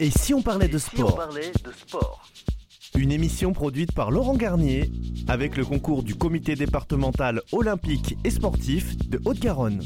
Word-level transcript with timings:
Et 0.00 0.10
si 0.10 0.32
on 0.32 0.42
parlait 0.42 0.68
de 0.68 0.78
sport 0.78 1.18
Une 2.94 3.10
émission 3.10 3.52
produite 3.52 3.92
par 3.92 4.12
Laurent 4.12 4.36
Garnier 4.36 4.92
avec 5.26 5.56
le 5.56 5.64
concours 5.64 6.04
du 6.04 6.14
comité 6.14 6.54
départemental 6.54 7.42
olympique 7.50 8.16
et 8.22 8.30
sportif 8.30 8.96
de 9.08 9.20
Haute-Garonne. 9.24 9.82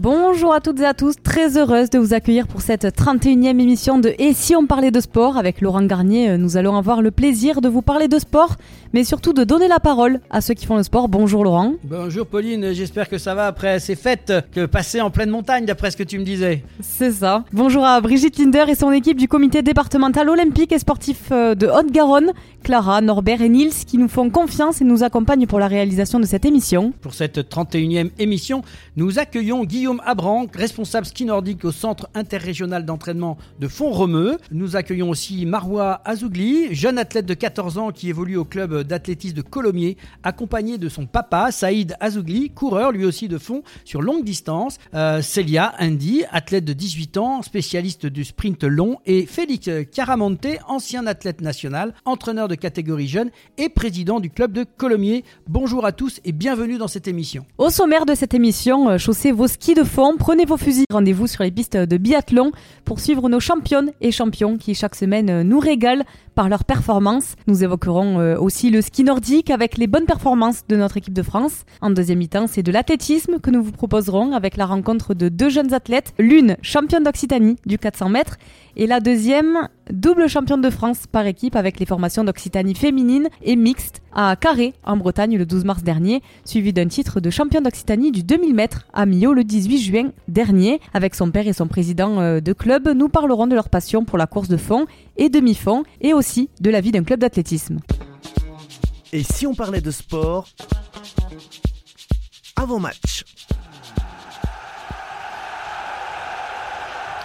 Bonjour 0.00 0.54
à 0.54 0.60
toutes 0.60 0.78
et 0.78 0.84
à 0.84 0.94
tous, 0.94 1.16
très 1.20 1.58
heureuse 1.58 1.90
de 1.90 1.98
vous 1.98 2.14
accueillir 2.14 2.46
pour 2.46 2.60
cette 2.60 2.84
31e 2.84 3.58
émission 3.58 3.98
de 3.98 4.14
Et 4.20 4.32
si 4.32 4.54
on 4.54 4.64
parlait 4.64 4.92
de 4.92 5.00
sport 5.00 5.36
avec 5.36 5.60
Laurent 5.60 5.82
Garnier, 5.82 6.30
euh, 6.30 6.36
nous 6.36 6.56
allons 6.56 6.76
avoir 6.76 7.02
le 7.02 7.10
plaisir 7.10 7.60
de 7.60 7.68
vous 7.68 7.82
parler 7.82 8.06
de 8.06 8.16
sport, 8.20 8.54
mais 8.92 9.02
surtout 9.02 9.32
de 9.32 9.42
donner 9.42 9.66
la 9.66 9.80
parole 9.80 10.20
à 10.30 10.40
ceux 10.40 10.54
qui 10.54 10.66
font 10.66 10.76
le 10.76 10.84
sport. 10.84 11.08
Bonjour 11.08 11.42
Laurent. 11.42 11.74
Bonjour 11.82 12.28
Pauline, 12.28 12.72
j'espère 12.72 13.08
que 13.08 13.18
ça 13.18 13.34
va 13.34 13.48
après 13.48 13.80
ces 13.80 13.96
fêtes 13.96 14.32
que 14.54 14.66
passer 14.66 15.00
en 15.00 15.10
pleine 15.10 15.30
montagne 15.30 15.64
d'après 15.64 15.90
ce 15.90 15.96
que 15.96 16.04
tu 16.04 16.20
me 16.20 16.24
disais. 16.24 16.62
C'est 16.78 17.10
ça. 17.10 17.42
Bonjour 17.52 17.84
à 17.84 18.00
Brigitte 18.00 18.38
Linder 18.38 18.66
et 18.68 18.76
son 18.76 18.92
équipe 18.92 19.18
du 19.18 19.26
comité 19.26 19.62
départemental 19.62 20.28
olympique 20.28 20.70
et 20.70 20.78
sportif 20.78 21.22
euh, 21.32 21.56
de 21.56 21.66
Haute-Garonne, 21.66 22.34
Clara, 22.62 23.00
Norbert 23.00 23.42
et 23.42 23.48
Nils 23.48 23.74
qui 23.84 23.98
nous 23.98 24.08
font 24.08 24.30
confiance 24.30 24.80
et 24.80 24.84
nous 24.84 25.02
accompagnent 25.02 25.48
pour 25.48 25.58
la 25.58 25.66
réalisation 25.66 26.20
de 26.20 26.26
cette 26.26 26.44
émission. 26.44 26.92
Pour 27.00 27.14
cette 27.14 27.38
31e 27.50 28.10
émission, 28.20 28.62
nous 28.94 29.18
accueillons 29.18 29.64
Guillaume 29.64 29.87
Abran, 30.04 30.46
responsable 30.54 31.06
ski 31.06 31.24
nordique 31.24 31.64
au 31.64 31.72
centre 31.72 32.08
interrégional 32.14 32.84
d'entraînement 32.84 33.38
de 33.58 33.68
Font-Romeu. 33.68 34.36
Nous 34.50 34.76
accueillons 34.76 35.08
aussi 35.08 35.46
Marois 35.46 36.02
Azougli, 36.04 36.74
jeune 36.74 36.98
athlète 36.98 37.24
de 37.24 37.34
14 37.34 37.78
ans 37.78 37.90
qui 37.90 38.10
évolue 38.10 38.36
au 38.36 38.44
club 38.44 38.82
d'athlétisme 38.82 39.36
de 39.36 39.42
Colomiers, 39.42 39.96
accompagné 40.22 40.76
de 40.76 40.88
son 40.88 41.06
papa 41.06 41.50
Saïd 41.50 41.96
Azougli, 42.00 42.50
coureur 42.50 42.92
lui 42.92 43.06
aussi 43.06 43.28
de 43.28 43.38
fond 43.38 43.62
sur 43.84 44.02
longue 44.02 44.24
distance. 44.24 44.78
Euh, 44.94 45.22
Célia 45.22 45.74
Indy, 45.78 46.24
athlète 46.30 46.66
de 46.66 46.74
18 46.74 47.16
ans, 47.16 47.42
spécialiste 47.42 48.04
du 48.06 48.24
sprint 48.24 48.64
long, 48.64 48.98
et 49.06 49.24
Félix 49.24 49.70
Caramonte, 49.92 50.46
ancien 50.66 51.06
athlète 51.06 51.40
national, 51.40 51.94
entraîneur 52.04 52.48
de 52.48 52.54
catégorie 52.54 53.08
jeune 53.08 53.30
et 53.56 53.70
président 53.70 54.20
du 54.20 54.28
club 54.28 54.52
de 54.52 54.64
Colomiers. 54.64 55.24
Bonjour 55.48 55.86
à 55.86 55.92
tous 55.92 56.20
et 56.26 56.32
bienvenue 56.32 56.76
dans 56.76 56.88
cette 56.88 57.08
émission. 57.08 57.46
Au 57.56 57.70
sommaire 57.70 58.04
de 58.04 58.14
cette 58.14 58.34
émission, 58.34 58.90
euh, 58.90 58.98
chaussez 58.98 59.32
vos 59.32 59.46
skis 59.46 59.77
de 59.78 59.84
fond, 59.84 60.16
prenez 60.18 60.44
vos 60.44 60.56
fusils, 60.56 60.86
rendez-vous 60.90 61.28
sur 61.28 61.44
les 61.44 61.52
pistes 61.52 61.76
de 61.76 61.96
biathlon 61.98 62.50
pour 62.84 62.98
suivre 62.98 63.28
nos 63.28 63.38
championnes 63.38 63.92
et 64.00 64.10
champions 64.10 64.58
qui 64.58 64.74
chaque 64.74 64.96
semaine 64.96 65.30
euh, 65.30 65.44
nous 65.44 65.60
régalent 65.60 66.02
par 66.34 66.48
leurs 66.48 66.64
performances. 66.64 67.36
Nous 67.46 67.62
évoquerons 67.62 68.18
euh, 68.18 68.36
aussi 68.36 68.70
le 68.70 68.82
ski 68.82 69.04
nordique 69.04 69.50
avec 69.50 69.78
les 69.78 69.86
bonnes 69.86 70.06
performances 70.06 70.66
de 70.68 70.74
notre 70.74 70.96
équipe 70.96 71.14
de 71.14 71.22
France. 71.22 71.64
En 71.80 71.90
deuxième 71.90 72.18
mi-temps, 72.18 72.48
c'est 72.48 72.64
de 72.64 72.72
l'athlétisme 72.72 73.38
que 73.38 73.52
nous 73.52 73.62
vous 73.62 73.70
proposerons 73.70 74.32
avec 74.32 74.56
la 74.56 74.66
rencontre 74.66 75.14
de 75.14 75.28
deux 75.28 75.48
jeunes 75.48 75.72
athlètes, 75.72 76.12
l'une 76.18 76.56
championne 76.60 77.04
d'Occitanie 77.04 77.54
du 77.64 77.78
400 77.78 78.08
mètres 78.08 78.36
et 78.78 78.86
la 78.86 79.00
deuxième 79.00 79.68
double 79.90 80.28
championne 80.28 80.60
de 80.60 80.70
France 80.70 81.06
par 81.10 81.26
équipe 81.26 81.56
avec 81.56 81.80
les 81.80 81.86
formations 81.86 82.22
d'Occitanie 82.22 82.76
féminine 82.76 83.28
et 83.42 83.56
mixte 83.56 84.00
à 84.14 84.36
Carré 84.36 84.72
en 84.84 84.96
Bretagne 84.96 85.36
le 85.36 85.44
12 85.44 85.64
mars 85.64 85.82
dernier, 85.82 86.22
suivi 86.44 86.72
d'un 86.72 86.86
titre 86.86 87.20
de 87.20 87.28
championne 87.28 87.64
d'Occitanie 87.64 88.12
du 88.12 88.22
2000 88.22 88.54
mètres 88.54 88.86
à 88.94 89.04
Millau 89.04 89.34
le 89.34 89.42
18 89.42 89.78
juin 89.78 90.12
dernier. 90.28 90.80
Avec 90.94 91.16
son 91.16 91.32
père 91.32 91.48
et 91.48 91.52
son 91.52 91.66
président 91.66 92.20
euh, 92.20 92.40
de 92.40 92.52
club, 92.52 92.88
nous 92.88 93.08
parlerons 93.08 93.48
de 93.48 93.56
leur 93.56 93.68
passion 93.68 94.04
pour 94.04 94.16
la 94.16 94.28
course 94.28 94.48
de 94.48 94.56
fond 94.56 94.86
et 95.16 95.28
demi-fond 95.28 95.82
et 96.00 96.14
aussi 96.14 96.48
de 96.60 96.70
la 96.70 96.80
vie 96.80 96.92
d'un 96.92 97.02
club 97.02 97.18
d'athlétisme. 97.18 97.80
Et 99.12 99.24
si 99.24 99.46
on 99.46 99.54
parlait 99.54 99.80
de 99.80 99.90
sport 99.90 100.46
avant 102.54 102.78
match? 102.78 103.17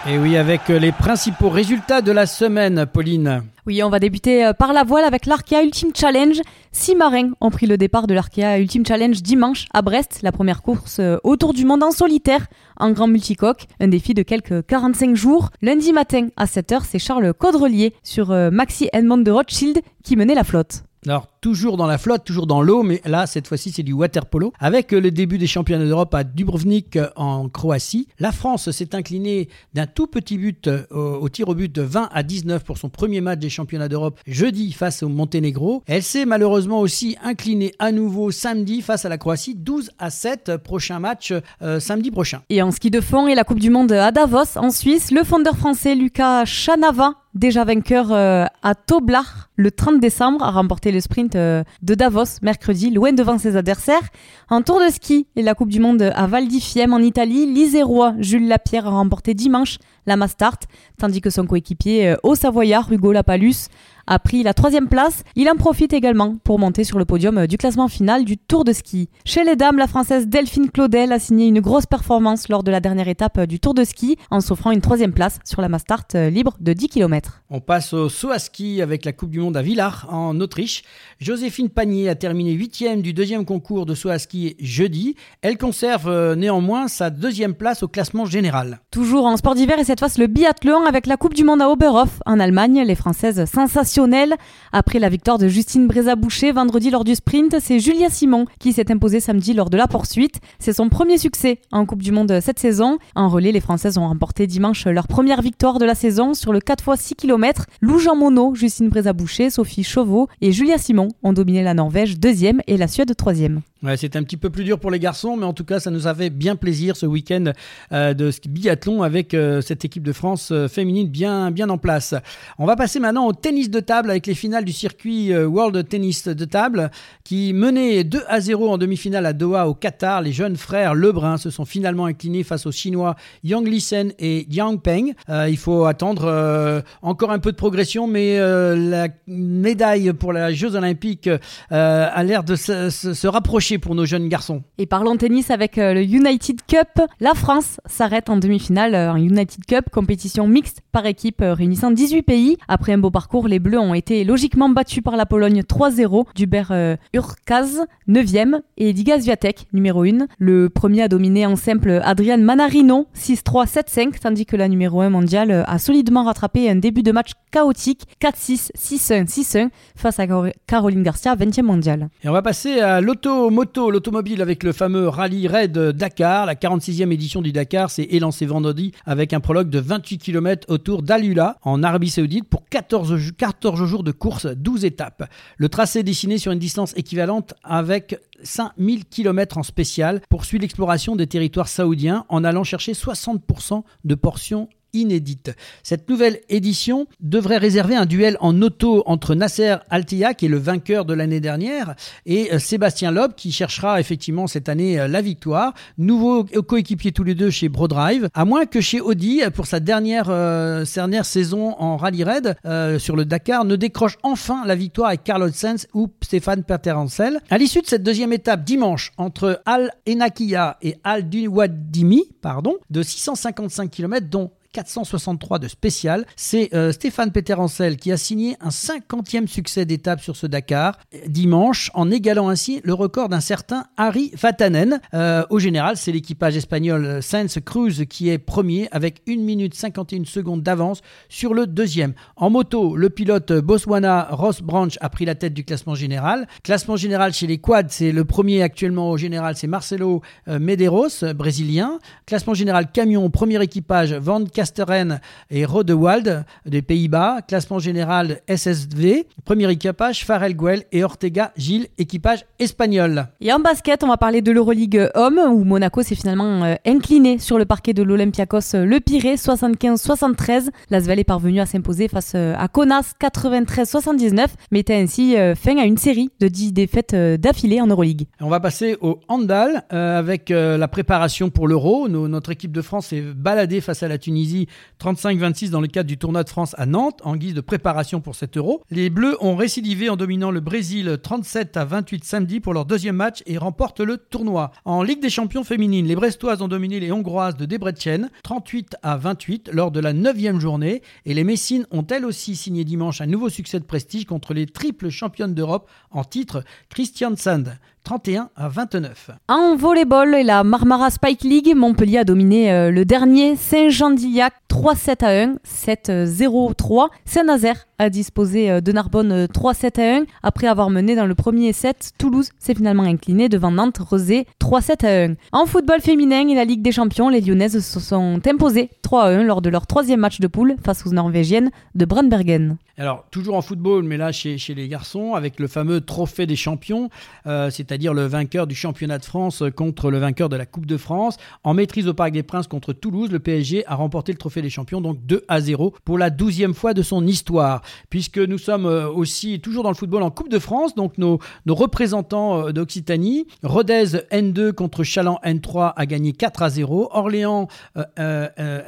Et 0.06 0.18
oui, 0.18 0.36
avec 0.36 0.68
euh, 0.68 0.78
les 0.78 0.92
principaux 0.92 1.48
résultats 1.48 2.02
de 2.02 2.12
la 2.12 2.26
semaine, 2.26 2.84
Pauline. 2.84 3.42
Oui, 3.66 3.82
on 3.82 3.88
va 3.88 3.98
débuter 3.98 4.44
euh, 4.44 4.52
par 4.52 4.74
la 4.74 4.84
voile 4.84 5.04
avec 5.04 5.24
l'Arkea 5.24 5.62
Ultimate 5.62 5.96
Challenge. 5.96 6.42
Six 6.72 6.94
marins 6.94 7.30
ont 7.40 7.48
pris 7.48 7.66
le 7.66 7.78
départ 7.78 8.06
de 8.06 8.12
l'Arkea 8.12 8.58
Ultimate 8.58 8.86
Challenge 8.86 9.22
dimanche 9.22 9.64
à 9.72 9.80
Brest, 9.80 10.20
la 10.22 10.30
première 10.30 10.60
course 10.60 10.98
euh, 10.98 11.16
autour 11.24 11.54
du 11.54 11.64
monde 11.64 11.82
en 11.82 11.90
solitaire 11.90 12.48
en 12.76 12.90
grand 12.90 13.06
multicoque. 13.06 13.64
Un 13.80 13.88
défi 13.88 14.12
de 14.12 14.22
quelques 14.22 14.66
45 14.66 15.16
jours. 15.16 15.48
Lundi 15.62 15.94
matin 15.94 16.28
à 16.36 16.44
7h, 16.44 16.82
c'est 16.86 16.98
Charles 16.98 17.32
Caudrelier 17.32 17.94
sur 18.02 18.28
Maxi 18.52 18.90
Edmond 18.92 19.18
de 19.18 19.30
Rothschild 19.30 19.80
qui 20.02 20.16
menait 20.16 20.34
la 20.34 20.44
flotte. 20.44 20.82
Alors, 21.06 21.28
toujours 21.42 21.76
dans 21.76 21.86
la 21.86 21.98
flotte, 21.98 22.24
toujours 22.24 22.46
dans 22.46 22.62
l'eau, 22.62 22.82
mais 22.82 23.02
là, 23.04 23.26
cette 23.26 23.46
fois-ci, 23.46 23.70
c'est 23.70 23.82
du 23.82 23.92
water 23.92 24.24
polo. 24.24 24.54
Avec 24.58 24.94
euh, 24.94 25.00
le 25.00 25.10
début 25.10 25.36
des 25.36 25.46
championnats 25.46 25.84
d'Europe 25.84 26.14
à 26.14 26.24
Dubrovnik 26.24 26.96
euh, 26.96 27.10
en 27.16 27.50
Croatie, 27.50 28.08
la 28.18 28.32
France 28.32 28.70
s'est 28.70 28.94
inclinée 28.94 29.48
d'un 29.74 29.86
tout 29.86 30.06
petit 30.06 30.38
but 30.38 30.66
euh, 30.66 30.86
au 30.90 31.28
tir 31.28 31.48
au 31.48 31.54
but 31.54 31.70
de 31.70 31.82
20 31.82 32.08
à 32.10 32.22
19 32.22 32.64
pour 32.64 32.78
son 32.78 32.88
premier 32.88 33.20
match 33.20 33.38
des 33.38 33.50
championnats 33.50 33.88
d'Europe 33.88 34.18
jeudi 34.26 34.72
face 34.72 35.02
au 35.02 35.10
Monténégro. 35.10 35.82
Elle 35.86 36.02
s'est 36.02 36.24
malheureusement 36.24 36.80
aussi 36.80 37.18
inclinée 37.22 37.74
à 37.78 37.92
nouveau 37.92 38.30
samedi 38.30 38.80
face 38.80 39.04
à 39.04 39.10
la 39.10 39.18
Croatie, 39.18 39.54
12 39.54 39.90
à 39.98 40.08
7, 40.08 40.56
prochain 40.56 41.00
match 41.00 41.34
samedi 41.78 42.10
prochain. 42.10 42.42
Et 42.48 42.62
en 42.62 42.70
ski 42.70 42.90
de 42.90 43.00
fond 43.00 43.26
et 43.26 43.34
la 43.34 43.44
Coupe 43.44 43.60
du 43.60 43.70
Monde 43.70 43.92
à 43.92 44.10
Davos, 44.10 44.56
en 44.56 44.70
Suisse, 44.70 45.10
le 45.10 45.24
fondeur 45.24 45.56
français 45.56 45.94
Lucas 45.94 46.44
Chanava 46.44 47.23
déjà 47.34 47.64
vainqueur 47.64 48.12
à 48.12 48.74
Toblach 48.74 49.44
le 49.56 49.70
30 49.70 50.00
décembre, 50.00 50.42
a 50.42 50.50
remporté 50.50 50.90
le 50.90 51.00
sprint 51.00 51.36
euh, 51.36 51.62
de 51.82 51.94
Davos 51.94 52.40
mercredi, 52.42 52.90
loin 52.90 53.12
devant 53.12 53.38
ses 53.38 53.56
adversaires. 53.56 54.02
En 54.50 54.62
tour 54.62 54.80
de 54.80 54.90
ski 54.90 55.28
et 55.36 55.42
la 55.42 55.54
Coupe 55.54 55.68
du 55.68 55.78
Monde 55.78 56.02
à 56.14 56.26
Val 56.26 56.48
di 56.48 56.60
Fiemme 56.60 56.92
en 56.92 56.98
Italie, 56.98 57.46
l'Isérois 57.46 58.14
Jules 58.18 58.48
Lapierre 58.48 58.86
a 58.86 58.90
remporté 58.90 59.34
dimanche 59.34 59.78
la 60.06 60.16
Mastart, 60.16 60.58
tandis 60.98 61.20
que 61.20 61.30
son 61.30 61.46
coéquipier 61.46 62.08
euh, 62.08 62.16
au 62.22 62.34
Savoyard 62.34 62.92
Hugo 62.92 63.12
Lapalus 63.12 63.68
a 64.06 64.18
pris 64.18 64.42
la 64.42 64.54
troisième 64.54 64.88
place. 64.88 65.24
Il 65.36 65.48
en 65.48 65.56
profite 65.56 65.92
également 65.92 66.36
pour 66.44 66.58
monter 66.58 66.84
sur 66.84 66.98
le 66.98 67.04
podium 67.04 67.38
euh, 67.38 67.46
du 67.46 67.56
classement 67.56 67.88
final 67.88 68.24
du 68.24 68.36
Tour 68.36 68.64
de 68.64 68.72
ski. 68.72 69.08
Chez 69.24 69.44
les 69.44 69.56
dames, 69.56 69.78
la 69.78 69.86
Française 69.86 70.28
Delphine 70.28 70.70
Claudel 70.70 71.12
a 71.12 71.18
signé 71.18 71.46
une 71.46 71.60
grosse 71.60 71.86
performance 71.86 72.48
lors 72.48 72.62
de 72.62 72.70
la 72.70 72.80
dernière 72.80 73.08
étape 73.08 73.38
euh, 73.38 73.46
du 73.46 73.60
Tour 73.60 73.74
de 73.74 73.84
ski 73.84 74.16
en 74.30 74.40
s'offrant 74.40 74.70
une 74.70 74.80
troisième 74.80 75.12
place 75.12 75.38
sur 75.44 75.60
la 75.60 75.68
Mastart 75.68 76.04
euh, 76.14 76.30
libre 76.30 76.56
de 76.60 76.72
10 76.72 76.88
km. 76.88 77.42
On 77.50 77.60
passe 77.60 77.92
au 77.92 78.08
saut 78.08 78.30
à 78.30 78.38
ski 78.38 78.82
avec 78.82 79.04
la 79.04 79.12
Coupe 79.12 79.30
du 79.30 79.40
Monde 79.40 79.56
à 79.56 79.62
Villars 79.62 80.06
en 80.10 80.38
Autriche. 80.40 80.82
Joséphine 81.20 81.70
Panier 81.70 82.08
a 82.08 82.14
terminé 82.14 82.52
huitième 82.52 83.02
du 83.02 83.12
deuxième 83.12 83.44
concours 83.44 83.86
de 83.86 83.94
saut 83.94 84.10
à 84.10 84.18
ski 84.18 84.56
jeudi. 84.60 85.16
Elle 85.42 85.56
conserve 85.56 86.34
néanmoins 86.34 86.88
sa 86.88 87.10
deuxième 87.10 87.54
place 87.54 87.82
au 87.82 87.88
classement 87.88 88.24
général. 88.24 88.80
Toujours 88.90 89.26
en 89.26 89.36
sport 89.36 89.54
d'hiver 89.54 89.78
et 89.78 89.84
cette 89.84 89.93
fois 89.98 90.08
le 90.18 90.26
biathlon 90.26 90.86
avec 90.86 91.06
la 91.06 91.16
Coupe 91.16 91.34
du 91.34 91.44
Monde 91.44 91.62
à 91.62 91.68
Oberhof 91.68 92.20
en 92.26 92.40
Allemagne. 92.40 92.82
Les 92.86 92.94
Françaises 92.94 93.44
sensationnelles 93.44 94.34
après 94.72 94.98
la 94.98 95.08
victoire 95.08 95.38
de 95.38 95.46
Justine 95.46 95.86
Brézaboucher 95.86 96.52
vendredi 96.52 96.90
lors 96.90 97.04
du 97.04 97.14
sprint, 97.14 97.56
c'est 97.60 97.78
Julia 97.78 98.10
Simon 98.10 98.46
qui 98.58 98.72
s'est 98.72 98.90
imposée 98.90 99.20
samedi 99.20 99.52
lors 99.54 99.70
de 99.70 99.76
la 99.76 99.86
poursuite. 99.86 100.40
C'est 100.58 100.72
son 100.72 100.88
premier 100.88 101.18
succès 101.18 101.60
en 101.70 101.86
Coupe 101.86 102.02
du 102.02 102.12
Monde 102.12 102.40
cette 102.40 102.58
saison. 102.58 102.98
En 103.14 103.28
relais, 103.28 103.52
les 103.52 103.60
Françaises 103.60 103.98
ont 103.98 104.08
remporté 104.08 104.46
dimanche 104.46 104.86
leur 104.86 105.06
première 105.06 105.42
victoire 105.42 105.78
de 105.78 105.84
la 105.84 105.94
saison 105.94 106.34
sur 106.34 106.52
le 106.52 106.60
4 106.60 106.94
x 106.94 107.00
6 107.00 107.14
km. 107.14 107.66
Lou 107.80 107.98
Jean 107.98 108.16
Monod, 108.16 108.56
Justine 108.56 108.88
Brézaboucher, 108.88 109.50
Sophie 109.50 109.84
Chauveau 109.84 110.28
et 110.40 110.52
Julia 110.52 110.78
Simon 110.78 111.08
ont 111.22 111.32
dominé 111.32 111.62
la 111.62 111.74
Norvège 111.74 112.18
deuxième 112.18 112.60
et 112.66 112.76
la 112.76 112.88
Suède 112.88 113.14
troisième. 113.16 113.60
C'était 113.96 114.18
un 114.18 114.22
petit 114.22 114.38
peu 114.38 114.48
plus 114.48 114.64
dur 114.64 114.78
pour 114.78 114.90
les 114.90 114.98
garçons, 114.98 115.36
mais 115.36 115.44
en 115.44 115.52
tout 115.52 115.64
cas, 115.64 115.78
ça 115.78 115.90
nous 115.90 116.06
a 116.06 116.14
bien 116.14 116.56
plaisir 116.56 116.96
ce 116.96 117.04
week-end 117.04 117.52
euh, 117.92 118.14
de 118.14 118.30
biathlon 118.48 119.02
avec 119.02 119.34
euh, 119.34 119.60
cette 119.60 119.84
équipe 119.84 120.02
de 120.02 120.12
France 120.12 120.50
euh, 120.52 120.68
féminine 120.68 121.08
bien, 121.08 121.50
bien 121.50 121.68
en 121.68 121.76
place. 121.76 122.14
On 122.58 122.66
va 122.66 122.76
passer 122.76 122.98
maintenant 122.98 123.26
au 123.26 123.32
tennis 123.32 123.68
de 123.68 123.80
table 123.80 124.10
avec 124.10 124.26
les 124.26 124.34
finales 124.34 124.64
du 124.64 124.72
circuit 124.72 125.36
World 125.36 125.88
Tennis 125.88 126.28
de 126.28 126.44
table 126.44 126.90
qui 127.24 127.52
menait 127.52 128.04
2 128.04 128.22
à 128.28 128.40
0 128.40 128.70
en 128.70 128.78
demi-finale 128.78 129.26
à 129.26 129.32
Doha 129.32 129.68
au 129.68 129.74
Qatar. 129.74 130.22
Les 130.22 130.32
jeunes 130.32 130.56
frères 130.56 130.94
Lebrun 130.94 131.36
se 131.36 131.50
sont 131.50 131.64
finalement 131.64 132.06
inclinés 132.06 132.42
face 132.42 132.66
aux 132.66 132.72
Chinois 132.72 133.16
Yang 133.42 133.68
Lisen 133.68 134.12
et 134.18 134.46
Yang 134.50 134.80
Peng. 134.82 135.12
il 135.28 135.56
faut 135.56 135.84
attendre 135.84 136.82
encore 137.02 137.30
un 137.30 137.38
peu 137.38 137.52
de 137.52 137.56
progression, 137.56 138.06
mais 138.06 138.38
la 138.38 139.08
médaille 139.26 140.12
pour 140.12 140.32
les 140.32 140.54
Jeux 140.54 140.74
Olympiques 140.74 141.28
a 141.70 142.22
l'air 142.22 142.44
de 142.44 142.56
se 142.56 143.26
rapprocher 143.26 143.73
pour 143.78 143.94
nos 143.94 144.04
jeunes 144.04 144.28
garçons. 144.28 144.62
Et 144.78 144.86
parlons 144.86 145.16
tennis 145.16 145.50
avec 145.50 145.78
euh, 145.78 145.94
le 145.94 146.02
United 146.02 146.60
Cup. 146.66 147.00
La 147.20 147.34
France 147.34 147.80
s'arrête 147.86 148.30
en 148.30 148.36
demi-finale 148.36 148.94
en 148.94 149.16
United 149.16 149.64
Cup, 149.66 149.90
compétition 149.90 150.46
mixte 150.46 150.80
par 150.92 151.06
équipe 151.06 151.42
euh, 151.42 151.54
réunissant 151.54 151.90
18 151.90 152.22
pays. 152.22 152.56
Après 152.68 152.92
un 152.92 152.98
beau 152.98 153.10
parcours, 153.10 153.48
les 153.48 153.58
Bleus 153.58 153.78
ont 153.78 153.94
été 153.94 154.24
logiquement 154.24 154.68
battus 154.68 155.02
par 155.02 155.16
la 155.16 155.26
Pologne 155.26 155.62
3-0. 155.62 156.26
Dubert 156.34 156.68
euh, 156.70 156.96
Urkaz, 157.12 157.84
9e, 158.08 158.60
et 158.76 158.92
Diga 158.92 159.20
Swiatek, 159.20 159.66
numéro 159.72 160.04
1. 160.04 160.26
Le 160.38 160.68
premier 160.70 161.02
a 161.02 161.08
dominé 161.08 161.46
en 161.46 161.56
simple 161.56 162.00
Adrian 162.04 162.38
Manarino, 162.38 163.08
6-3, 163.16 163.66
7-5, 163.66 164.20
tandis 164.20 164.46
que 164.46 164.56
la 164.56 164.68
numéro 164.68 165.00
1 165.00 165.10
mondiale 165.10 165.64
a 165.66 165.78
solidement 165.78 166.24
rattrapé 166.24 166.70
un 166.70 166.76
début 166.76 167.02
de 167.02 167.12
match 167.12 167.32
chaotique, 167.50 168.06
4-6, 168.20 168.70
6-1, 168.76 169.28
6-1, 169.28 169.68
face 169.96 170.18
à 170.20 170.26
Caroline 170.66 171.02
Garcia, 171.02 171.34
20e 171.34 171.62
mondiale. 171.62 172.08
Et 172.22 172.28
on 172.28 172.32
va 172.32 172.42
passer 172.42 172.80
à 172.80 173.00
l'automotive 173.00 173.63
l'automobile 173.76 174.42
avec 174.42 174.62
le 174.62 174.72
fameux 174.72 175.08
Rallye 175.08 175.48
Raid 175.48 175.76
Dakar. 175.76 176.46
La 176.46 176.54
46e 176.54 177.10
édition 177.10 177.42
du 177.42 177.52
Dakar 177.52 177.90
s'est 177.90 178.06
élancée 178.10 178.46
vendredi 178.46 178.92
avec 179.04 179.32
un 179.32 179.40
prologue 179.40 179.70
de 179.70 179.78
28 179.78 180.18
km 180.18 180.66
autour 180.70 181.02
d'Alula 181.02 181.58
en 181.62 181.82
Arabie 181.82 182.10
Saoudite 182.10 182.48
pour 182.48 182.64
14, 182.68 183.32
14 183.36 183.84
jours 183.86 184.02
de 184.02 184.12
course, 184.12 184.46
12 184.46 184.84
étapes. 184.84 185.28
Le 185.56 185.68
tracé 185.68 186.02
dessiné 186.02 186.38
sur 186.38 186.52
une 186.52 186.58
distance 186.58 186.94
équivalente 186.96 187.54
avec 187.62 188.20
5000 188.42 189.06
km 189.06 189.58
en 189.58 189.62
spécial 189.62 190.20
poursuit 190.28 190.58
l'exploration 190.58 191.16
des 191.16 191.26
territoires 191.26 191.68
saoudiens 191.68 192.26
en 192.28 192.44
allant 192.44 192.64
chercher 192.64 192.92
60% 192.92 193.82
de 194.04 194.14
portions 194.14 194.68
inédite. 194.94 195.54
Cette 195.82 196.08
nouvelle 196.08 196.40
édition 196.48 197.06
devrait 197.20 197.58
réserver 197.58 197.96
un 197.96 198.06
duel 198.06 198.36
en 198.40 198.60
auto 198.62 199.02
entre 199.06 199.34
Nasser 199.34 199.76
Altia, 199.90 200.34
qui 200.34 200.46
est 200.46 200.48
le 200.48 200.58
vainqueur 200.58 201.04
de 201.04 201.14
l'année 201.14 201.40
dernière, 201.40 201.94
et 202.26 202.52
euh, 202.52 202.58
Sébastien 202.58 203.10
Loeb, 203.10 203.34
qui 203.34 203.52
cherchera 203.52 204.00
effectivement 204.00 204.46
cette 204.46 204.68
année 204.68 204.98
euh, 204.98 205.08
la 205.08 205.20
victoire. 205.20 205.74
Nouveau 205.98 206.44
coéquipier 206.44 207.12
tous 207.12 207.24
les 207.24 207.34
deux 207.34 207.50
chez 207.50 207.68
BroDrive, 207.68 208.28
à 208.34 208.44
moins 208.44 208.66
que 208.66 208.80
chez 208.80 209.00
Audi, 209.00 209.42
pour 209.54 209.66
sa 209.66 209.80
dernière, 209.80 210.26
euh, 210.30 210.84
dernière 210.94 211.26
saison 211.26 211.74
en 211.78 211.96
rallye 211.96 212.24
raid 212.24 212.56
sur 212.98 213.16
le 213.16 213.24
Dakar, 213.24 213.64
ne 213.64 213.76
décroche 213.76 214.16
enfin 214.22 214.64
la 214.66 214.74
victoire 214.74 215.08
avec 215.08 215.24
Carlos 215.24 215.50
Sainz 215.52 215.86
ou 215.92 216.08
Stéphane 216.22 216.64
Perterancel. 216.64 217.40
À 217.50 217.58
l'issue 217.58 217.82
de 217.82 217.86
cette 217.86 218.02
deuxième 218.02 218.32
étape 218.32 218.64
dimanche 218.64 219.12
entre 219.18 219.60
Al 219.66 219.90
Enakia 220.08 220.78
et 220.82 220.96
Al 221.04 221.28
Duwadimi, 221.28 222.24
pardon, 222.40 222.76
de 222.90 223.02
655 223.02 223.90
km, 223.90 224.28
dont 224.28 224.50
463 224.74 225.60
de 225.60 225.68
spécial. 225.68 226.26
C'est 226.36 226.74
euh, 226.74 226.90
Stéphane 226.92 227.30
Peter-Ancel 227.30 227.96
qui 227.96 228.10
a 228.10 228.16
signé 228.16 228.56
un 228.60 228.70
50e 228.70 229.46
succès 229.46 229.84
d'étape 229.84 230.20
sur 230.20 230.36
ce 230.36 230.46
Dakar 230.46 230.98
dimanche, 231.28 231.90
en 231.94 232.10
égalant 232.10 232.48
ainsi 232.48 232.80
le 232.82 232.92
record 232.92 233.28
d'un 233.28 233.40
certain 233.40 233.84
Harry 233.96 234.32
Vatanen. 234.34 235.00
Euh, 235.14 235.44
au 235.50 235.60
général, 235.60 235.96
c'est 235.96 236.10
l'équipage 236.10 236.56
espagnol 236.56 237.22
Sainz 237.22 237.58
Cruz 237.64 238.04
qui 238.08 238.30
est 238.30 238.38
premier 238.38 238.88
avec 238.90 239.22
1 239.28 239.36
minute 239.36 239.74
51 239.74 240.24
secondes 240.24 240.62
d'avance 240.62 241.02
sur 241.28 241.54
le 241.54 241.66
deuxième. 241.66 242.14
En 242.36 242.50
moto, 242.50 242.96
le 242.96 243.10
pilote 243.10 243.52
Botswana 243.52 244.28
Ross 244.32 244.60
Branch 244.60 244.96
a 245.00 245.08
pris 245.08 245.24
la 245.24 245.36
tête 245.36 245.54
du 245.54 245.64
classement 245.64 245.94
général. 245.94 246.48
Classement 246.64 246.96
général 246.96 247.32
chez 247.32 247.46
les 247.46 247.58
quads, 247.58 247.88
c'est 247.90 248.10
le 248.10 248.24
premier 248.24 248.62
actuellement 248.62 249.10
au 249.10 249.16
général, 249.16 249.54
c'est 249.56 249.68
Marcelo 249.68 250.20
euh, 250.48 250.58
Medeiros, 250.58 251.32
brésilien. 251.36 252.00
Classement 252.26 252.54
général 252.54 252.90
camion, 252.90 253.30
premier 253.30 253.62
équipage 253.62 254.12
Van 254.14 254.44
Casteren 254.64 255.20
et 255.50 255.66
Rodewald 255.66 256.46
des 256.64 256.80
Pays-Bas. 256.80 257.42
Classement 257.46 257.78
général 257.78 258.40
SSV. 258.48 259.26
Premier 259.44 259.70
équipage, 259.70 260.24
Farel 260.24 260.56
Guel 260.56 260.84
et 260.90 261.04
Ortega 261.04 261.52
Gilles, 261.54 261.88
équipage 261.98 262.46
espagnol. 262.58 263.26
Et 263.42 263.52
en 263.52 263.60
basket, 263.60 264.02
on 264.02 264.08
va 264.08 264.16
parler 264.16 264.40
de 264.40 264.50
l'Euroleague 264.52 265.10
Homme, 265.14 265.38
où 265.52 265.64
Monaco 265.64 266.02
s'est 266.02 266.14
finalement 266.14 266.64
euh, 266.64 266.76
incliné 266.86 267.38
sur 267.38 267.58
le 267.58 267.66
parquet 267.66 267.92
de 267.92 268.02
l'Olympiakos 268.02 268.74
euh, 268.74 268.86
Le 268.86 269.00
Pirée, 269.00 269.34
75-73. 269.34 270.70
L'Asvel 270.88 271.18
est 271.18 271.24
parvenu 271.24 271.60
à 271.60 271.66
s'imposer 271.66 272.08
face 272.08 272.32
euh, 272.34 272.54
à 272.56 272.68
Konas, 272.68 273.12
93-79, 273.20 274.46
mettant 274.70 274.94
ainsi 274.94 275.34
fin 275.56 275.76
à 275.76 275.84
une 275.84 275.98
série 275.98 276.30
de 276.40 276.48
10 276.48 276.72
défaites 276.72 277.14
d'affilée 277.14 277.82
en 277.82 277.86
Euroleague. 277.86 278.26
On 278.40 278.48
va 278.48 278.60
passer 278.60 278.96
au 279.02 279.20
handball 279.28 279.82
avec 279.90 280.48
la 280.50 280.88
préparation 280.88 281.50
pour 281.50 281.68
l'Euro. 281.68 282.08
Notre 282.08 282.52
équipe 282.52 282.72
de 282.72 282.80
France 282.80 283.08
s'est 283.08 283.20
baladée 283.20 283.80
face 283.80 284.02
à 284.02 284.08
la 284.08 284.18
Tunisie 284.18 284.53
35-26 285.00 285.70
dans 285.70 285.80
le 285.80 285.86
cadre 285.86 286.08
du 286.08 286.18
tournoi 286.18 286.44
de 286.44 286.48
France 286.48 286.74
à 286.78 286.86
Nantes 286.86 287.20
en 287.24 287.36
guise 287.36 287.54
de 287.54 287.60
préparation 287.60 288.20
pour 288.20 288.34
cet 288.34 288.56
euro. 288.56 288.82
Les 288.90 289.10
Bleus 289.10 289.36
ont 289.40 289.56
récidivé 289.56 290.08
en 290.08 290.16
dominant 290.16 290.50
le 290.50 290.60
Brésil 290.60 291.18
37 291.22 291.76
à 291.76 291.84
28 291.84 292.24
samedi 292.24 292.60
pour 292.60 292.74
leur 292.74 292.84
deuxième 292.84 293.16
match 293.16 293.42
et 293.46 293.58
remportent 293.58 294.00
le 294.00 294.18
tournoi. 294.18 294.70
En 294.84 295.02
Ligue 295.02 295.20
des 295.20 295.30
champions 295.30 295.64
féminines, 295.64 296.06
les 296.06 296.16
Brestoises 296.16 296.62
ont 296.62 296.68
dominé 296.68 297.00
les 297.00 297.12
Hongroises 297.12 297.56
de 297.56 297.66
Debrecen 297.66 298.30
38 298.42 298.96
à 299.02 299.16
28 299.16 299.70
lors 299.72 299.90
de 299.90 300.00
la 300.00 300.12
9 300.12 300.34
journée 300.58 301.02
et 301.24 301.34
les 301.34 301.44
Messines 301.44 301.86
ont 301.90 302.06
elles 302.06 302.24
aussi 302.24 302.56
signé 302.56 302.84
dimanche 302.84 303.20
un 303.20 303.26
nouveau 303.26 303.48
succès 303.48 303.80
de 303.80 303.84
prestige 303.84 304.26
contre 304.26 304.54
les 304.54 304.66
triples 304.66 305.10
championnes 305.10 305.54
d'Europe 305.54 305.88
en 306.10 306.24
titre 306.24 306.64
Christian 306.88 307.36
Sand. 307.36 307.78
31 308.04 308.50
à 308.54 308.68
29. 308.68 309.30
En 309.48 309.76
volleyball 309.76 310.34
et 310.34 310.42
la 310.42 310.62
Marmara 310.62 311.10
Spike 311.10 311.42
League, 311.42 311.72
Montpellier 311.74 312.18
a 312.18 312.24
dominé 312.24 312.70
euh, 312.70 312.90
le 312.90 313.06
dernier 313.06 313.56
Saint-Jean-d'Illac 313.56 314.52
3-7 314.68 315.24
à 315.24 315.42
1, 315.44 315.54
7-0-3. 315.64 317.08
Saint-Nazaire 317.24 317.86
a 317.98 318.10
disposé 318.10 318.70
euh, 318.70 318.80
de 318.82 318.92
Narbonne 318.92 319.46
3-7 319.46 320.00
à 320.00 320.16
1. 320.18 320.24
Après 320.42 320.66
avoir 320.66 320.90
mené 320.90 321.16
dans 321.16 321.24
le 321.24 321.34
premier 321.34 321.72
set, 321.72 322.12
Toulouse 322.18 322.50
s'est 322.58 322.74
finalement 322.74 323.04
incliné 323.04 323.48
devant 323.48 323.70
Nantes 323.70 323.98
Rosé 323.98 324.46
3-7 324.60 325.06
à 325.06 325.24
1. 325.30 325.34
En 325.52 325.64
football 325.64 326.02
féminin 326.02 326.46
et 326.48 326.54
la 326.54 326.66
Ligue 326.66 326.82
des 326.82 326.92
Champions, 326.92 327.30
les 327.30 327.40
Lyonnaises 327.40 327.80
se 327.80 328.00
sont 328.00 328.38
imposées 328.46 328.90
3 329.00 329.24
à 329.24 329.28
1 329.28 329.44
lors 329.44 329.62
de 329.62 329.70
leur 329.70 329.86
troisième 329.86 330.20
match 330.20 330.40
de 330.40 330.46
poule 330.46 330.76
face 330.84 331.06
aux 331.06 331.12
Norvégiennes 331.12 331.70
de 331.94 332.04
Brandbergen. 332.04 332.76
Alors, 332.96 333.26
toujours 333.32 333.56
en 333.56 333.62
football, 333.62 334.04
mais 334.04 334.16
là 334.16 334.30
chez, 334.30 334.56
chez 334.56 334.74
les 334.74 334.86
garçons, 334.86 335.34
avec 335.34 335.58
le 335.58 335.66
fameux 335.66 336.00
trophée 336.00 336.46
des 336.46 336.54
champions, 336.54 337.10
euh, 337.46 337.68
c'est-à-dire 337.94 338.12
le 338.12 338.26
vainqueur 338.26 338.66
du 338.66 338.74
championnat 338.74 339.20
de 339.20 339.24
France 339.24 339.62
contre 339.76 340.10
le 340.10 340.18
vainqueur 340.18 340.48
de 340.48 340.56
la 340.56 340.66
Coupe 340.66 340.84
de 340.84 340.96
France. 340.96 341.36
En 341.62 341.74
maîtrise 341.74 342.08
au 342.08 342.14
Parc 342.14 342.32
des 342.32 342.42
Princes 342.42 342.66
contre 342.66 342.92
Toulouse, 342.92 343.30
le 343.30 343.38
PSG 343.38 343.86
a 343.86 343.94
remporté 343.94 344.32
le 344.32 344.38
trophée 344.38 344.62
des 344.62 344.68
champions, 344.68 345.00
donc 345.00 345.24
2 345.26 345.44
à 345.46 345.60
0 345.60 345.94
pour 346.04 346.18
la 346.18 346.30
douzième 346.30 346.74
fois 346.74 346.92
de 346.92 347.02
son 347.02 347.24
histoire. 347.24 347.82
Puisque 348.10 348.38
nous 348.38 348.58
sommes 348.58 348.86
euh, 348.86 349.08
aussi 349.08 349.60
toujours 349.60 349.84
dans 349.84 349.90
le 349.90 349.94
football 349.94 350.24
en 350.24 350.32
Coupe 350.32 350.48
de 350.48 350.58
France, 350.58 350.96
donc 350.96 351.18
nos, 351.18 351.38
nos 351.66 351.76
représentants 351.76 352.66
euh, 352.66 352.72
d'Occitanie, 352.72 353.46
Rodez 353.62 354.06
N2 354.32 354.72
contre 354.72 355.04
Chaland 355.04 355.38
N3 355.44 355.92
a 355.94 356.06
gagné 356.06 356.32
4 356.32 356.62
à 356.62 356.70
0. 356.70 357.10
Orléans 357.12 357.68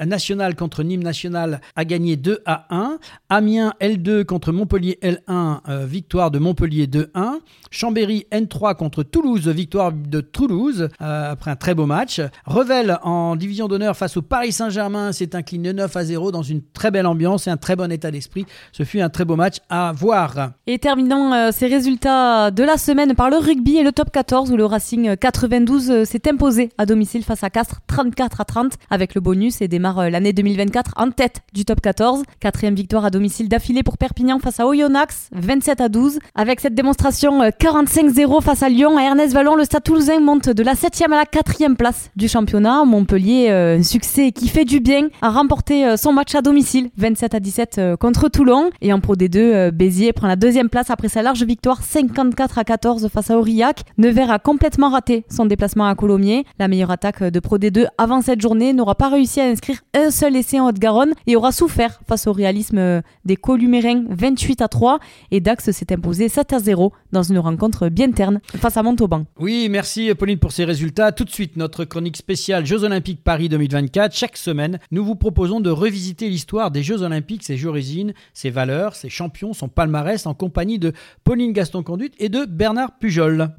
National 0.05 0.57
contre 0.57 0.83
Nîmes 0.83 1.05
National 1.05 1.61
a 1.77 1.85
gagné 1.85 2.17
2 2.17 2.41
à 2.45 2.67
1. 2.75 2.99
Amiens 3.29 3.73
L 3.79 4.03
2 4.03 4.25
contre 4.25 4.51
Montpellier 4.51 4.99
L1, 5.01 5.61
euh, 5.69 5.87
victoire 5.87 6.33
de 6.33 6.41
Montpellier 6.41 6.89
2-1. 6.89 7.39
Chambéry 7.71 8.27
N3 8.33 8.75
contre 8.75 8.96
Toulouse, 9.03 9.49
victoire 9.49 9.93
de 9.93 10.21
Toulouse 10.21 10.89
euh, 11.01 11.33
après 11.33 11.51
un 11.51 11.57
très 11.57 11.75
beau 11.75 11.87
match. 11.87 12.21
Revel 12.45 12.99
en 13.03 13.37
division 13.37 13.69
d'honneur 13.69 13.97
face 13.97 14.17
au 14.17 14.23
Paris 14.23 14.53
Saint-Germain 14.53 15.13
s'est 15.13 15.35
incliné 15.35 15.73
9 15.73 15.97
à 15.97 16.05
0 16.05 16.33
dans 16.33 16.43
une 16.43 16.63
très 16.63 16.91
belle 16.91 17.07
ambiance 17.07 17.47
et 17.47 17.51
un 17.51 17.57
très 17.57 17.77
bon 17.77 17.91
état 17.91 18.11
d'esprit. 18.11 18.47
Ce 18.73 18.83
fut 18.83 19.01
un 19.01 19.09
très 19.09 19.25
beau 19.25 19.37
match 19.37 19.57
à 19.69 19.93
voir. 19.93 20.51
Et 20.67 20.79
terminons 20.79 21.33
euh, 21.33 21.51
ces 21.53 21.67
résultats 21.67 22.51
de 22.51 22.63
la 22.63 22.77
semaine 22.77 23.15
par 23.15 23.31
le 23.31 23.37
rugby 23.37 23.77
et 23.77 23.83
le 23.83 23.93
top 23.93 24.11
14 24.11 24.53
où 24.53 24.57
le 24.57 24.65
Racing 24.65 25.17
92 25.17 26.05
s'est 26.05 26.29
imposé 26.29 26.71
à 26.79 26.87
domicile 26.87 27.25
face 27.25 27.45
à 27.45 27.51
Castres 27.51 27.81
34 27.87 28.41
à 28.41 28.45
30 28.45 28.73
avec 28.91 29.15
le 29.15 29.21
bonus 29.21 29.61
et 29.61 29.69
démarre 29.69 30.11
l'année 30.11 30.33
2024 30.33 30.93
en 30.97 31.11
tête 31.11 31.41
du 31.53 31.65
top 31.65 31.81
14. 31.81 32.23
Quatrième 32.41 32.75
victoire 32.75 33.05
à 33.05 33.11
domicile 33.11 33.49
d'affilée 33.49 33.83
pour 33.83 33.99
Perpignan 33.99 34.39
face 34.39 34.61
à 34.61 34.67
Oyonnax, 34.67 35.31
27 35.33 35.81
à 35.81 35.89
12. 35.89 36.19
Avec 36.35 36.61
cette 36.61 36.75
démonstration 36.75 37.43
45-0 37.43 38.37
euh, 38.37 38.41
face 38.41 38.63
à 38.63 38.69
Lyon, 38.69 38.86
à 38.95 39.03
Ernest 39.03 39.35
Vallon, 39.35 39.57
le 39.57 39.65
Stade 39.65 39.83
Toulousain 39.83 40.21
monte 40.21 40.49
de 40.49 40.63
la 40.63 40.75
7e 40.75 41.13
à 41.13 41.17
la 41.17 41.25
4e 41.25 41.75
place 41.75 42.11
du 42.15 42.29
championnat. 42.29 42.85
Montpellier, 42.85 43.49
euh, 43.51 43.79
un 43.79 43.83
succès 43.83 44.31
qui 44.31 44.49
fait 44.49 44.65
du 44.65 44.81
bien, 44.81 45.09
a 45.23 45.31
remporté 45.31 45.85
euh, 45.85 45.97
son 45.97 46.13
match 46.13 46.35
à 46.35 46.43
domicile, 46.43 46.91
27 46.97 47.35
à 47.35 47.41
17 47.41 47.81
contre 47.99 48.29
Toulon. 48.29 48.71
Et 48.81 48.93
en 48.93 49.01
Pro 49.01 49.17
D2, 49.17 49.71
Béziers 49.71 50.13
prend 50.13 50.29
la 50.29 50.37
deuxième 50.37 50.69
place 50.69 50.91
après 50.91 51.09
sa 51.09 51.23
large 51.23 51.43
victoire, 51.43 51.83
54 51.83 52.59
à 52.59 52.65
14 52.65 53.09
face 53.09 53.31
à 53.31 53.39
Aurillac. 53.39 53.83
Nevers 53.99 54.31
a 54.31 54.39
complètement 54.39 54.91
raté 54.91 55.25
son 55.29 55.47
déplacement 55.47 55.87
à 55.87 55.95
Colomiers. 55.95 56.45
La 56.59 56.69
meilleure 56.69 56.91
attaque 56.91 57.23
de 57.23 57.41
Pro 57.41 57.59
D2 57.59 57.87
avant 57.99 58.21
cette 58.21 58.41
journée 58.41 58.73
n'aura 58.73 58.95
pas 58.95 59.09
réussi 59.09 59.41
à 59.41 59.45
inscrire 59.45 59.81
un 59.95 60.11
seul 60.11 60.37
essai 60.37 60.61
en 60.61 60.69
Haute-Garonne 60.69 61.13
et 61.27 61.35
aura 61.35 61.51
souffert 61.51 62.01
face 62.07 62.27
au 62.27 62.33
réalisme 62.33 63.03
des 63.25 63.37
Columiers 63.37 63.67
28 64.09 64.63
à 64.63 64.69
3 64.69 64.99
et 65.31 65.41
Dax 65.41 65.71
s'est 65.71 65.93
imposé 65.93 66.29
7 66.29 66.53
à 66.53 66.59
0 66.59 66.93
dans 67.13 67.23
une 67.23 67.39
rencontre 67.39 67.89
bien 67.89 68.11
terne 68.11 68.41
face 68.59 68.76
à 68.77 68.83
Montauban. 68.83 69.25
Oui, 69.39 69.69
merci 69.71 70.15
Pauline 70.15 70.39
pour 70.39 70.53
ces 70.53 70.65
résultats. 70.65 71.13
Tout 71.13 71.25
de 71.25 71.31
suite, 71.31 71.57
notre 71.57 71.85
chronique 71.85 72.17
spéciale 72.17 72.67
Jeux 72.67 72.85
Olympiques 72.85 73.23
Paris 73.23 73.49
2024. 73.49 74.15
Chaque 74.15 74.37
semaine, 74.37 74.79
nous 74.91 75.05
vous 75.05 75.15
proposons 75.15 75.61
de 75.61 75.71
revisiter 75.71 76.29
l'histoire 76.29 76.71
des 76.71 76.83
Jeux 76.83 77.03
Olympiques, 77.03 77.43
ses 77.43 77.65
origines, 77.67 78.13
ses 78.35 78.51
valeurs, 78.51 78.95
ses 78.95 79.09
champions, 79.09 79.53
son 79.53 79.69
palmarès 79.69 80.27
en 80.27 80.35
compagnie 80.35 80.79
de 80.79 80.93
Pauline 81.25 81.53
Gaston-Conduite 81.53 82.15
et 82.19 82.29
de 82.29 82.45
Bernard 82.45 82.99
Pujol. 82.99 83.51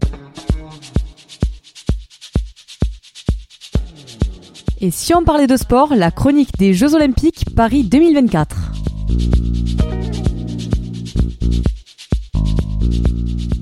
Et 4.80 4.92
si 4.92 5.16
on 5.16 5.24
parlait 5.24 5.48
de 5.48 5.58
sport, 5.58 5.96
la 5.96 6.12
chronique 6.12 6.52
des 6.60 6.74
Jeux 6.74 6.94
Olympiques 6.94 7.46
Paris 7.56 7.84
2024. 7.84 8.74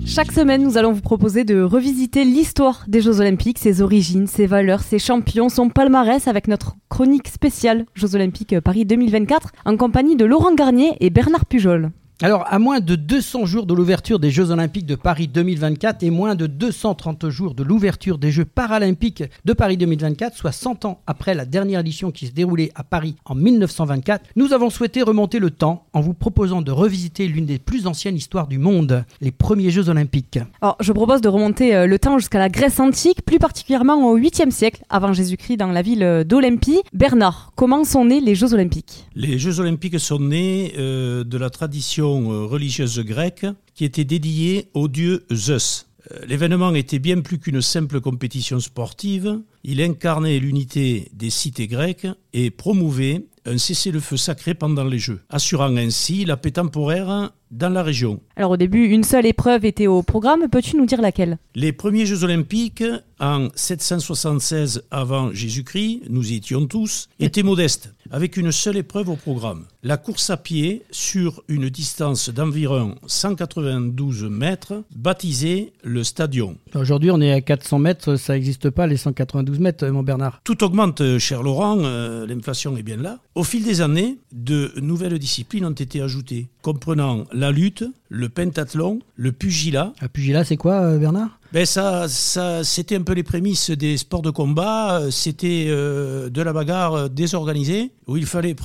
Chaque 0.07 0.31
semaine, 0.31 0.61
nous 0.63 0.77
allons 0.77 0.91
vous 0.91 1.01
proposer 1.01 1.45
de 1.45 1.63
revisiter 1.63 2.25
l'histoire 2.25 2.85
des 2.87 3.01
Jeux 3.01 3.21
Olympiques, 3.21 3.57
ses 3.57 3.81
origines, 3.81 4.27
ses 4.27 4.45
valeurs, 4.45 4.81
ses 4.81 4.99
champions, 4.99 5.49
son 5.49 5.69
palmarès 5.69 6.27
avec 6.27 6.47
notre 6.47 6.75
chronique 6.89 7.27
spéciale 7.27 7.87
Jeux 7.95 8.13
Olympiques 8.13 8.59
Paris 8.59 8.85
2024 8.85 9.51
en 9.65 9.75
compagnie 9.77 10.15
de 10.15 10.25
Laurent 10.25 10.53
Garnier 10.53 10.95
et 10.99 11.09
Bernard 11.09 11.47
Pujol. 11.47 11.89
Alors, 12.21 12.45
à 12.47 12.59
moins 12.59 12.79
de 12.79 12.95
200 12.95 13.45
jours 13.45 13.65
de 13.65 13.73
l'ouverture 13.73 14.19
des 14.19 14.31
Jeux 14.31 14.49
Olympiques 14.49 14.85
de 14.85 14.95
Paris 14.95 15.27
2024 15.27 16.01
et 16.01 16.11
moins 16.11 16.35
de 16.35 16.47
230 16.47 17.27
jours 17.27 17.55
de 17.55 17.61
l'ouverture 17.61 18.17
des 18.17 18.31
Jeux 18.31 18.45
Paralympiques 18.45 19.25
de 19.43 19.51
Paris 19.51 19.75
2024, 19.75 20.33
soit 20.33 20.53
100 20.53 20.85
ans 20.85 21.01
après 21.07 21.33
la 21.33 21.43
dernière 21.43 21.81
édition 21.81 22.11
qui 22.11 22.27
se 22.27 22.31
déroulait 22.31 22.71
à 22.73 22.85
Paris 22.85 23.17
en 23.25 23.35
1924, 23.35 24.29
nous 24.37 24.53
avons 24.53 24.69
souhaité 24.69 25.01
remonter 25.01 25.39
le 25.39 25.51
temps 25.51 25.87
en 25.91 25.99
vous 25.99 26.13
proposant 26.13 26.61
de 26.61 26.71
revisiter 26.71 27.27
l'une 27.27 27.45
des 27.45 27.59
plus 27.59 27.85
anciennes 27.85 28.15
histoires 28.15 28.47
du 28.47 28.59
monde, 28.59 29.03
les 29.19 29.31
premiers 29.31 29.69
Jeux 29.69 29.89
Olympiques. 29.89 30.39
Alors, 30.61 30.77
je 30.79 30.93
propose 30.93 31.19
de 31.19 31.27
remonter 31.27 31.75
euh, 31.75 31.85
le 31.85 31.99
temps 31.99 32.17
jusqu'à 32.17 32.39
la 32.39 32.47
Grèce 32.47 32.79
antique, 32.79 33.25
plus 33.25 33.39
particulièrement 33.39 34.09
au 34.09 34.17
8e 34.17 34.51
siècle 34.51 34.83
avant 34.89 35.11
Jésus-Christ 35.11 35.57
dans 35.57 35.67
la 35.67 35.81
ville 35.81 36.23
d'Olympie. 36.25 36.79
Bernard, 36.93 37.51
comment 37.55 37.83
sont 37.83 38.05
nés 38.05 38.21
les 38.21 38.35
Jeux 38.35 38.53
Olympiques? 38.53 39.05
Les 39.15 39.37
Jeux 39.37 39.59
Olympiques 39.59 39.99
sont 39.99 40.19
nés 40.19 40.75
euh, 40.77 41.25
de 41.25 41.37
la 41.37 41.49
tradition 41.49 42.04
euh, 42.05 42.45
religieuse 42.45 42.99
grecque 42.99 43.45
qui 43.73 43.85
était 43.85 44.03
dédiée 44.03 44.69
au 44.73 44.87
dieu 44.87 45.25
Zeus. 45.33 45.87
Euh, 46.11 46.25
l'événement 46.25 46.73
était 46.73 46.99
bien 46.99 47.21
plus 47.21 47.39
qu'une 47.39 47.61
simple 47.61 47.99
compétition 48.01 48.59
sportive, 48.59 49.39
il 49.67 49.81
incarnait 49.81 50.37
l'unité 50.37 51.09
des 51.11 51.31
cités 51.31 51.67
grecques 51.67 52.07
et 52.33 52.51
promouvait 52.51 53.25
un 53.45 53.57
cessez-le-feu 53.57 54.17
sacré 54.17 54.53
pendant 54.53 54.83
les 54.83 54.99
Jeux, 54.99 55.21
assurant 55.29 55.75
ainsi 55.75 56.25
la 56.25 56.37
paix 56.37 56.51
temporaire 56.51 57.31
dans 57.51 57.69
la 57.69 57.83
région. 57.83 58.19
Alors 58.35 58.51
au 58.51 58.57
début, 58.57 58.85
une 58.85 59.03
seule 59.03 59.25
épreuve 59.25 59.65
était 59.65 59.87
au 59.87 60.03
programme, 60.03 60.49
peux-tu 60.49 60.77
nous 60.77 60.85
dire 60.85 61.01
laquelle? 61.01 61.37
Les 61.53 61.71
premiers 61.71 62.05
Jeux 62.05 62.23
olympiques, 62.23 62.83
en 63.19 63.47
776 63.55 64.83
avant 64.91 65.31
Jésus-Christ, 65.31 66.01
nous 66.09 66.31
y 66.31 66.35
étions 66.35 66.65
tous, 66.65 67.07
étaient 67.19 67.43
modestes, 67.43 67.93
avec 68.11 68.35
une 68.35 68.51
seule 68.51 68.77
épreuve 68.77 69.09
au 69.09 69.15
programme. 69.15 69.65
La 69.83 69.97
course 69.97 70.29
à 70.29 70.37
pied 70.37 70.83
sur 70.91 71.43
une 71.47 71.69
distance 71.69 72.29
d'environ 72.29 72.95
192 73.05 74.23
mètres, 74.23 74.83
baptisée 74.95 75.71
le 75.83 76.03
stadion. 76.03 76.57
Aujourd'hui, 76.73 77.11
on 77.11 77.21
est 77.21 77.31
à 77.31 77.41
400 77.41 77.79
mètres, 77.79 78.15
ça 78.17 78.33
n'existe 78.33 78.69
pas 78.69 78.87
les 78.87 78.97
192 78.97 79.54
mètres, 79.59 79.85
mon 79.87 80.03
Bernard. 80.03 80.41
Tout 80.43 80.63
augmente, 80.63 81.17
cher 81.19 81.43
Laurent, 81.43 81.77
euh, 81.79 82.25
l'inflation 82.25 82.75
est 82.77 82.83
bien 82.83 82.97
là. 82.97 83.19
Au 83.35 83.43
fil 83.43 83.63
des 83.63 83.81
années, 83.81 84.17
de 84.31 84.71
nouvelles 84.81 85.17
disciplines 85.19 85.65
ont 85.65 85.71
été 85.71 86.01
ajoutées, 86.01 86.47
comprenant 86.61 87.25
la 87.31 87.51
lutte, 87.51 87.83
le 88.09 88.29
pentathlon, 88.29 88.99
le 89.15 89.31
pugilat. 89.31 89.93
Le 90.01 90.07
pugilat, 90.07 90.43
c'est 90.43 90.57
quoi, 90.57 90.81
euh, 90.81 90.97
Bernard 90.97 91.39
ben 91.55 91.65
ça, 91.65 92.09
ça, 92.09 92.65
c'était 92.65 92.97
un 92.97 93.01
peu 93.01 93.13
les 93.13 93.23
prémices 93.23 93.71
des 93.71 93.95
sports 93.95 94.21
de 94.21 94.29
combat. 94.29 95.09
C'était 95.09 95.67
euh, 95.69 96.29
de 96.29 96.41
la 96.41 96.51
bagarre 96.51 97.09
désorganisée 97.09 97.93
où 98.07 98.17
il 98.17 98.25
fallait 98.25 98.57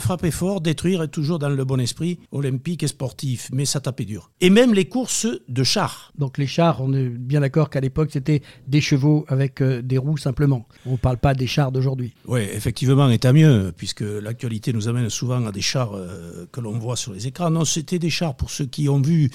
frapper 0.00 0.32
fort, 0.32 0.60
détruire, 0.60 1.04
et 1.04 1.08
toujours 1.08 1.38
dans 1.38 1.48
le 1.48 1.64
bon 1.64 1.78
esprit 1.78 2.18
olympique 2.32 2.82
et 2.82 2.88
sportif. 2.88 3.50
Mais 3.52 3.64
ça 3.64 3.78
tapait 3.78 4.04
dur. 4.04 4.32
Et 4.40 4.50
même 4.50 4.74
les 4.74 4.86
courses 4.86 5.28
de 5.48 5.62
chars. 5.62 6.12
Donc 6.18 6.36
les 6.36 6.48
chars, 6.48 6.80
on 6.82 6.92
est 6.92 7.08
bien 7.08 7.40
d'accord 7.40 7.70
qu'à 7.70 7.80
l'époque 7.80 8.10
c'était 8.12 8.42
des 8.66 8.80
chevaux 8.80 9.24
avec 9.28 9.62
euh, 9.62 9.80
des 9.80 9.96
roues 9.96 10.18
simplement. 10.18 10.66
On 10.86 10.92
ne 10.92 10.96
parle 10.96 11.18
pas 11.18 11.34
des 11.34 11.46
chars 11.46 11.70
d'aujourd'hui. 11.70 12.14
Oui, 12.26 12.40
effectivement, 12.40 13.08
et 13.10 13.18
tant 13.20 13.32
mieux, 13.32 13.72
puisque 13.76 14.00
l'actualité 14.02 14.72
nous 14.72 14.88
amène 14.88 15.08
souvent 15.08 15.46
à 15.46 15.52
des 15.52 15.60
chars 15.60 15.94
euh, 15.94 16.46
que 16.50 16.60
l'on 16.60 16.80
voit 16.80 16.96
sur 16.96 17.12
les 17.12 17.28
écrans. 17.28 17.50
Non, 17.50 17.64
c'était 17.64 18.00
des 18.00 18.10
chars 18.10 18.34
pour 18.34 18.50
ceux 18.50 18.66
qui 18.66 18.88
ont 18.88 19.00
vu 19.00 19.30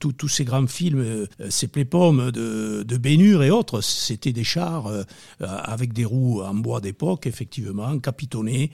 tous 0.00 0.28
ces 0.28 0.44
grands 0.44 0.66
films, 0.66 1.28
ces 1.48 1.68
de, 2.30 2.82
de 2.82 3.42
et 3.42 3.50
autres. 3.50 3.80
C'était 3.80 4.32
des 4.32 4.44
chars 4.44 4.86
euh, 4.86 5.02
avec 5.40 5.92
des 5.92 6.04
roues 6.04 6.42
en 6.42 6.54
bois 6.54 6.80
d'époque, 6.80 7.26
effectivement, 7.26 7.98
capitonnés, 7.98 8.70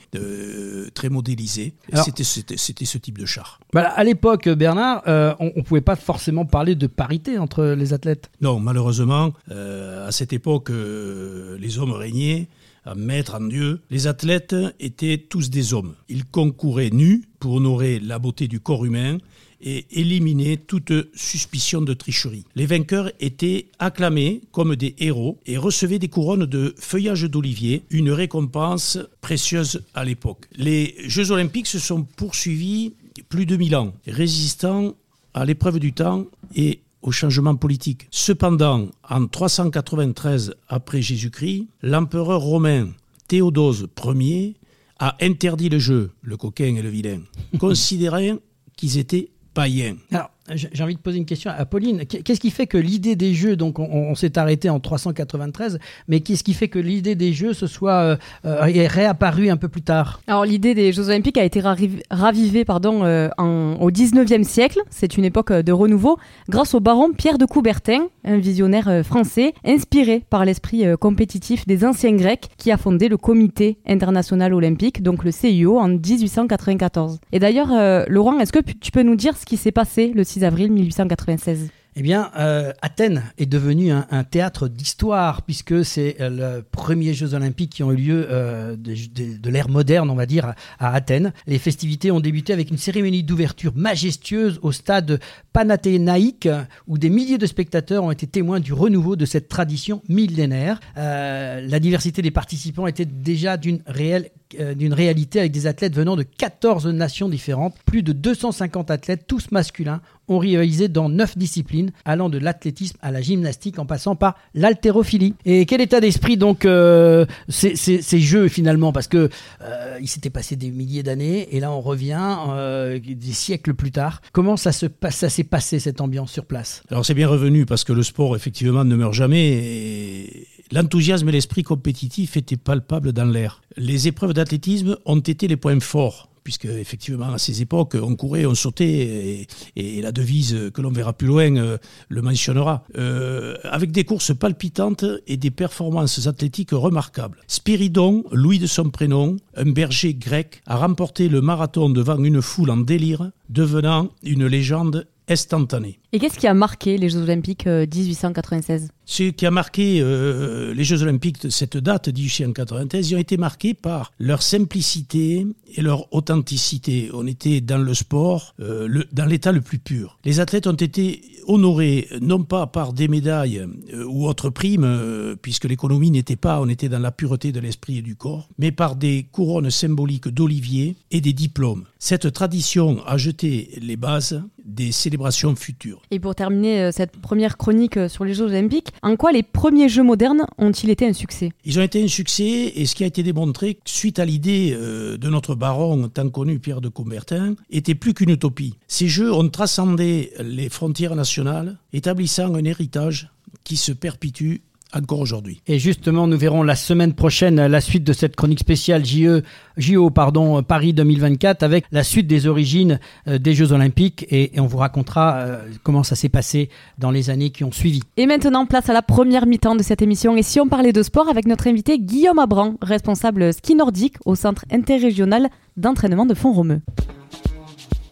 très 0.94 1.08
modélisés. 1.08 1.74
C'était 1.94 2.24
ce 2.24 2.98
type 2.98 3.18
de 3.18 3.26
char. 3.26 3.60
Voilà, 3.72 3.90
à 3.90 4.04
l'époque, 4.04 4.48
Bernard, 4.48 5.02
euh, 5.06 5.34
on 5.40 5.52
ne 5.56 5.62
pouvait 5.62 5.80
pas 5.80 5.96
forcément 5.96 6.44
parler 6.44 6.74
de 6.74 6.86
parité 6.86 7.38
entre 7.38 7.64
les 7.64 7.92
athlètes. 7.92 8.30
Non, 8.40 8.60
malheureusement, 8.60 9.32
euh, 9.50 10.08
à 10.08 10.12
cette 10.12 10.32
époque, 10.32 10.70
les 10.70 11.78
hommes 11.78 11.92
régnaient 11.92 12.48
à 12.84 12.94
maître 12.94 13.34
en 13.34 13.46
Dieu, 13.46 13.80
les 13.90 14.06
athlètes 14.06 14.56
étaient 14.78 15.18
tous 15.18 15.50
des 15.50 15.74
hommes. 15.74 15.94
Ils 16.08 16.24
concouraient 16.24 16.90
nus 16.90 17.24
pour 17.38 17.54
honorer 17.54 18.00
la 18.00 18.18
beauté 18.18 18.48
du 18.48 18.60
corps 18.60 18.84
humain 18.84 19.18
et 19.62 19.86
éliminer 19.90 20.56
toute 20.56 20.92
suspicion 21.14 21.80
de 21.82 21.94
tricherie. 21.94 22.44
Les 22.54 22.66
vainqueurs 22.66 23.10
étaient 23.20 23.66
acclamés 23.78 24.40
comme 24.52 24.76
des 24.76 24.94
héros 24.98 25.38
et 25.46 25.58
recevaient 25.58 25.98
des 25.98 26.08
couronnes 26.08 26.46
de 26.46 26.74
feuillage 26.78 27.22
d'olivier, 27.24 27.82
une 27.90 28.10
récompense 28.10 28.98
précieuse 29.20 29.82
à 29.94 30.04
l'époque. 30.04 30.46
Les 30.54 30.94
Jeux 31.06 31.30
olympiques 31.30 31.66
se 31.66 31.78
sont 31.78 32.02
poursuivis 32.02 32.92
plus 33.28 33.46
de 33.46 33.56
mille 33.56 33.76
ans, 33.76 33.92
résistant 34.06 34.94
à 35.34 35.44
l'épreuve 35.44 35.78
du 35.78 35.92
temps 35.92 36.26
et 36.54 36.80
au 37.02 37.12
changement 37.12 37.56
politique. 37.56 38.08
Cependant, 38.10 38.88
en 39.08 39.26
393 39.26 40.54
après 40.68 41.02
Jésus-Christ, 41.02 41.68
l'empereur 41.82 42.40
romain 42.40 42.88
Théodose 43.28 43.88
Ier 44.04 44.54
a 44.98 45.16
interdit 45.20 45.68
le 45.68 45.78
jeu, 45.78 46.10
le 46.22 46.36
coquin 46.36 46.74
et 46.76 46.82
le 46.82 46.88
vilain, 46.90 47.20
considérant 47.58 48.36
qu'ils 48.76 48.98
étaient 48.98 49.30
païens. 49.54 49.96
Alors, 50.12 50.30
j'ai 50.54 50.82
envie 50.82 50.94
de 50.94 51.00
poser 51.00 51.18
une 51.18 51.26
question 51.26 51.50
à 51.56 51.64
Pauline. 51.64 52.04
Qu'est-ce 52.06 52.40
qui 52.40 52.50
fait 52.50 52.66
que 52.66 52.78
l'idée 52.78 53.16
des 53.16 53.34
jeux, 53.34 53.56
donc 53.56 53.78
on, 53.78 54.14
s'est 54.14 54.38
arrêté 54.38 54.68
en 54.68 54.80
393, 54.80 55.78
mais 56.08 56.20
qu'est-ce 56.20 56.44
qui 56.44 56.54
fait 56.54 56.68
que 56.68 56.78
l'idée 56.78 57.14
des 57.14 57.32
jeux 57.32 57.54
se 57.54 57.66
soit 57.66 57.92
euh, 57.92 58.16
euh, 58.44 58.60
réapparue 58.62 59.50
un 59.50 59.56
peu 59.56 59.68
plus 59.68 59.82
tard? 59.82 60.20
Alors 60.26 60.44
l'idée 60.44 60.74
des 60.74 60.92
Jeux 60.92 61.08
Olympiques 61.08 61.38
a 61.38 61.44
été 61.44 61.62
ravivée 62.10 62.64
pardon, 62.64 63.04
euh, 63.04 63.28
au 63.38 63.90
19e 63.90 64.44
siècle. 64.44 64.80
C'est 64.90 65.16
une 65.16 65.24
époque 65.24 65.52
de 65.52 65.72
renouveau 65.72 66.18
grâce 66.48 66.74
au 66.74 66.80
baron 66.80 67.12
Pierre 67.16 67.38
de 67.38 67.46
Coubertin, 67.46 68.06
un 68.24 68.38
visionnaire 68.38 69.02
français 69.04 69.54
inspiré 69.64 70.24
par 70.28 70.44
l'esprit 70.44 70.84
compétitif 70.98 71.66
des 71.66 71.84
anciens 71.84 72.12
Grecs 72.12 72.48
qui 72.58 72.70
a 72.70 72.76
fondé 72.76 73.08
le 73.08 73.16
Comité 73.16 73.78
international 73.86 74.54
olympique, 74.54 75.02
donc 75.02 75.24
le 75.24 75.30
CIO, 75.30 75.78
en 75.78 75.88
1894. 75.88 77.18
Et 77.32 77.38
d'ailleurs, 77.38 77.68
Laurent, 78.08 78.38
est-ce 78.38 78.52
que 78.52 78.58
tu 78.58 78.90
peux 78.90 79.02
nous 79.02 79.16
dire 79.16 79.36
ce 79.36 79.44
qui 79.44 79.56
s'est 79.56 79.72
passé 79.72 80.12
le 80.14 80.24
6 80.24 80.39
avril 80.44 80.72
1896. 80.72 81.70
Eh 81.96 82.02
bien, 82.02 82.30
euh, 82.38 82.72
Athènes 82.82 83.24
est 83.36 83.46
devenu 83.46 83.90
un, 83.90 84.24
théâtre 84.24 84.68
d'histoire, 84.68 85.42
puisque 85.42 85.84
c'est 85.84 86.16
euh, 86.20 86.30
le 86.58 86.62
premier 86.62 87.14
Jeux 87.14 87.34
Olympiques 87.34 87.72
qui 87.72 87.82
ont 87.82 87.90
eu 87.90 87.96
lieu 87.96 88.26
euh, 88.30 88.76
de, 88.76 89.50
l'ère 89.50 89.68
moderne, 89.68 90.08
on 90.08 90.14
va 90.14 90.26
dire, 90.26 90.54
à, 90.78 90.94
Athènes. 90.94 91.32
Les 91.48 91.58
festivités 91.58 92.12
ont 92.12 92.20
débuté 92.20 92.52
avec 92.52 92.70
une 92.70 92.78
cérémonie 92.78 93.24
d'ouverture 93.24 93.72
majestueuse 93.74 94.60
au 94.62 94.70
stade 94.70 95.18
panathénaïque, 95.52 96.48
où 96.86 96.96
des 96.96 97.10
milliers 97.10 97.38
de 97.38 97.46
spectateurs 97.46 98.04
ont 98.04 98.12
été 98.12 98.28
témoins 98.28 98.60
du 98.60 98.72
renouveau 98.72 99.16
de 99.16 99.26
cette 99.26 99.48
tradition 99.48 100.00
millénaire. 100.08 100.80
la 100.96 101.80
diversité 101.80 102.22
des 102.22 102.30
participants 102.30 102.86
était 102.86 103.04
déjà 103.04 103.56
d'une 103.56 103.80
réelle 103.86 104.30
d'une 104.74 104.94
réalité 104.94 105.38
avec 105.38 105.52
des 105.52 105.68
athlètes 105.68 105.94
venant 105.94 106.16
de 106.16 106.24
14 106.24 106.88
nations 106.88 107.28
différentes. 107.28 107.76
Plus 107.84 108.02
de 108.02 108.12
250 108.12 108.90
athlètes, 108.90 109.26
tous 109.28 109.52
masculins, 109.52 110.00
ont 110.30 110.38
rivalisé 110.38 110.88
dans 110.88 111.08
9 111.08 111.36
disciplines, 111.36 111.90
allant 112.04 112.30
de 112.30 112.38
l'athlétisme 112.38 112.96
à 113.02 113.10
la 113.10 113.20
gymnastique 113.20 113.78
en 113.78 113.84
passant 113.84 114.14
par 114.14 114.36
l'haltérophilie. 114.54 115.34
Et 115.44 115.66
quel 115.66 115.80
état 115.80 116.00
d'esprit 116.00 116.36
donc 116.36 116.64
euh, 116.64 117.26
ces, 117.48 118.20
jeux 118.20 118.48
finalement? 118.48 118.92
Parce 118.92 119.08
que 119.08 119.28
euh, 119.62 119.98
il 120.00 120.08
s'était 120.08 120.30
passé 120.30 120.56
des 120.56 120.70
milliers 120.70 121.02
d'années 121.02 121.48
et 121.54 121.60
là 121.60 121.72
on 121.72 121.80
revient 121.80 122.36
euh, 122.48 122.98
des 122.98 123.32
siècles 123.32 123.74
plus 123.74 123.90
tard. 123.90 124.22
Comment 124.32 124.56
ça 124.56 124.72
se 124.72 124.86
s'est 125.10 125.44
passé 125.44 125.80
cette 125.80 126.00
ambiance 126.00 126.30
sur 126.30 126.46
place? 126.46 126.82
Alors 126.90 127.04
c'est 127.04 127.14
bien 127.14 127.28
revenu 127.28 127.66
parce 127.66 127.84
que 127.84 127.92
le 127.92 128.04
sport 128.04 128.36
effectivement 128.36 128.84
ne 128.84 128.94
meurt 128.94 129.14
jamais 129.14 129.48
et 129.50 130.46
l'enthousiasme 130.70 131.28
et 131.28 131.32
l'esprit 131.32 131.64
compétitif 131.64 132.36
étaient 132.36 132.56
palpables 132.56 133.12
dans 133.12 133.24
l'air. 133.24 133.60
Les 133.76 134.06
épreuves 134.06 134.32
d'athlétisme 134.32 134.96
ont 135.04 135.18
été 135.18 135.48
les 135.48 135.56
points 135.56 135.80
forts 135.80 136.29
puisque 136.50 136.64
effectivement 136.64 137.32
à 137.32 137.38
ces 137.38 137.62
époques 137.62 137.96
on 138.02 138.16
courait, 138.16 138.44
on 138.44 138.56
sautait 138.56 139.46
et, 139.76 140.02
la 140.02 140.10
devise 140.10 140.72
que 140.74 140.82
l'on 140.82 140.90
verra 140.90 141.12
plus 141.12 141.28
loin 141.28 141.54
euh, 141.56 141.78
le 142.08 142.22
mentionnera, 142.22 142.82
euh, 142.98 143.54
avec 143.62 143.92
des 143.92 144.02
courses 144.02 144.34
palpitantes 144.34 145.04
et 145.28 145.36
des 145.36 145.52
performances 145.52 146.26
athlétiques 146.26 146.72
remarquables. 146.72 147.38
Spiridon, 147.46 148.24
Louis 148.32 148.58
de 148.58 148.66
son 148.66 148.90
prénom, 148.90 149.36
un 149.56 149.70
berger 149.70 150.14
grec, 150.14 150.60
a 150.66 150.76
remporté 150.76 151.28
le 151.28 151.40
marathon 151.40 151.88
devant 151.88 152.18
une 152.18 152.42
foule 152.42 152.70
en 152.70 152.78
délire, 152.78 153.30
devenant 153.48 154.08
une 154.24 154.46
légende 154.46 155.06
instantanée. 155.30 156.00
Et 156.12 156.18
qu'est-ce 156.18 156.38
qui 156.38 156.48
a 156.48 156.54
marqué 156.54 156.98
les 156.98 157.08
Jeux 157.08 157.22
Olympiques 157.22 157.66
1896 157.66 158.82
euh, 158.82 158.86
Ce 159.10 159.24
qui 159.24 159.44
a 159.44 159.50
marqué 159.50 159.98
euh, 160.00 160.72
les 160.72 160.84
Jeux 160.84 161.02
Olympiques 161.02 161.42
de 161.42 161.48
cette 161.48 161.76
date, 161.76 162.06
1893, 162.06 163.10
ils 163.10 163.16
ont 163.16 163.18
été 163.18 163.36
marqués 163.38 163.74
par 163.74 164.12
leur 164.20 164.40
simplicité 164.40 165.48
et 165.74 165.82
leur 165.82 166.14
authenticité. 166.14 167.10
On 167.12 167.26
était 167.26 167.60
dans 167.60 167.78
le 167.78 167.92
sport, 167.92 168.54
euh, 168.60 169.02
dans 169.10 169.24
l'état 169.24 169.50
le 169.50 169.62
plus 169.62 169.80
pur. 169.80 170.16
Les 170.24 170.38
athlètes 170.38 170.68
ont 170.68 170.74
été 170.74 171.22
honorés 171.48 172.06
non 172.20 172.44
pas 172.44 172.68
par 172.68 172.92
des 172.92 173.08
médailles 173.08 173.66
euh, 173.92 174.04
ou 174.04 174.28
autres 174.28 174.48
primes, 174.48 175.36
puisque 175.42 175.64
l'économie 175.64 176.12
n'était 176.12 176.36
pas, 176.36 176.60
on 176.60 176.68
était 176.68 176.88
dans 176.88 177.00
la 177.00 177.10
pureté 177.10 177.50
de 177.50 177.58
l'esprit 177.58 177.98
et 177.98 178.02
du 178.02 178.14
corps, 178.14 178.48
mais 178.58 178.70
par 178.70 178.94
des 178.94 179.26
couronnes 179.32 179.70
symboliques 179.70 180.28
d'olivier 180.28 180.94
et 181.10 181.20
des 181.20 181.32
diplômes. 181.32 181.84
Cette 181.98 182.32
tradition 182.32 183.04
a 183.04 183.16
jeté 183.18 183.70
les 183.82 183.96
bases 183.96 184.40
des 184.64 184.92
célébrations 184.92 185.56
futures. 185.56 186.00
Et 186.12 186.20
pour 186.20 186.36
terminer 186.36 186.92
cette 186.92 187.16
première 187.16 187.56
chronique 187.56 188.08
sur 188.08 188.24
les 188.24 188.34
Jeux 188.34 188.44
olympiques, 188.44 188.92
en 189.02 189.16
quoi 189.16 189.32
les 189.32 189.42
premiers 189.42 189.88
Jeux 189.88 190.02
modernes 190.02 190.44
ont-ils 190.58 190.90
été 190.90 191.06
un 191.06 191.12
succès? 191.12 191.52
Ils 191.64 191.78
ont 191.78 191.82
été 191.82 192.02
un 192.02 192.08
succès 192.08 192.72
et 192.74 192.86
ce 192.86 192.94
qui 192.94 193.04
a 193.04 193.06
été 193.06 193.22
démontré 193.22 193.78
suite 193.84 194.18
à 194.18 194.24
l'idée 194.24 194.74
euh, 194.74 195.16
de 195.16 195.28
notre 195.28 195.54
baron 195.54 196.08
tant 196.08 196.28
connu 196.28 196.58
Pierre 196.58 196.80
de 196.80 196.88
Coubertin 196.88 197.54
était 197.70 197.94
plus 197.94 198.14
qu'une 198.14 198.30
utopie. 198.30 198.74
Ces 198.88 199.08
Jeux 199.08 199.32
ont 199.32 199.48
transcendé 199.48 200.32
les 200.40 200.68
frontières 200.68 201.16
nationales, 201.16 201.78
établissant 201.92 202.54
un 202.54 202.64
héritage 202.64 203.30
qui 203.64 203.76
se 203.76 203.92
perpétue 203.92 204.56
encore 204.94 205.20
aujourd'hui. 205.20 205.60
Et 205.66 205.78
justement, 205.78 206.26
nous 206.26 206.38
verrons 206.38 206.62
la 206.62 206.76
semaine 206.76 207.14
prochaine 207.14 207.66
la 207.66 207.80
suite 207.80 208.04
de 208.04 208.12
cette 208.12 208.36
chronique 208.36 208.60
spéciale 208.60 209.04
JE, 209.04 209.42
JO 209.76 210.10
pardon, 210.10 210.62
Paris 210.62 210.92
2024 210.92 211.62
avec 211.62 211.84
la 211.92 212.02
suite 212.02 212.26
des 212.26 212.46
origines 212.46 212.98
euh, 213.28 213.38
des 213.38 213.54
Jeux 213.54 213.72
Olympiques 213.72 214.26
et, 214.30 214.56
et 214.56 214.60
on 214.60 214.66
vous 214.66 214.78
racontera 214.78 215.36
euh, 215.36 215.68
comment 215.82 216.02
ça 216.02 216.14
s'est 216.16 216.28
passé 216.28 216.68
dans 216.98 217.10
les 217.10 217.30
années 217.30 217.50
qui 217.50 217.64
ont 217.64 217.72
suivi. 217.72 218.00
Et 218.16 218.26
maintenant, 218.26 218.66
place 218.66 218.88
à 218.88 218.92
la 218.92 219.02
première 219.02 219.46
mi-temps 219.46 219.76
de 219.76 219.82
cette 219.82 220.02
émission. 220.02 220.36
Et 220.36 220.42
si 220.42 220.60
on 220.60 220.68
parlait 220.68 220.92
de 220.92 221.02
sport 221.02 221.28
avec 221.28 221.46
notre 221.46 221.66
invité 221.66 221.98
Guillaume 221.98 222.38
Abran, 222.38 222.74
responsable 222.82 223.52
ski 223.52 223.74
nordique 223.74 224.16
au 224.24 224.34
centre 224.34 224.64
interrégional 224.70 225.48
d'entraînement 225.76 226.26
de 226.26 226.34
Font-Romeu. 226.34 226.80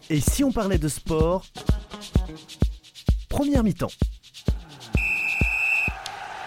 Et 0.09 0.19
si 0.19 0.43
on 0.43 0.51
parlait 0.51 0.79
de 0.79 0.87
sport 0.87 1.45
Première 3.29 3.63
mi-temps. 3.63 3.91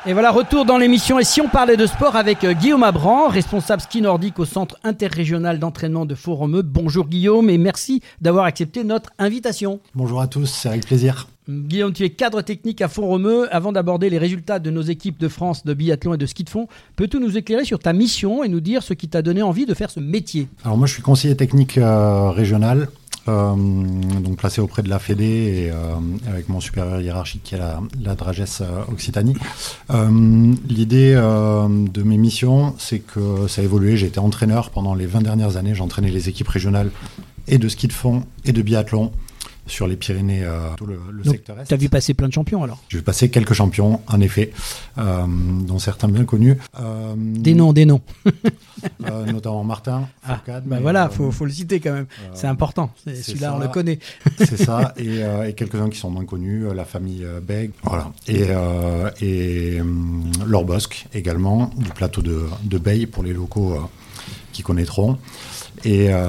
Et 0.05 0.15
voilà, 0.15 0.33
retour 0.33 0.65
dans 0.65 0.79
l'émission. 0.79 1.21
Et 1.21 1.25
si 1.25 1.41
on 1.41 1.49
parlait 1.49 1.77
de 1.77 1.87
sport 1.87 2.17
avec 2.17 2.43
euh, 2.43 2.55
Guillaume 2.55 2.83
Abran, 2.83 3.29
responsable 3.29 3.83
ski 3.83 4.03
nordique 4.03 4.41
au 4.41 4.45
centre 4.45 4.77
interrégional 4.83 5.61
d'entraînement 5.61 6.07
de 6.07 6.17
Font-Romeu. 6.17 6.63
Bonjour 6.63 7.07
Guillaume 7.07 7.49
et 7.49 7.57
merci 7.57 8.03
d'avoir 8.21 8.45
accepté 8.45 8.83
notre 8.83 9.11
invitation. 9.21 9.79
Bonjour 9.95 10.21
à 10.21 10.27
tous, 10.27 10.47
c'est 10.47 10.69
avec 10.69 10.87
plaisir. 10.87 11.29
Guillaume, 11.49 11.93
tu 11.93 12.03
es 12.03 12.11
cadre 12.11 12.43
technique 12.43 12.83
à 12.83 12.89
Font-Romeu. 12.89 13.47
Avant 13.55 13.71
d'aborder 13.71 14.11
les 14.11 14.19
résultats 14.19 14.59
de 14.59 14.71
nos 14.71 14.83
équipes 14.83 15.21
de 15.21 15.29
France 15.29 15.65
de 15.65 15.73
biathlon 15.73 16.15
et 16.15 16.19
de 16.19 16.27
ski 16.27 16.43
de 16.43 16.51
fond, 16.51 16.67
peux-tu 16.97 17.21
nous 17.21 17.39
éclairer 17.39 17.65
sur 17.65 17.79
ta 17.79 17.93
mission 17.93 18.43
et 18.43 18.49
nous 18.49 18.61
dire 18.61 18.83
ce 18.83 18.95
qui 18.95 19.07
t'a 19.07 19.23
donné 19.23 19.43
envie 19.43 19.67
de 19.67 19.75
faire 19.75 19.91
ce 19.93 20.01
métier? 20.01 20.49
Alors 20.65 20.77
moi 20.77 20.89
je 20.89 20.95
suis 20.95 21.03
conseiller 21.03 21.37
technique 21.37 21.79
euh, 21.79 22.31
régional, 22.31 22.89
donc 23.27 24.37
placé 24.37 24.61
auprès 24.61 24.83
de 24.83 24.89
la 24.89 24.99
Fédé 24.99 25.25
et 25.25 25.71
euh, 25.71 25.95
avec 26.27 26.49
mon 26.49 26.61
supérieur 26.61 27.01
hiérarchique 27.01 27.43
qui 27.43 27.55
est 27.55 27.59
la, 27.59 27.81
la 28.03 28.15
Dragesse 28.15 28.63
euh, 28.63 28.85
Occitanie. 28.91 29.35
Euh, 29.91 30.53
L'idée 30.69 31.15
euh, 31.15 31.69
de 31.69 32.03
mes 32.03 32.19
missions, 32.19 32.75
c'est 32.79 32.99
que 32.99 33.47
ça 33.49 33.61
a 33.61 33.65
évolué. 33.65 33.97
J'ai 33.97 34.07
été 34.07 34.19
entraîneur 34.19 34.71
pendant 34.71 34.95
les 34.95 35.07
20 35.07 35.23
dernières 35.23 35.57
années. 35.57 35.75
J'entraînais 35.75 36.11
les 36.11 36.29
équipes 36.29 36.49
régionales 36.49 36.91
et 37.49 37.59
de 37.59 37.69
ski 37.69 37.89
de 37.89 37.93
fond 37.93 38.25
et 38.45 38.53
de 38.53 38.63
biathlon 38.63 39.13
sur 39.67 39.87
les 39.87 39.97
Pyrénées, 39.97 40.43
euh, 40.45 40.69
tout 40.77 40.87
le, 40.87 40.99
le 41.11 41.23
Donc, 41.23 41.35
secteur 41.35 41.59
est. 41.61 41.65
Tu 41.65 41.75
as 41.75 41.77
vu 41.77 41.89
passer 41.89 42.15
plein 42.15 42.29
de 42.29 42.33
champions 42.33 42.63
alors? 42.65 42.83
J'ai 42.89 42.99
vu 42.99 43.05
passer 43.05 43.31
quelques 43.31 43.53
champions, 43.53 44.01
en 44.09 44.21
effet, 44.21 44.53
euh, 44.99 45.25
dont 45.29 45.79
certains 45.79 46.09
bien 46.09 46.25
connus. 46.25 46.57
Euh, 46.81 47.15
Des 47.17 47.55
noms, 47.55 47.73
des 47.73 47.85
noms. 47.85 48.01
notamment 49.33 49.65
Martin, 49.65 50.09
Ah, 50.25 50.35
Fourcade, 50.37 50.65
bah 50.65 50.77
mais, 50.77 50.83
voilà, 50.83 51.09
faut, 51.09 51.31
faut 51.31 51.45
le 51.45 51.53
citer 51.53 51.81
quand 51.81 51.93
même. 51.93 52.07
C'est 52.35 52.47
important. 52.49 52.91
Celui-là, 53.07 53.55
on 53.55 53.59
le 53.61 53.69
connaît. 53.69 53.99
C'est 54.39 54.57
ça, 54.57 54.93
et, 54.99 55.21
et 55.47 55.53
quelques-uns 55.55 55.89
qui 55.91 55.99
sont 55.99 56.11
moins 56.11 56.25
connus, 56.25 56.67
la 56.75 56.85
famille 56.85 57.27
Beg, 57.43 57.71
voilà. 57.85 58.11
Et, 58.27 58.49
et 59.21 59.81
hum, 59.81 60.31
Laure 60.47 60.65
Bosque 60.65 61.07
également, 61.15 61.71
du 61.77 61.91
plateau 61.91 62.23
de, 62.23 62.45
de 62.65 62.79
Bay 62.79 63.07
pour 63.07 63.23
les 63.23 63.33
locaux 63.33 63.75
euh, 63.75 63.79
qui 64.53 64.63
connaîtront. 64.63 65.19
Et, 65.85 66.09
euh, 66.13 66.29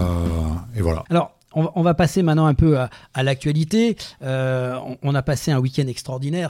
et 0.75 0.81
voilà. 0.81 1.03
Alors, 1.09 1.31
on 1.55 1.81
va, 1.81 1.93
passer 1.93 2.24
maintenant 2.24 2.45
un 2.45 2.53
peu 2.53 2.77
à, 2.77 3.24
l'actualité. 3.24 3.95
Euh, 4.24 4.77
on, 5.01 5.15
a 5.15 5.22
passé 5.22 5.51
un 5.51 5.60
week-end 5.60 5.88
extraordinaire. 5.88 6.50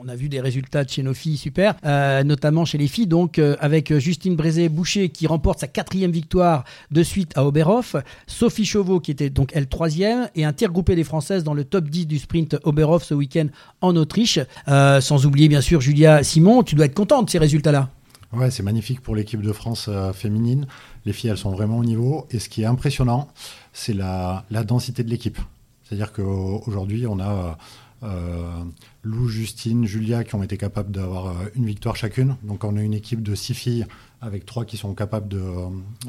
On 0.00 0.08
a 0.08 0.14
vu 0.14 0.28
des 0.28 0.40
résultats 0.40 0.84
de 0.84 0.90
chez 0.90 1.02
nos 1.02 1.14
filles 1.14 1.36
super, 1.36 1.74
euh, 1.84 2.22
notamment 2.24 2.64
chez 2.64 2.78
les 2.78 2.88
filles. 2.88 3.06
Donc, 3.06 3.38
euh, 3.38 3.56
avec 3.60 3.96
Justine 3.96 4.36
Brézé-Boucher 4.36 5.08
qui 5.08 5.26
remporte 5.26 5.60
sa 5.60 5.66
quatrième 5.66 6.10
victoire 6.10 6.64
de 6.90 7.02
suite 7.02 7.32
à 7.36 7.44
Oberhof, 7.44 7.96
Sophie 8.26 8.66
Chauveau 8.66 9.00
qui 9.00 9.10
était 9.10 9.30
donc 9.30 9.50
elle 9.54 9.66
troisième, 9.66 10.28
et 10.34 10.44
un 10.44 10.52
tir 10.52 10.72
groupé 10.72 10.94
des 10.94 11.04
Françaises 11.04 11.44
dans 11.44 11.54
le 11.54 11.64
top 11.64 11.88
10 11.88 12.06
du 12.06 12.18
sprint 12.18 12.56
Oberhof 12.64 13.04
ce 13.04 13.14
week-end 13.14 13.46
en 13.80 13.96
Autriche. 13.96 14.38
Sans 14.66 15.26
oublier 15.26 15.48
bien 15.48 15.60
sûr 15.60 15.80
Julia 15.80 16.22
Simon. 16.22 16.62
Tu 16.62 16.74
dois 16.74 16.86
être 16.86 16.94
contente 16.94 17.26
de 17.26 17.30
ces 17.30 17.38
résultats-là. 17.38 17.88
Ouais, 18.32 18.50
c'est 18.50 18.62
magnifique 18.62 19.00
pour 19.00 19.16
l'équipe 19.16 19.40
de 19.40 19.52
France 19.52 19.88
féminine. 20.12 20.66
Les 21.08 21.14
filles, 21.14 21.30
elles 21.30 21.38
sont 21.38 21.52
vraiment 21.52 21.78
au 21.78 21.84
niveau. 21.86 22.26
Et 22.30 22.38
ce 22.38 22.50
qui 22.50 22.60
est 22.60 22.66
impressionnant, 22.66 23.28
c'est 23.72 23.94
la, 23.94 24.44
densité 24.50 25.02
de 25.02 25.08
l'équipe. 25.08 25.38
C'est-à-dire 25.82 26.12
qu'aujourd'hui, 26.12 27.06
on 27.06 27.18
a 27.18 27.56
euh, 28.02 28.62
Lou, 29.08 29.28
Justine, 29.28 29.86
Julia 29.86 30.22
qui 30.22 30.34
ont 30.34 30.42
été 30.42 30.58
capables 30.58 30.90
d'avoir 30.92 31.28
euh, 31.28 31.32
une 31.54 31.64
victoire 31.64 31.96
chacune. 31.96 32.36
Donc 32.42 32.62
on 32.64 32.76
a 32.76 32.82
une 32.82 32.92
équipe 32.94 33.22
de 33.22 33.34
six 33.34 33.54
filles 33.54 33.86
avec 34.20 34.44
trois 34.46 34.64
qui 34.64 34.76
sont 34.76 34.94
capables 34.94 35.28
de, 35.28 35.38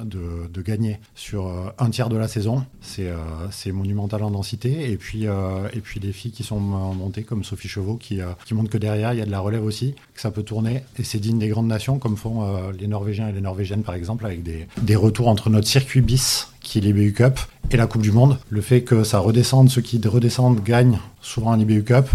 de 0.03 0.61
gagner 0.61 0.99
sur 1.15 1.47
euh, 1.47 1.69
un 1.77 1.89
tiers 1.89 2.09
de 2.09 2.17
la 2.17 2.27
saison. 2.27 2.65
C'est 2.81 3.07
euh, 3.07 3.71
monumental 3.71 4.23
en 4.23 4.31
densité. 4.31 4.91
Et 4.91 4.97
puis, 4.97 5.27
euh, 5.27 5.67
filles 6.11 6.31
qui 6.31 6.43
sont 6.43 6.57
euh, 6.57 6.93
montées 6.93 7.23
comme 7.23 7.43
Sophie 7.43 7.67
Chevaux 7.67 7.95
qui, 7.95 8.21
euh, 8.21 8.27
montrent 8.51 8.69
que 8.69 8.77
derrière, 8.77 9.13
il 9.13 9.19
y 9.19 9.21
a 9.21 9.25
de 9.25 9.31
la 9.31 9.39
relève 9.39 9.63
aussi, 9.63 9.93
que 10.13 10.21
ça 10.21 10.31
peut 10.31 10.43
tourner. 10.43 10.83
Et 10.97 11.03
c'est 11.03 11.19
digne 11.19 11.39
des 11.39 11.49
grandes 11.49 11.67
nations 11.67 11.99
comme 11.99 12.17
font 12.17 12.43
euh, 12.43 12.71
les 12.77 12.87
Norvégiens 12.87 13.29
et 13.29 13.31
les 13.31 13.41
Norvégiennes 13.41 13.83
par 13.83 13.95
exemple 13.95 14.25
avec 14.25 14.43
des, 14.43 14.67
des 14.81 14.95
retours 14.95 15.27
entre 15.27 15.49
notre 15.49 15.67
circuit 15.67 16.01
bis 16.01 16.47
qui 16.61 16.79
est 16.79 16.81
l'IBU 16.81 17.13
Cup 17.13 17.39
et 17.71 17.77
la 17.77 17.87
Coupe 17.87 18.01
du 18.01 18.11
Monde. 18.11 18.37
Le 18.49 18.61
fait 18.61 18.81
que 18.81 19.03
ça 19.03 19.19
redescende, 19.19 19.69
ceux 19.69 19.81
qui 19.81 20.01
redescendent 20.05 20.63
gagnent 20.63 20.99
souvent 21.21 21.51
un 21.51 21.59
IBU 21.59 21.83
Cup 21.83 22.09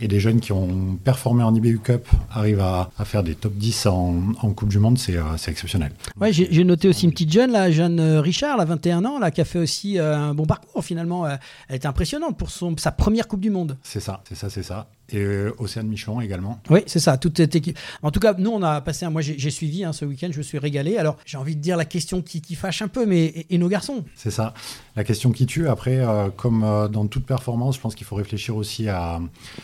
et 0.00 0.08
des 0.08 0.20
jeunes 0.20 0.40
qui 0.40 0.52
ont 0.52 0.96
performé 1.02 1.42
en 1.42 1.54
IBU 1.54 1.78
Cup 1.78 2.08
arrivent 2.30 2.60
à, 2.60 2.90
à 2.98 3.04
faire 3.04 3.22
des 3.22 3.34
top 3.34 3.54
10 3.54 3.86
en, 3.86 4.14
en 4.40 4.52
Coupe 4.52 4.68
du 4.68 4.78
Monde, 4.78 4.98
c'est 4.98 5.16
euh, 5.16 5.22
exceptionnel. 5.46 5.92
Ouais, 6.20 6.32
j'ai 6.32 6.64
noté 6.64 6.88
aussi 6.88 7.04
une 7.04 7.12
petite 7.12 7.32
jeune, 7.32 7.52
là, 7.52 7.70
Jeanne 7.70 8.00
euh, 8.00 8.20
Richard, 8.20 8.56
là, 8.56 8.64
21 8.64 9.04
ans, 9.04 9.18
là, 9.18 9.30
qui 9.30 9.40
a 9.40 9.44
fait 9.44 9.58
aussi 9.58 9.98
euh, 9.98 10.16
un 10.16 10.34
bon 10.34 10.46
parcours 10.46 10.84
finalement. 10.84 11.26
Elle 11.68 11.76
était 11.76 11.86
impressionnante 11.88 12.36
pour 12.36 12.50
son, 12.50 12.76
sa 12.76 12.92
première 12.92 13.28
Coupe 13.28 13.40
du 13.40 13.50
Monde. 13.50 13.76
C'est 13.82 14.00
ça, 14.00 14.22
c'est 14.28 14.34
ça, 14.34 14.50
c'est 14.50 14.62
ça. 14.62 14.88
Et 15.10 15.18
euh, 15.18 15.54
Océane 15.58 15.88
Michelon 15.88 16.20
également. 16.20 16.60
Oui, 16.70 16.80
c'est 16.86 16.98
ça, 16.98 17.16
toute 17.16 17.36
cette 17.36 17.56
équipe. 17.56 17.78
En 18.02 18.10
tout 18.10 18.20
cas, 18.20 18.34
nous, 18.36 18.50
on 18.50 18.62
a 18.62 18.80
passé 18.80 19.06
un. 19.06 19.10
Moi, 19.10 19.22
j'ai 19.22 19.50
suivi 19.50 19.84
hein, 19.84 19.92
ce 19.92 20.04
week-end, 20.04 20.28
je 20.30 20.38
me 20.38 20.42
suis 20.42 20.58
régalé. 20.58 20.96
Alors, 20.96 21.16
j'ai 21.24 21.38
envie 21.38 21.56
de 21.56 21.60
dire 21.60 21.76
la 21.76 21.84
question 21.84 22.20
qui, 22.20 22.40
qui 22.40 22.54
fâche 22.54 22.82
un 22.82 22.88
peu, 22.88 23.06
mais 23.06 23.24
et, 23.24 23.54
et 23.54 23.58
nos 23.58 23.68
garçons? 23.68 24.04
C'est 24.14 24.30
ça. 24.30 24.54
La 24.96 25.04
question 25.04 25.30
qui 25.30 25.46
tue, 25.46 25.68
après, 25.68 25.98
euh, 25.98 26.28
comme 26.36 26.64
euh, 26.64 26.88
dans 26.88 27.06
toute 27.06 27.24
performance, 27.24 27.76
je 27.76 27.80
pense 27.80 27.94
qu'il 27.94 28.06
faut 28.06 28.16
réfléchir 28.16 28.56
aussi 28.56 28.88
à, 28.88 29.20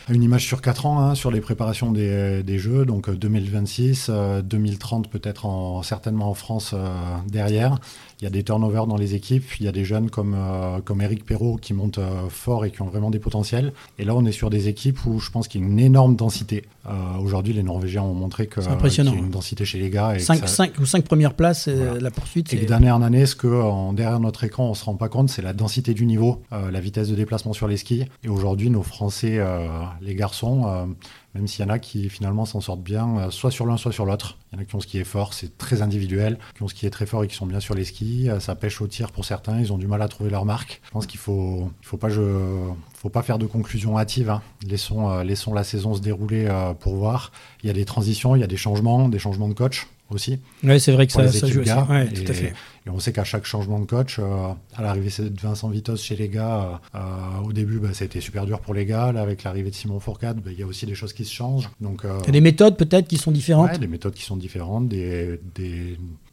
à 0.07 0.13
une 0.13 0.23
image 0.23 0.45
sur 0.45 0.61
4 0.61 0.85
ans, 0.85 0.99
hein, 0.99 1.15
sur 1.15 1.29
les 1.29 1.41
préparations 1.41 1.91
des, 1.91 2.41
des 2.41 2.57
Jeux, 2.57 2.85
donc 2.85 3.09
euh, 3.09 3.15
2026, 3.15 4.07
euh, 4.09 4.41
2030 4.41 5.09
peut-être 5.09 5.45
en, 5.45 5.83
certainement 5.83 6.29
en 6.29 6.33
France 6.33 6.73
derrière. 7.27 7.79
Il 8.21 8.23
y 8.23 8.27
a 8.27 8.29
des 8.29 8.43
turnovers 8.43 8.87
dans 8.87 8.95
les 8.95 9.13
équipes, 9.13 9.43
il 9.59 9.65
y 9.65 9.67
a 9.67 9.73
des 9.73 9.83
jeunes 9.83 10.09
comme, 10.09 10.35
euh, 10.37 10.79
comme 10.79 11.01
Eric 11.01 11.25
Perrault 11.25 11.57
qui 11.57 11.73
montent 11.73 11.97
euh, 11.97 12.29
fort 12.29 12.63
et 12.63 12.71
qui 12.71 12.81
ont 12.81 12.85
vraiment 12.87 13.09
des 13.11 13.19
potentiels. 13.19 13.73
Et 13.99 14.05
là, 14.05 14.15
on 14.15 14.23
est 14.25 14.31
sur 14.31 14.49
des 14.49 14.69
équipes 14.69 15.05
où 15.05 15.19
je 15.19 15.29
pense 15.31 15.47
qu'il 15.49 15.59
y 15.61 15.63
a 15.63 15.67
une 15.67 15.79
énorme 15.79 16.15
densité. 16.15 16.63
Euh, 16.87 16.91
Aujourd'hui, 17.21 17.51
les 17.53 17.63
Norvégiens 17.63 18.03
ont 18.03 18.13
montré 18.13 18.47
que, 18.47 18.61
impressionnant. 18.61 19.11
qu'il 19.11 19.19
y 19.19 19.23
a 19.23 19.25
une 19.25 19.31
densité 19.31 19.65
chez 19.65 19.79
les 19.79 19.89
gars. 19.89 20.15
Et 20.15 20.19
5, 20.19 20.47
ça- 20.47 20.65
ou 20.79 20.85
5 20.85 21.03
premières 21.03 21.33
places, 21.33 21.67
Voilà. 21.67 21.99
la 21.99 22.11
poursuite. 22.11 22.53
et 22.53 22.65
d'année 22.65 22.89
en 22.91 23.01
année, 23.01 23.25
ce 23.25 23.35
que 23.35 23.47
en, 23.47 23.91
derrière 23.91 24.19
notre 24.21 24.43
écran, 24.45 24.69
on 24.69 24.73
se 24.75 24.85
rend 24.85 24.95
pas 24.95 25.09
compte, 25.09 25.29
c'est 25.29 25.41
la 25.41 25.53
densité 25.53 25.93
du 25.93 26.05
niveau, 26.05 26.41
la 26.51 26.79
vitesse 26.79 27.09
de 27.09 27.15
déplacement 27.15 27.51
sur 27.53 27.67
les 27.67 27.77
skis. 27.77 28.05
Et 28.23 28.29
aujourd'hui, 28.29 28.69
nos 28.69 28.83
Français, 28.83 29.39
les 30.01 30.15
garçons, 30.15 30.87
même 31.35 31.47
s'il 31.47 31.65
y 31.65 31.67
en 31.67 31.71
a 31.71 31.79
qui 31.79 32.09
finalement 32.09 32.45
s'en 32.45 32.61
sortent 32.61 32.81
bien, 32.81 33.17
euh, 33.17 33.29
soit 33.29 33.51
sur 33.51 33.65
l'un, 33.65 33.75
soit 33.75 33.91
sur 33.91 34.05
l'autre. 34.05 34.37
Il 34.51 34.55
y 34.55 34.59
en 34.59 34.61
a 34.61 34.65
qui 34.65 34.73
ont 34.73 34.79
skié 34.79 35.03
fort, 35.03 35.33
c'est 35.33 35.57
très 35.57 35.81
individuel, 35.81 36.39
qui 36.55 36.63
ont 36.63 36.67
skié 36.69 36.89
très 36.89 37.05
fort 37.05 37.25
et 37.25 37.27
qui 37.27 37.35
sont 37.35 37.45
bien 37.45 37.59
sur 37.59 37.75
les 37.75 37.83
skis. 37.83 38.29
Euh, 38.29 38.39
ça 38.39 38.55
pêche 38.55 38.81
au 38.81 38.87
tir 38.87 39.11
pour 39.11 39.25
certains, 39.25 39.59
ils 39.59 39.73
ont 39.73 39.77
du 39.77 39.85
mal 39.87 40.01
à 40.01 40.07
trouver 40.07 40.29
leur 40.29 40.45
marque. 40.45 40.81
Je 40.85 40.91
pense 40.91 41.05
qu'il 41.05 41.19
faut, 41.19 41.69
faut 41.81 41.97
pas, 41.97 42.09
faire 43.21 43.37
de 43.37 43.45
conclusion 43.45 43.99
hâtive. 43.99 44.29
hein. 44.29 44.41
Laissons, 44.65 45.11
euh, 45.11 45.23
laissons 45.23 45.53
la 45.53 45.65
saison 45.65 45.93
se 45.93 46.01
dérouler 46.01 46.47
pour 46.79 46.95
voir. 46.95 47.31
Il 47.63 47.67
y 47.67 47.69
a 47.69 47.73
des 47.73 47.85
transitions, 47.85 48.35
il 48.35 48.39
y 48.39 48.43
a 48.43 48.47
des 48.47 48.57
changements, 48.57 49.09
des 49.09 49.19
changements 49.19 49.49
de 49.49 49.53
coach. 49.53 49.87
Aussi. 50.09 50.39
Oui, 50.63 50.79
c'est 50.79 50.91
vrai 50.91 51.07
que 51.07 51.13
ça, 51.13 51.27
ça 51.31 51.47
joue 51.47 51.61
aussi. 51.61 51.71
Ouais, 51.71 52.07
tout 52.07 52.31
à 52.31 52.33
fait. 52.33 52.53
Et 52.85 52.89
on 52.89 52.99
sait 52.99 53.11
qu'à 53.11 53.23
chaque 53.23 53.45
changement 53.45 53.79
de 53.79 53.85
coach, 53.85 54.19
euh, 54.19 54.53
à 54.75 54.81
l'arrivée 54.83 55.09
de 55.23 55.41
Vincent 55.41 55.69
Vitos 55.69 55.97
chez 55.97 56.15
les 56.15 56.29
gars, 56.29 56.79
euh, 56.93 56.99
euh, 56.99 57.47
au 57.47 57.53
début, 57.53 57.79
bah, 57.79 57.93
ça 57.93 58.03
a 58.03 58.05
été 58.05 58.21
super 58.21 58.45
dur 58.45 58.59
pour 58.59 58.75
les 58.75 58.85
gars. 58.85 59.11
Là, 59.11 59.21
avec 59.21 59.43
l'arrivée 59.43 59.71
de 59.71 59.75
Simon 59.75 59.99
Fourcade, 59.99 60.37
bah, 60.37 60.51
il 60.51 60.59
y 60.59 60.63
a 60.63 60.67
aussi 60.67 60.85
des 60.85 60.95
choses 60.95 61.13
qui 61.13 61.25
se 61.25 61.33
changent. 61.33 61.69
Donc, 61.81 62.03
il 62.03 62.25
y 62.25 62.29
a 62.29 62.31
des 62.31 62.41
méthodes 62.41 62.77
peut-être 62.77 63.07
qui 63.07 63.17
sont 63.17 63.31
différentes. 63.31 63.71
Ouais, 63.71 63.79
des 63.79 63.87
méthodes 63.87 64.13
qui 64.13 64.23
sont 64.23 64.37
différentes, 64.37 64.87
des, 64.87 65.39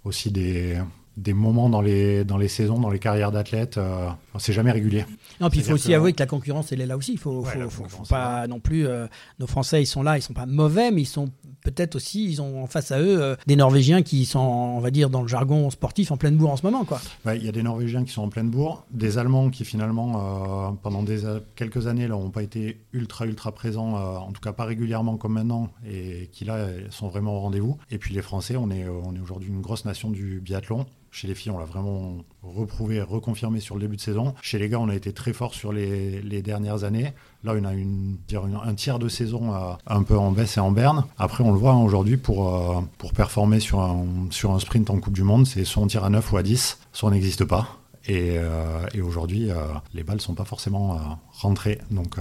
aussi 0.04 0.30
des, 0.30 0.76
des 1.16 1.34
moments 1.34 1.68
dans 1.68 1.82
les, 1.82 2.24
dans 2.24 2.38
les 2.38 2.48
saisons, 2.48 2.78
dans 2.78 2.90
les 2.90 2.98
carrières 2.98 3.32
d'athlètes, 3.32 3.76
euh, 3.76 4.08
c'est 4.38 4.52
jamais 4.52 4.72
régulier. 4.72 5.04
Non, 5.40 5.50
puis 5.50 5.60
il 5.60 5.64
faut 5.64 5.74
aussi 5.74 5.92
avouer 5.94 6.12
que 6.12 6.20
la 6.20 6.26
concurrence, 6.26 6.72
elle 6.72 6.80
est 6.80 6.86
là 6.86 6.96
aussi. 6.96 7.12
Il 7.12 7.18
faut, 7.18 7.44
faut, 7.44 8.04
pas 8.08 8.46
non 8.46 8.60
plus. 8.60 8.86
Euh, 8.86 9.06
nos 9.38 9.46
Français, 9.46 9.82
ils 9.82 9.86
sont 9.86 10.02
là, 10.02 10.16
ils 10.16 10.22
sont 10.22 10.32
pas 10.32 10.46
mauvais, 10.46 10.90
mais 10.90 11.02
ils 11.02 11.06
sont 11.06 11.30
peut-être 11.62 11.96
aussi, 11.96 12.24
ils 12.24 12.42
ont 12.42 12.62
en 12.62 12.66
face 12.66 12.92
à 12.92 13.00
eux 13.00 13.22
euh, 13.22 13.36
des 13.46 13.56
Norvégiens 13.56 14.02
qui 14.02 14.24
sont, 14.24 14.38
on 14.38 14.80
va 14.80 14.90
dire, 14.90 15.10
dans 15.10 15.22
le 15.22 15.28
jargon 15.28 15.70
sportif, 15.70 16.10
en 16.10 16.16
pleine 16.16 16.36
bourre 16.36 16.50
en 16.50 16.56
ce 16.56 16.64
moment. 16.64 16.84
Il 17.26 17.44
y 17.44 17.48
a 17.48 17.52
des 17.52 17.62
Norvégiens 17.62 18.04
qui 18.04 18.12
sont 18.12 18.22
en 18.22 18.28
pleine 18.28 18.50
bourre, 18.50 18.84
des 18.90 19.18
Allemands 19.18 19.50
qui 19.50 19.64
finalement, 19.64 20.76
pendant 20.82 21.02
des, 21.02 21.22
quelques 21.56 21.86
années, 21.86 22.08
n'ont 22.08 22.30
pas 22.30 22.42
été 22.42 22.80
ultra 22.92 23.26
ultra 23.26 23.52
présents, 23.52 23.94
en 23.94 24.32
tout 24.32 24.40
cas 24.40 24.52
pas 24.52 24.64
régulièrement 24.64 25.16
comme 25.16 25.34
maintenant, 25.34 25.70
et 25.88 26.28
qui 26.32 26.44
là 26.44 26.66
sont 26.90 27.08
vraiment 27.08 27.36
au 27.36 27.40
rendez-vous. 27.40 27.78
Et 27.90 27.98
puis 27.98 28.14
les 28.14 28.22
Français, 28.22 28.56
on 28.56 28.70
est 28.70 28.86
aujourd'hui 29.22 29.48
une 29.48 29.60
grosse 29.60 29.84
nation 29.84 30.10
du 30.10 30.40
biathlon. 30.40 30.86
Chez 31.14 31.28
les 31.28 31.34
filles, 31.34 31.52
on 31.52 31.58
l'a 31.58 31.66
vraiment 31.66 32.16
reprouvé, 32.42 33.02
reconfirmé 33.02 33.60
sur 33.60 33.74
le 33.74 33.82
début 33.82 33.96
de 33.96 34.00
saison. 34.00 34.34
Chez 34.40 34.58
les 34.58 34.70
gars, 34.70 34.80
on 34.80 34.88
a 34.88 34.94
été 34.94 35.12
très 35.12 35.34
fort 35.34 35.52
sur 35.52 35.70
les, 35.70 36.40
dernières 36.40 36.84
années. 36.84 37.12
Là, 37.44 37.52
on 37.54 37.64
a 37.64 38.66
un 38.66 38.74
tiers 38.74 38.98
de 38.98 39.08
saison 39.08 39.52
un 39.86 40.02
peu 40.04 40.16
en 40.16 40.32
baisse 40.32 40.56
et 40.56 40.60
en 40.60 40.72
berne. 40.72 41.04
Après, 41.18 41.44
on 41.44 41.52
le 41.52 41.58
voit 41.58 41.72
hein, 41.72 41.82
aujourd'hui, 41.82 42.16
pour, 42.16 42.56
euh, 42.56 42.80
performer 43.14 43.60
sur 43.60 43.80
un, 43.80 44.58
sprint 44.58 44.88
en 44.88 45.00
Coupe 45.00 45.12
du 45.12 45.22
Monde, 45.22 45.46
c'est 45.46 45.64
soit 45.66 45.82
on 45.82 45.86
tire 45.86 46.04
à 46.04 46.08
9 46.08 46.32
ou 46.32 46.38
à 46.38 46.42
10, 46.42 46.78
soit 46.94 47.10
on 47.10 47.12
n'existe 47.12 47.44
pas. 47.44 47.76
Et, 48.06 48.38
euh, 48.38 48.86
aujourd'hui, 49.04 49.50
euh, 49.50 49.56
les 49.92 50.04
balles 50.04 50.16
ne 50.16 50.22
sont 50.22 50.34
pas 50.34 50.46
forcément 50.46 51.18
rentrées. 51.30 51.78
Donc 51.90 52.16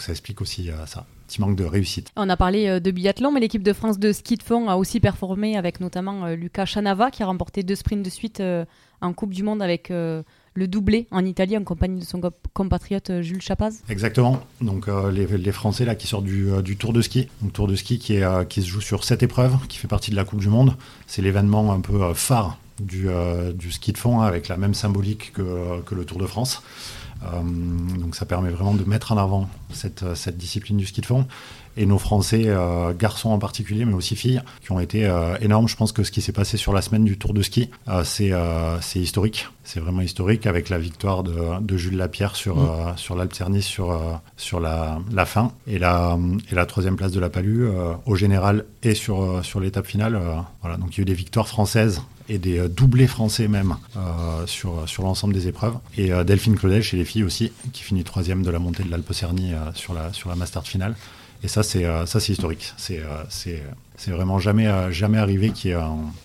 ça 0.00 0.12
explique 0.12 0.40
aussi 0.40 0.70
ça 0.86 1.04
petit 1.34 1.40
manque 1.40 1.56
de 1.56 1.64
réussite. 1.64 2.10
On 2.16 2.28
a 2.28 2.36
parlé 2.36 2.68
euh, 2.68 2.80
de 2.80 2.90
biathlon, 2.90 3.32
mais 3.32 3.40
l'équipe 3.40 3.62
de 3.62 3.72
France 3.72 3.98
de 3.98 4.12
ski 4.12 4.36
de 4.36 4.42
fond 4.42 4.68
a 4.68 4.76
aussi 4.76 5.00
performé 5.00 5.56
avec 5.56 5.80
notamment 5.80 6.26
euh, 6.26 6.36
Lucas 6.36 6.66
Chanava 6.66 7.10
qui 7.10 7.22
a 7.22 7.26
remporté 7.26 7.62
deux 7.62 7.74
sprints 7.74 8.04
de 8.04 8.10
suite 8.10 8.40
euh, 8.40 8.64
en 9.00 9.12
Coupe 9.12 9.34
du 9.34 9.42
Monde 9.42 9.60
avec 9.60 9.90
le 9.90 10.24
doublé 10.68 11.06
en 11.10 11.26
Italie 11.26 11.58
en 11.58 11.64
compagnie 11.64 12.00
de 12.00 12.06
son 12.06 12.22
compatriote 12.54 13.20
Jules 13.20 13.42
Chapaz. 13.42 13.82
Exactement. 13.90 14.40
Donc 14.62 14.88
les, 15.12 15.52
Français 15.52 15.84
là 15.84 15.94
qui 15.94 16.06
sortent 16.06 16.24
du, 16.24 16.76
Tour 16.78 16.94
de 16.94 17.02
ski, 17.02 17.28
Tour 17.52 17.68
de 17.68 17.76
ski 17.76 17.98
qui, 17.98 18.14
est, 18.14 18.48
qui 18.48 18.62
se 18.62 18.66
joue 18.66 18.80
sur 18.80 19.04
cette 19.04 19.22
épreuve, 19.22 19.58
qui 19.68 19.76
fait 19.76 19.88
partie 19.88 20.10
de 20.10 20.16
la 20.16 20.24
Coupe 20.24 20.40
du 20.40 20.48
Monde. 20.48 20.74
C'est 21.06 21.20
l'événement 21.20 21.70
un 21.70 21.80
peu 21.80 22.14
phare 22.14 22.56
du, 22.80 23.08
du, 23.52 23.70
ski 23.70 23.92
de 23.92 23.98
fond 23.98 24.22
hein, 24.22 24.26
avec 24.26 24.48
la 24.48 24.56
même 24.56 24.72
symbolique 24.72 25.32
que, 25.34 25.82
que 25.82 25.94
le 25.94 26.06
Tour 26.06 26.16
de 26.16 26.26
France. 26.26 26.62
Euh, 27.24 27.98
donc 27.98 28.14
ça 28.14 28.26
permet 28.26 28.50
vraiment 28.50 28.74
de 28.74 28.84
mettre 28.84 29.12
en 29.12 29.18
avant 29.18 29.48
cette, 29.72 30.02
euh, 30.02 30.14
cette 30.14 30.36
discipline 30.36 30.76
du 30.76 30.86
ski 30.86 31.00
de 31.00 31.06
fond 31.06 31.26
et 31.76 31.86
nos 31.86 31.98
Français, 31.98 32.44
euh, 32.46 32.92
garçons 32.92 33.30
en 33.30 33.38
particulier, 33.38 33.84
mais 33.84 33.94
aussi 33.94 34.14
filles, 34.14 34.42
qui 34.62 34.70
ont 34.70 34.78
été 34.78 35.10
énormes. 35.40 35.66
Je 35.66 35.74
pense 35.74 35.90
que 35.90 36.04
ce 36.04 36.12
qui 36.12 36.22
s'est 36.22 36.30
passé 36.30 36.56
sur 36.56 36.72
la 36.72 36.80
semaine 36.82 37.04
du 37.04 37.18
Tour 37.18 37.34
de 37.34 37.42
ski, 37.42 37.68
c'est 38.04 38.30
historique. 38.94 39.48
C'est 39.64 39.80
vraiment 39.80 40.00
historique 40.00 40.46
avec 40.46 40.68
la 40.68 40.78
victoire 40.78 41.24
de, 41.24 41.34
de 41.60 41.76
Jules 41.76 41.96
Lapierre 41.96 42.36
sur, 42.36 42.58
mm. 42.58 42.96
sur 42.96 43.16
l'Alpe 43.16 43.34
Cernis 43.34 43.62
sur, 43.62 43.98
sur 44.36 44.60
la, 44.60 45.00
la, 45.12 45.26
fin 45.26 45.50
et 45.66 45.80
la, 45.80 46.16
et 46.52 46.54
la 46.54 46.64
troisième 46.64 46.94
place 46.94 47.10
de 47.10 47.18
la 47.18 47.28
Palue 47.28 47.66
au 48.06 48.14
général 48.14 48.66
et 48.84 48.94
sur, 48.94 49.44
sur 49.44 49.58
l'étape 49.58 49.86
finale. 49.86 50.20
voilà, 50.60 50.76
donc 50.76 50.96
il 50.96 50.98
y 50.98 51.00
a 51.00 51.02
eu 51.02 51.06
des 51.06 51.14
victoires 51.14 51.48
françaises 51.48 52.02
et 52.28 52.38
des 52.38 52.58
euh, 52.58 52.68
doublés 52.68 53.06
français 53.06 53.48
même 53.48 53.76
euh, 53.96 54.46
sur, 54.46 54.88
sur 54.88 55.02
l'ensemble 55.02 55.34
des 55.34 55.48
épreuves. 55.48 55.76
Et 55.96 56.12
euh, 56.12 56.24
Delphine 56.24 56.56
Claudel 56.56 56.82
chez 56.82 56.96
les 56.96 57.04
filles 57.04 57.24
aussi, 57.24 57.52
qui 57.72 57.82
finit 57.82 58.04
troisième 58.04 58.42
de 58.42 58.50
la 58.50 58.58
montée 58.58 58.82
de 58.82 58.90
l'Alpe 58.90 59.12
Cerny 59.12 59.52
sur, 59.74 59.94
la, 59.94 60.12
sur 60.12 60.28
la 60.28 60.36
Master 60.36 60.66
finale. 60.66 60.94
Et 61.42 61.48
ça, 61.48 61.62
c'est 61.62 61.84
historique. 62.30 62.72
C'est 62.78 63.02
vraiment 64.08 64.38
jamais, 64.38 64.66
jamais 64.92 65.18
arrivé 65.18 65.50
qu'il 65.50 65.72
y 65.72 65.74
ait 65.74 65.78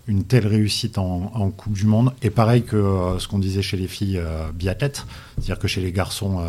une 0.07 0.23
telle 0.23 0.47
réussite 0.47 0.97
en, 0.97 1.31
en, 1.33 1.49
Coupe 1.49 1.73
du 1.73 1.85
Monde. 1.85 2.13
Et 2.21 2.29
pareil 2.29 2.63
que 2.63 3.17
ce 3.19 3.27
qu'on 3.27 3.39
disait 3.39 3.61
chez 3.61 3.75
les 3.75 3.89
filles 3.89 4.21
biathlètes, 4.53 5.05
c'est-à-dire 5.35 5.59
que 5.59 5.67
chez 5.67 5.81
les 5.81 5.91
garçons 5.91 6.41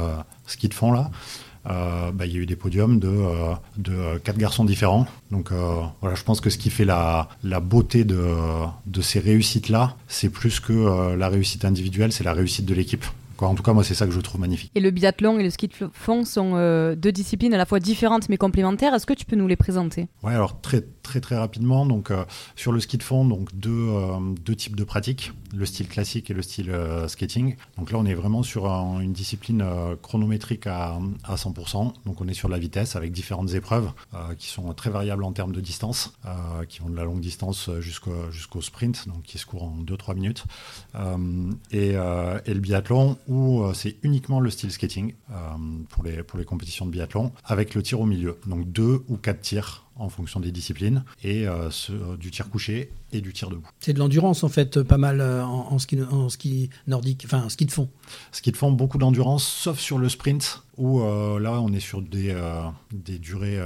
ski 0.47 0.69
de 0.69 0.75
fond 0.75 0.93
là, 0.93 1.11
euh, 1.67 2.11
bah, 2.13 2.27
il 2.27 2.33
y 2.33 2.37
a 2.37 2.41
eu 2.41 2.47
des 2.47 2.57
podiums 2.57 2.99
de, 2.99 3.09
euh, 3.09 3.55
de 3.77 4.19
quatre 4.19 4.39
garçons 4.39 4.65
différents. 4.65 5.07
Donc 5.31 5.53
euh, 5.53 5.81
voilà, 6.01 6.15
je 6.15 6.25
pense 6.25 6.41
que 6.41 6.51
ce 6.51 6.59
qui 6.59 6.71
fait 6.71 6.85
la, 6.85 7.29
la 7.43 7.61
beauté 7.61 8.05
de, 8.05 8.27
de 8.87 9.01
ces 9.01 9.21
réussites-là, 9.21 9.97
c'est 10.09 10.31
plus 10.31 10.61
que 10.61 11.15
la 11.17 11.29
réussite 11.29 11.65
individuelle, 11.65 12.13
c'est 12.13 12.25
la 12.25 12.33
réussite 12.33 12.67
de 12.67 12.75
l'équipe. 12.75 13.05
En 13.47 13.55
tout 13.55 13.63
cas, 13.63 13.73
moi, 13.73 13.85
c'est 13.85 13.95
ça 13.95 14.05
que 14.05 14.13
je 14.13 14.21
trouve 14.21 14.39
magnifique. 14.39 14.71
Et 14.75 14.81
le 14.81 14.91
biathlon 14.91 15.39
et 15.39 15.43
le 15.43 15.49
ski 15.49 15.69
de 15.69 15.75
fond 15.93 16.27
sont 16.27 16.53
euh, 16.57 16.95
deux 16.95 17.11
disciplines 17.11 17.55
à 17.55 17.57
la 17.57 17.65
fois 17.65 17.81
différentes 17.81 18.29
mais 18.29 18.37
complémentaires. 18.37 18.93
Est-ce 18.93 19.07
que 19.07 19.15
tu 19.15 19.25
peux 19.25 19.37
nous 19.37 19.49
les 19.49 19.57
présenter? 19.57 20.09
Oui, 20.23 20.35
alors 20.35 20.61
très, 20.61 20.85
très, 21.03 21.21
très 21.21 21.37
rapidement. 21.37 21.87
Donc, 21.87 22.11
euh, 22.11 22.25
sur 22.55 22.71
le 22.71 22.81
ski 22.81 22.99
de 22.99 23.03
fond, 23.03 23.25
donc 23.25 23.49
deux, 23.55 23.71
euh, 23.71 24.19
deux 24.45 24.55
types 24.55 24.77
de 24.77 24.85
pratiques 24.85 25.33
le 25.55 25.67
style 25.67 25.89
classique 25.89 26.31
et 26.31 26.35
le 26.35 26.43
style 26.43 26.73
skating. 27.09 27.57
Donc 27.77 27.91
là, 27.91 27.99
on 27.99 28.07
est 28.07 28.15
vraiment 28.15 28.43
sur 28.43 28.67
une 28.67 29.13
discipline 29.13 29.65
chronométrique 30.03 30.67
à, 30.67 30.99
à, 31.25 31.35
100%. 31.35 31.93
Donc, 32.07 32.21
on 32.21 32.29
est 32.29 32.35
sur 32.35 32.49
la 32.49 32.59
vitesse 32.59 32.97
avec 32.97 33.13
différentes 33.13 33.55
épreuves 33.55 33.91
qui 34.39 34.49
sont 34.49 34.73
très 34.75 34.91
variables 34.91 35.25
en 35.25 35.33
termes 35.33 35.53
de 35.53 35.61
distance, 35.61 36.13
qui 36.69 36.81
vont 36.81 36.89
de 36.89 36.97
la 36.97 37.05
longue 37.05 37.21
distance 37.21 37.71
jusqu'au 37.81 38.61
sprint, 38.61 39.09
donc 39.09 39.23
qui 39.23 39.39
se 39.39 39.47
court 39.47 39.65
en 39.65 39.79
2-3 39.83 40.15
minutes. 40.15 40.45
Et, 41.73 41.91
et, 41.91 42.55
le 42.55 42.61
biathlon, 42.61 43.17
où 43.27 43.63
euh, 43.63 43.75
c'est 43.75 43.97
uniquement 44.03 44.41
le 44.41 44.51
style 44.51 44.71
skating 44.71 45.15
euh, 45.31 45.35
pour, 45.89 46.05
les, 46.05 46.23
pour 46.23 46.39
les 46.39 46.45
compétitions 46.45 46.87
de 46.87 46.91
biathlon, 46.91 47.33
avec 47.45 47.75
le 47.75 47.83
tir 47.83 48.01
au 48.01 48.07
milieu. 48.07 48.39
Donc 48.47 48.71
deux 48.71 49.03
ou 49.09 49.17
quatre 49.17 49.41
tirs 49.41 49.85
en 50.01 50.09
fonction 50.09 50.41
des 50.41 50.51
disciplines, 50.51 51.05
et 51.23 51.47
euh, 51.47 51.69
du 52.19 52.31
tir 52.31 52.49
couché 52.49 52.91
et 53.13 53.21
du 53.21 53.33
tir 53.33 53.51
debout. 53.51 53.69
C'est 53.81 53.93
de 53.93 53.99
l'endurance 53.99 54.43
en 54.45 54.49
fait, 54.49 54.83
pas 54.83 54.99
mal 54.99 55.21
en, 55.21 55.79
ski, 55.79 55.99
en 56.11 56.29
ski 56.29 56.71
nordique, 56.87 57.23
enfin 57.27 57.49
ski 57.49 57.67
de 57.67 57.73
fond. 57.73 57.89
Ski 58.33 58.51
de 58.53 58.57
fond, 58.57 58.73
beaucoup 58.73 58.99
d'endurance, 58.99 59.45
sauf 59.45 59.79
sur 59.79 59.99
le 59.99 60.09
sprint, 60.09 60.63
où 60.77 61.01
là 61.01 61.61
on 61.61 61.73
est 61.73 61.81
sur 61.81 62.03
des, 62.03 62.35
des 62.93 63.19
durées 63.19 63.61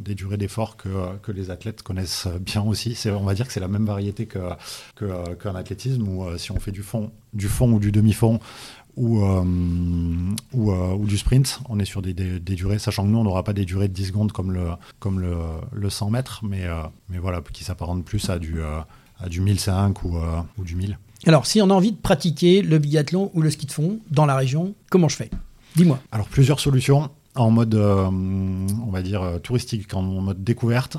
des 0.00 0.14
durées 0.14 0.38
d'effort 0.38 0.76
que, 0.76 1.16
que, 1.18 1.30
les 1.30 1.50
athlètes 1.50 1.82
connaissent 1.82 2.26
bien 2.40 2.62
aussi. 2.62 2.98
On 3.06 3.24
va 3.24 3.34
dire 3.34 3.46
que 3.46 3.52
c'est 3.52 3.60
la 3.60 3.68
même 3.68 3.84
variété 3.84 4.26
qu'un 4.26 4.56
que, 4.96 5.48
athlétisme, 5.48 6.08
où 6.08 6.26
si 6.38 6.50
on 6.52 6.58
fait 6.58 6.72
du 6.72 6.82
fond, 6.82 7.12
du 7.34 7.48
fond 7.48 7.70
ou 7.72 7.78
du 7.78 7.92
demi-fond, 7.92 8.40
ou, 8.96 9.22
euh, 9.22 9.44
euh, 10.54 10.94
ou, 10.94 11.06
du 11.06 11.18
sprint. 11.18 11.60
On 11.68 11.78
est 11.78 11.84
sur 11.84 12.02
des, 12.02 12.14
durées, 12.40 12.78
sachant 12.78 13.04
que 13.04 13.08
nous, 13.08 13.18
on 13.18 13.24
n'aura 13.24 13.44
pas 13.44 13.52
des 13.52 13.64
durées 13.64 13.88
de 13.88 13.92
10 13.92 14.06
secondes 14.06 14.32
comme 14.32 14.52
le, 14.52 14.68
comme 14.98 15.20
le, 15.20 15.36
le 15.72 15.90
100 15.90 16.10
mètres, 16.10 16.40
mais, 16.42 16.64
euh, 16.64 16.82
mais 17.08 17.18
voilà, 17.18 17.40
qui 17.52 17.64
s'apparentent 17.64 18.04
plus 18.04 18.28
à 18.30 18.38
du, 18.38 18.60
à 18.62 19.28
du 19.28 19.40
1005 19.40 20.02
ou, 20.04 20.16
ou 20.58 20.64
du 20.64 20.76
1000. 20.76 20.98
Alors, 21.26 21.46
si 21.46 21.60
on 21.60 21.70
a 21.70 21.74
envie 21.74 21.92
de 21.92 21.96
pratiquer 21.96 22.62
le 22.62 22.78
biathlon 22.78 23.30
ou 23.34 23.42
le 23.42 23.50
ski 23.50 23.66
de 23.66 23.72
fond 23.72 24.00
dans 24.10 24.26
la 24.26 24.36
région, 24.36 24.74
comment 24.90 25.08
je 25.08 25.16
fais? 25.16 25.30
Dis-moi. 25.74 25.98
Alors, 26.12 26.28
plusieurs 26.28 26.60
solutions 26.60 27.10
en 27.34 27.50
mode, 27.50 27.74
on 27.74 28.90
va 28.90 29.02
dire, 29.02 29.40
touristique, 29.42 29.92
en 29.92 30.02
mode 30.02 30.42
découverte. 30.42 30.96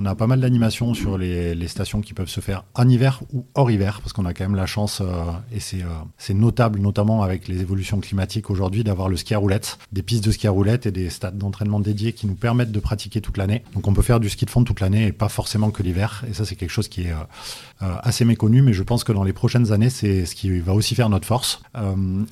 On 0.00 0.06
a 0.06 0.14
pas 0.14 0.28
mal 0.28 0.38
d'animations 0.38 0.94
sur 0.94 1.18
les, 1.18 1.66
stations 1.66 2.00
qui 2.00 2.14
peuvent 2.14 2.28
se 2.28 2.38
faire 2.38 2.62
en 2.74 2.88
hiver 2.88 3.20
ou 3.32 3.44
hors 3.56 3.68
hiver, 3.68 4.00
parce 4.00 4.12
qu'on 4.12 4.26
a 4.26 4.32
quand 4.32 4.44
même 4.44 4.54
la 4.54 4.64
chance, 4.64 5.00
euh, 5.00 5.24
et 5.52 5.58
c'est 5.58 5.82
euh, 5.82 5.88
c'est 6.18 6.34
notable, 6.34 6.78
notamment 6.78 7.24
avec 7.24 7.48
les 7.48 7.62
évolutions 7.62 7.98
climatiques 7.98 8.48
aujourd'hui, 8.48 8.84
d'avoir 8.84 9.08
le 9.08 9.16
ski 9.16 9.34
à 9.34 9.38
roulette, 9.38 9.76
des 9.90 10.02
pistes 10.02 10.24
de 10.24 10.30
ski 10.30 10.46
à 10.46 10.52
roulette 10.52 10.86
et 10.86 10.92
des 10.92 11.10
stades 11.10 11.36
d'entraînement 11.36 11.80
dédiés 11.80 12.12
qui 12.12 12.28
nous 12.28 12.36
permettent 12.36 12.70
de 12.70 12.78
pratiquer 12.78 13.20
toute 13.20 13.38
l'année. 13.38 13.64
Donc 13.74 13.88
on 13.88 13.92
peut 13.92 14.02
faire 14.02 14.20
du 14.20 14.28
ski 14.28 14.44
de 14.44 14.50
fond 14.50 14.62
toute 14.62 14.78
l'année 14.78 15.08
et 15.08 15.12
pas 15.12 15.28
forcément 15.28 15.72
que 15.72 15.82
l'hiver. 15.82 16.24
Et 16.30 16.32
ça, 16.32 16.44
c'est 16.44 16.54
quelque 16.54 16.70
chose 16.70 16.86
qui 16.86 17.02
est 17.02 17.12
euh, 17.12 17.94
assez 18.00 18.24
méconnu, 18.24 18.62
mais 18.62 18.74
je 18.74 18.84
pense 18.84 19.02
que 19.02 19.10
dans 19.10 19.24
les 19.24 19.32
prochaines 19.32 19.72
années, 19.72 19.90
c'est 19.90 20.26
ce 20.26 20.36
qui 20.36 20.60
va 20.60 20.74
aussi 20.74 20.94
faire 20.94 21.08
notre 21.08 21.26
force. 21.26 21.60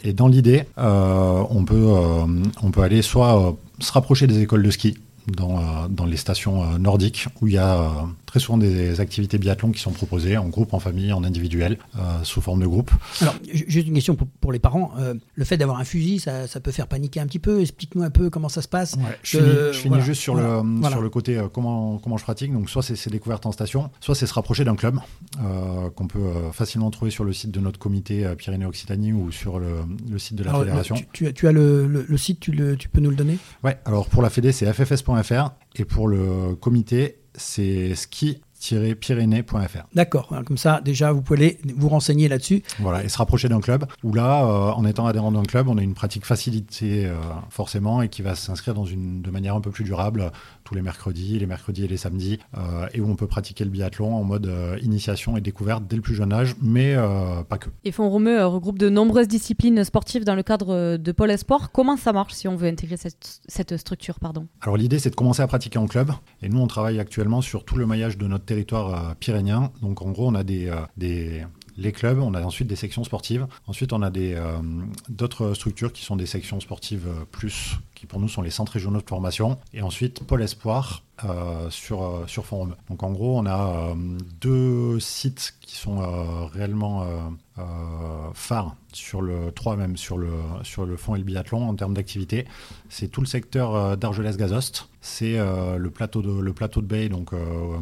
et 0.05 0.13
dans 0.13 0.29
l'idée, 0.29 0.67
on, 0.77 1.65
on 2.63 2.71
peut 2.71 2.83
aller 2.83 3.03
soit 3.03 3.57
se 3.81 3.91
rapprocher 3.91 4.29
des 4.29 4.41
écoles 4.41 4.63
de 4.63 4.71
ski 4.71 4.99
dans, 5.27 5.59
euh, 5.59 5.89
dans 5.89 6.07
les 6.07 6.17
stations 6.17 6.63
euh, 6.63 6.79
nordiques 6.79 7.27
où 7.41 7.47
il 7.47 7.55
y 7.55 7.59
a 7.59 7.81
euh, 7.81 7.89
très 8.37 8.45
souvent 8.45 8.59
des 8.59 9.01
activités 9.01 9.39
biathlon 9.39 9.73
qui 9.73 9.81
sont 9.81 9.93
proposées 9.93 10.37
en 10.37 10.49
groupe, 10.49 10.75
en 10.75 10.79
famille, 10.79 11.11
en 11.11 11.25
individuel, 11.25 11.79
sous 12.23 12.43
forme 12.43 12.61
de 12.61 12.67
groupe. 12.67 12.91
Alors, 13.23 13.35
juste 13.51 13.89
une 13.89 13.95
question 13.95 14.15
pour, 14.15 14.53
les 14.53 14.59
parents. 14.59 14.93
le 15.35 15.45
fait 15.45 15.57
d'avoir 15.57 15.79
un 15.79 15.85
fusil, 15.85 16.21
ça, 16.21 16.47
ça, 16.47 16.61
peut 16.61 16.71
faire 16.71 16.87
paniquer 16.87 17.21
un 17.21 17.27
petit 17.27 17.39
peu. 17.39 17.63
Explique-nous 17.63 18.03
un 18.03 18.11
peu 18.11 18.29
comment 18.29 18.51
ça 18.51 18.61
se 18.61 18.69
passe. 18.69 18.99
je, 19.23 19.73
finis, 19.73 20.03
juste 20.03 20.21
sur, 20.21 20.35
le, 20.35 20.63
sur 20.87 21.01
le 21.01 21.09
côté 21.09 21.43
comment, 21.51 21.99
comment 21.99 22.19
je 22.19 22.25
pratique. 22.25 22.53
Donc, 22.53 22.69
soit 22.69 22.83
c'est 22.83 23.09
découvertes 23.09 23.47
en 23.47 23.53
station, 23.53 23.91
soit 24.01 24.15
c'est 24.15 24.27
se 24.27 24.35
rapprocher 24.35 24.65
d'un 24.65 24.77
club 24.77 24.99
qu'on 25.95 26.07
peut 26.07 26.51
facilement 26.53 26.91
trouver 26.91 27.11
sur 27.11 27.25
le 27.25 27.33
site 27.33 27.53
de 27.53 27.61
notre 27.61 27.79
comité 27.79 28.31
Pyrénées-Occitanie 28.37 29.15
ou 29.15 29.33
sur 29.33 29.59
le, 29.59 29.69
le, 30.11 30.19
site 30.19 30.37
de 30.37 30.45
la 30.45 30.53
fédération. 30.53 30.97
Tu, 31.15 31.33
tu, 31.33 31.49
as 31.49 31.53
le, 31.53 31.87
le, 31.87 32.17
site, 32.19 32.41
tu, 32.41 32.53
le, 32.53 32.77
tu 32.77 32.91
peux 32.91 33.01
nous 33.01 33.11
le 33.11 33.17
donner? 33.17 33.39
Ouais, 33.65 33.79
alors 33.87 34.09
pour 34.09 34.21
la 34.21 34.29
Fédé, 34.29 34.53
c'est 34.53 34.71
ffs.fr 34.71 35.53
et 35.79 35.85
pour 35.85 36.09
le 36.09 36.55
comité, 36.55 37.19
c'est 37.37 37.95
ski 37.95 38.41
pyrénées.fr. 39.01 39.87
D'accord, 39.95 40.33
comme 40.47 40.57
ça 40.57 40.81
déjà 40.81 41.13
vous 41.13 41.23
pouvez 41.23 41.59
vous 41.77 41.89
renseigner 41.89 42.29
là-dessus. 42.29 42.63
Voilà, 42.79 43.05
et 43.05 43.09
se 43.09 43.19
rapprocher 43.19 43.49
d'un 43.49 43.61
club 43.61 43.87
où 44.03 44.13
là, 44.13 44.45
euh, 44.45 44.73
en 44.73 44.85
étant 44.85 45.07
adhérent 45.07 45.33
d'un 45.33 45.43
club, 45.43 45.69
on 45.69 45.79
a 45.79 45.83
une 45.83 45.95
pratique 45.95 46.25
facilitée 46.25 47.07
euh, 47.07 47.17
forcément 47.51 48.03
et 48.03 48.09
qui 48.09 48.23
va 48.23 48.35
s'inscrire 48.35 48.75
dans 48.75 48.85
une 48.85 49.23
de 49.23 49.31
manière 49.31 49.55
un 49.55 49.61
peu 49.61 49.71
plus 49.71 49.85
durable 49.85 50.33
tous 50.67 50.75
les 50.75 50.83
mercredis, 50.83 51.39
les 51.39 51.47
mercredis 51.47 51.85
et 51.85 51.89
les 51.89 51.97
samedis, 51.97 52.39
euh, 52.59 52.87
et 52.93 53.01
où 53.01 53.09
on 53.09 53.17
peut 53.17 53.27
pratiquer 53.27 53.65
le 53.65 53.71
biathlon 53.71 54.15
en 54.15 54.25
mode 54.25 54.53
initiation 54.83 55.39
et 55.39 55.41
découverte 55.41 55.85
dès 55.89 55.97
le 55.97 56.03
plus 56.03 56.15
jeune 56.15 56.33
âge, 56.33 56.55
mais 56.61 56.95
pas 57.49 57.57
que. 57.57 57.71
Et 57.85 57.93
Font 57.93 58.11
Romeu 58.11 58.45
regroupe 58.45 58.79
de 58.79 58.89
nombreuses 58.89 59.29
disciplines 59.29 59.83
sportives 59.85 60.25
dans 60.25 60.35
le 60.35 60.43
cadre 60.43 60.97
de 60.97 61.13
Pôle 61.13 61.31
Espoir. 61.31 61.71
Comment 61.73 61.97
ça 61.97 62.13
marche 62.13 62.35
si 62.35 62.49
on 62.49 62.57
veut 62.57 62.69
intégrer 62.69 62.97
cette, 62.97 63.41
cette 63.49 63.77
structure 63.77 64.19
pardon? 64.19 64.47
Alors 64.61 64.77
l'idée 64.77 64.99
c'est 64.99 65.11
de 65.11 65.15
commencer 65.15 65.43
à 65.43 65.47
pratiquer 65.47 65.79
en 65.79 65.87
club, 65.87 66.11
et 66.43 66.49
nous 66.49 66.59
on 66.59 66.67
travaille 66.67 66.99
actuellement 66.99 67.41
sur 67.41 67.65
tout 67.65 67.77
le 67.77 67.87
maillage 67.87 68.19
de 68.19 68.27
notre 68.27 68.45
territoire 68.45 69.15
pyrénéen. 69.17 69.71
Donc 69.81 70.03
en 70.03 70.11
gros 70.11 70.29
on 70.29 70.35
a 70.35 70.43
des, 70.43 70.73
des 70.97 71.45
les 71.77 71.93
clubs, 71.93 72.19
on 72.19 72.35
a 72.35 72.43
ensuite 72.43 72.69
des 72.69 72.77
sections 72.77 73.05
sportives. 73.05 73.47
Ensuite, 73.67 73.93
on 73.93 74.03
a 74.03 74.11
euh, 74.17 74.59
d'autres 75.09 75.55
structures 75.55 75.93
qui 75.93 76.05
sont 76.05 76.17
des 76.17 76.27
sections 76.27 76.61
sportives 76.61 77.07
euh, 77.09 77.25
plus, 77.31 77.77
qui 77.95 78.07
pour 78.07 78.21
nous 78.21 78.29
sont 78.29 78.43
les 78.43 78.51
centres 78.51 78.73
régionaux 78.73 79.01
de 79.01 79.09
formation. 79.09 79.59
Et 79.75 79.83
ensuite, 79.83 80.25
Pôle 80.25 80.43
Espoir 80.43 81.03
euh, 81.25 81.71
sur, 81.71 82.25
sur 82.27 82.47
Forum. 82.47 82.77
Donc 82.91 83.03
en 83.03 83.13
gros, 83.13 83.39
on 83.39 83.47
a 83.47 83.95
deux 84.41 85.01
sites 85.01 85.55
qui 85.61 85.77
sont 85.77 85.99
réellement 86.49 87.07
phares 88.35 88.77
sur 88.93 89.23
le 89.23 89.51
3 89.53 89.77
même 89.77 89.97
sur 89.97 90.19
le, 90.19 90.31
sur 90.63 90.85
le 90.85 90.97
fond 90.97 91.15
et 91.15 91.19
le 91.19 91.25
biathlon 91.25 91.69
en 91.69 91.75
termes 91.75 91.95
d'activité. 91.95 92.47
C'est 92.89 93.09
tout 93.09 93.21
le 93.21 93.27
secteur 93.27 93.97
d'Argelès-Gazost 93.97 94.89
c'est 95.07 95.39
euh, 95.39 95.79
le 95.79 95.91
plateau 95.91 96.21
de 96.21 96.41
le 96.41 96.53
plateau 96.53 96.81
de 96.81 96.87
Bay, 96.87 97.09
donc 97.09 97.33
euh, 97.33 97.79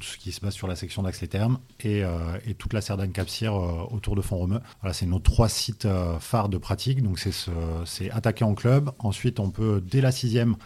ce 0.00 0.18
qui 0.18 0.32
se 0.32 0.40
base 0.40 0.54
sur 0.54 0.66
la 0.66 0.74
section 0.74 1.04
d'Axe 1.04 1.22
et 1.22 1.28
euh, 2.02 2.10
toute 2.58 2.72
la 2.72 2.80
Cerdane 2.80 3.12
Capsire 3.12 3.54
autour 3.92 4.16
de 4.16 4.20
Font-Romeu. 4.20 4.58
Voilà, 4.80 4.92
c'est 4.92 5.06
nos 5.06 5.20
trois 5.20 5.48
sites 5.48 5.86
phares 6.18 6.48
de 6.48 6.58
pratique. 6.58 7.00
Donc 7.02 7.20
c'est 7.20 7.32
c'est 7.84 8.10
attaquer 8.10 8.44
en 8.44 8.54
club. 8.54 8.90
Ensuite, 8.98 9.38
on 9.38 9.50
peut 9.50 9.80
dès 9.86 10.00
la 10.00 10.10
sixième 10.10 10.56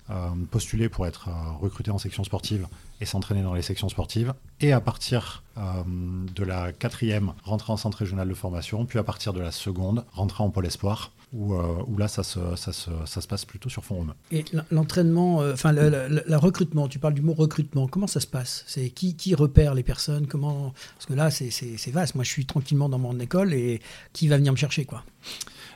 postuler 0.50 0.88
pour 0.88 1.07
être 1.07 1.28
recruté 1.61 1.90
en 1.90 1.98
section 1.98 2.08
sportive 2.11 2.66
et 3.01 3.07
s'entraîner 3.07 3.42
dans 3.42 3.55
les 3.55 3.62
sections 3.62 3.88
sportives. 3.88 4.35
Et 4.61 4.73
à 4.73 4.81
partir 4.81 5.42
de 5.57 6.44
la 6.44 6.73
quatrième, 6.73 7.33
rentrer 7.44 7.73
en 7.73 7.77
centre 7.77 7.99
régional 7.99 8.29
de 8.29 8.35
formation. 8.35 8.87
Puis 8.87 8.99
à 8.99 9.05
partir 9.05 9.33
de 9.33 9.40
la 9.40 9.51
seconde, 9.51 10.05
rentrer 10.12 10.44
en 10.44 10.51
pôle 10.51 10.66
espoir 10.66 11.12
où, 11.33 11.55
où, 11.55 11.99
là, 11.99 12.09
ça 12.09 12.23
se, 12.23 12.38
ça, 12.57 12.73
se, 12.73 12.90
ça 13.05 13.21
se, 13.21 13.29
passe 13.29 13.44
plutôt 13.44 13.68
sur 13.68 13.85
fond 13.85 13.97
romain. 13.97 14.14
Et 14.31 14.44
l'entraînement, 14.71 15.38
enfin, 15.38 15.73
le, 15.73 16.37
recrutement, 16.37 16.88
tu 16.88 16.99
parles 16.99 17.14
du 17.14 17.23
mot 17.23 17.35
recrutement, 17.35 17.87
comment 17.87 18.07
ça 18.07 18.21
se 18.21 18.27
passe? 18.27 18.64
C'est 18.66 18.88
qui, 18.90 19.14
qui 19.14 19.35
repère 19.35 19.75
les 19.75 19.83
personnes? 19.83 20.27
Comment... 20.27 20.73
Parce 20.94 21.07
que 21.07 21.14
là, 21.14 21.31
c'est 21.31 21.90
vaste. 21.90 22.14
Moi, 22.14 22.25
je 22.25 22.31
suis 22.31 22.47
tranquillement 22.47 22.88
dans 22.88 22.99
mon 22.99 23.18
école 23.21 23.53
et 23.53 23.81
qui 24.12 24.29
va 24.29 24.37
venir 24.38 24.53
me 24.53 24.57
chercher, 24.57 24.85
quoi? 24.85 25.05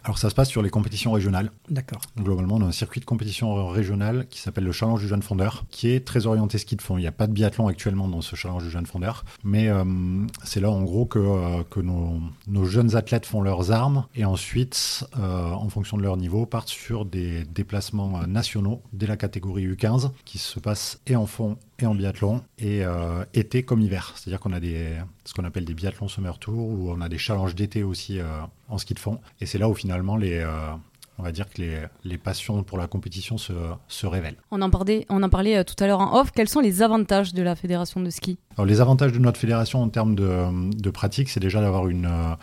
Alors 0.04 0.18
ça 0.18 0.30
se 0.30 0.34
passe 0.34 0.48
sur 0.48 0.62
les 0.62 0.70
compétitions 0.70 1.12
régionales. 1.12 1.50
D'accord. 1.70 2.00
Globalement, 2.18 2.56
on 2.56 2.62
a 2.62 2.66
un 2.66 2.72
circuit 2.72 3.00
de 3.00 3.04
compétition 3.04 3.68
régionale 3.68 4.26
qui 4.28 4.40
s'appelle 4.40 4.64
le 4.64 4.72
Challenge 4.72 5.00
du 5.00 5.08
jeune 5.08 5.22
fondeur, 5.22 5.64
qui 5.70 5.90
est 5.90 6.04
très 6.04 6.26
orienté 6.26 6.58
ski 6.58 6.76
de 6.76 6.82
fond. 6.82 6.98
Il 6.98 7.02
n'y 7.02 7.06
a 7.06 7.12
pas 7.12 7.26
de 7.26 7.32
biathlon 7.32 7.68
actuellement 7.68 8.08
dans 8.08 8.20
ce 8.20 8.34
Challenge 8.34 8.62
du 8.62 8.70
jeune 8.70 8.86
fondeur, 8.86 9.24
mais 9.44 9.68
euh, 9.68 9.84
c'est 10.44 10.60
là 10.60 10.70
en 10.70 10.82
gros 10.82 11.06
que, 11.06 11.18
euh, 11.18 11.62
que 11.70 11.80
nos, 11.80 12.20
nos, 12.48 12.64
jeunes 12.64 12.96
athlètes 12.96 13.26
font 13.26 13.42
leurs 13.42 13.70
armes 13.70 14.06
et 14.14 14.24
ensuite, 14.24 15.04
euh, 15.18 15.50
en 15.50 15.68
fonction 15.68 15.96
de 15.96 16.02
leur 16.02 16.16
niveau, 16.16 16.46
partent 16.46 16.68
sur 16.68 17.04
des 17.04 17.44
déplacements 17.44 18.26
nationaux 18.26 18.82
dès 18.92 19.06
la 19.06 19.16
catégorie 19.16 19.66
U15 19.66 20.10
qui 20.24 20.38
se 20.38 20.58
passent 20.58 21.00
et 21.06 21.16
en 21.16 21.26
fond 21.26 21.58
et 21.82 21.86
en 21.86 21.94
biathlon, 21.94 22.42
et 22.58 22.82
été 23.34 23.62
comme 23.62 23.80
hiver. 23.80 24.12
C'est-à-dire 24.16 24.40
qu'on 24.40 24.52
a 24.52 24.60
des, 24.60 24.96
ce 25.24 25.34
qu'on 25.34 25.44
appelle 25.44 25.64
des 25.64 25.74
biathlons 25.74 26.08
summer 26.08 26.38
tour, 26.38 26.68
où 26.68 26.90
on 26.90 27.00
a 27.00 27.08
des 27.08 27.18
challenges 27.18 27.54
d'été 27.54 27.82
aussi 27.82 28.20
en 28.72 28.78
ski 28.78 28.94
de 28.94 28.98
fond. 28.98 29.20
Et 29.40 29.46
c'est 29.46 29.58
là 29.58 29.68
où 29.68 29.74
finalement 29.74 30.16
les, 30.16 30.38
euh, 30.38 30.48
on 31.18 31.22
va 31.22 31.30
dire 31.30 31.48
que 31.48 31.60
les, 31.60 31.78
les, 32.04 32.18
passions 32.18 32.62
pour 32.62 32.78
la 32.78 32.86
compétition 32.86 33.38
se, 33.38 33.52
se 33.86 34.06
révèlent. 34.06 34.38
On 34.50 34.62
en 34.62 34.70
parlait, 34.70 35.06
on 35.08 35.22
en 35.22 35.28
parlait 35.28 35.58
euh, 35.58 35.64
tout 35.64 35.76
à 35.82 35.86
l'heure 35.86 36.00
en 36.00 36.18
off. 36.20 36.32
Quels 36.32 36.48
sont 36.48 36.60
les 36.60 36.82
avantages 36.82 37.34
de 37.34 37.42
la 37.42 37.54
fédération 37.54 38.00
de 38.00 38.10
ski? 38.10 38.38
Alors, 38.56 38.66
Les 38.66 38.80
avantages 38.80 39.12
de 39.12 39.18
notre 39.18 39.38
fédération 39.38 39.82
en 39.82 39.88
termes 39.88 40.14
de, 40.14 40.70
de 40.74 40.90
pratique, 40.90 41.28
c'est 41.28 41.40
déjà 41.40 41.60
d'avoir 41.60 41.88
une, 41.88 42.06
euh, 42.06 42.34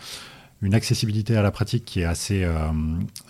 une 0.62 0.74
accessibilité 0.74 1.36
à 1.36 1.42
la 1.42 1.50
pratique 1.50 1.84
qui 1.84 2.00
est 2.00 2.04
assez, 2.04 2.44
euh, 2.44 2.68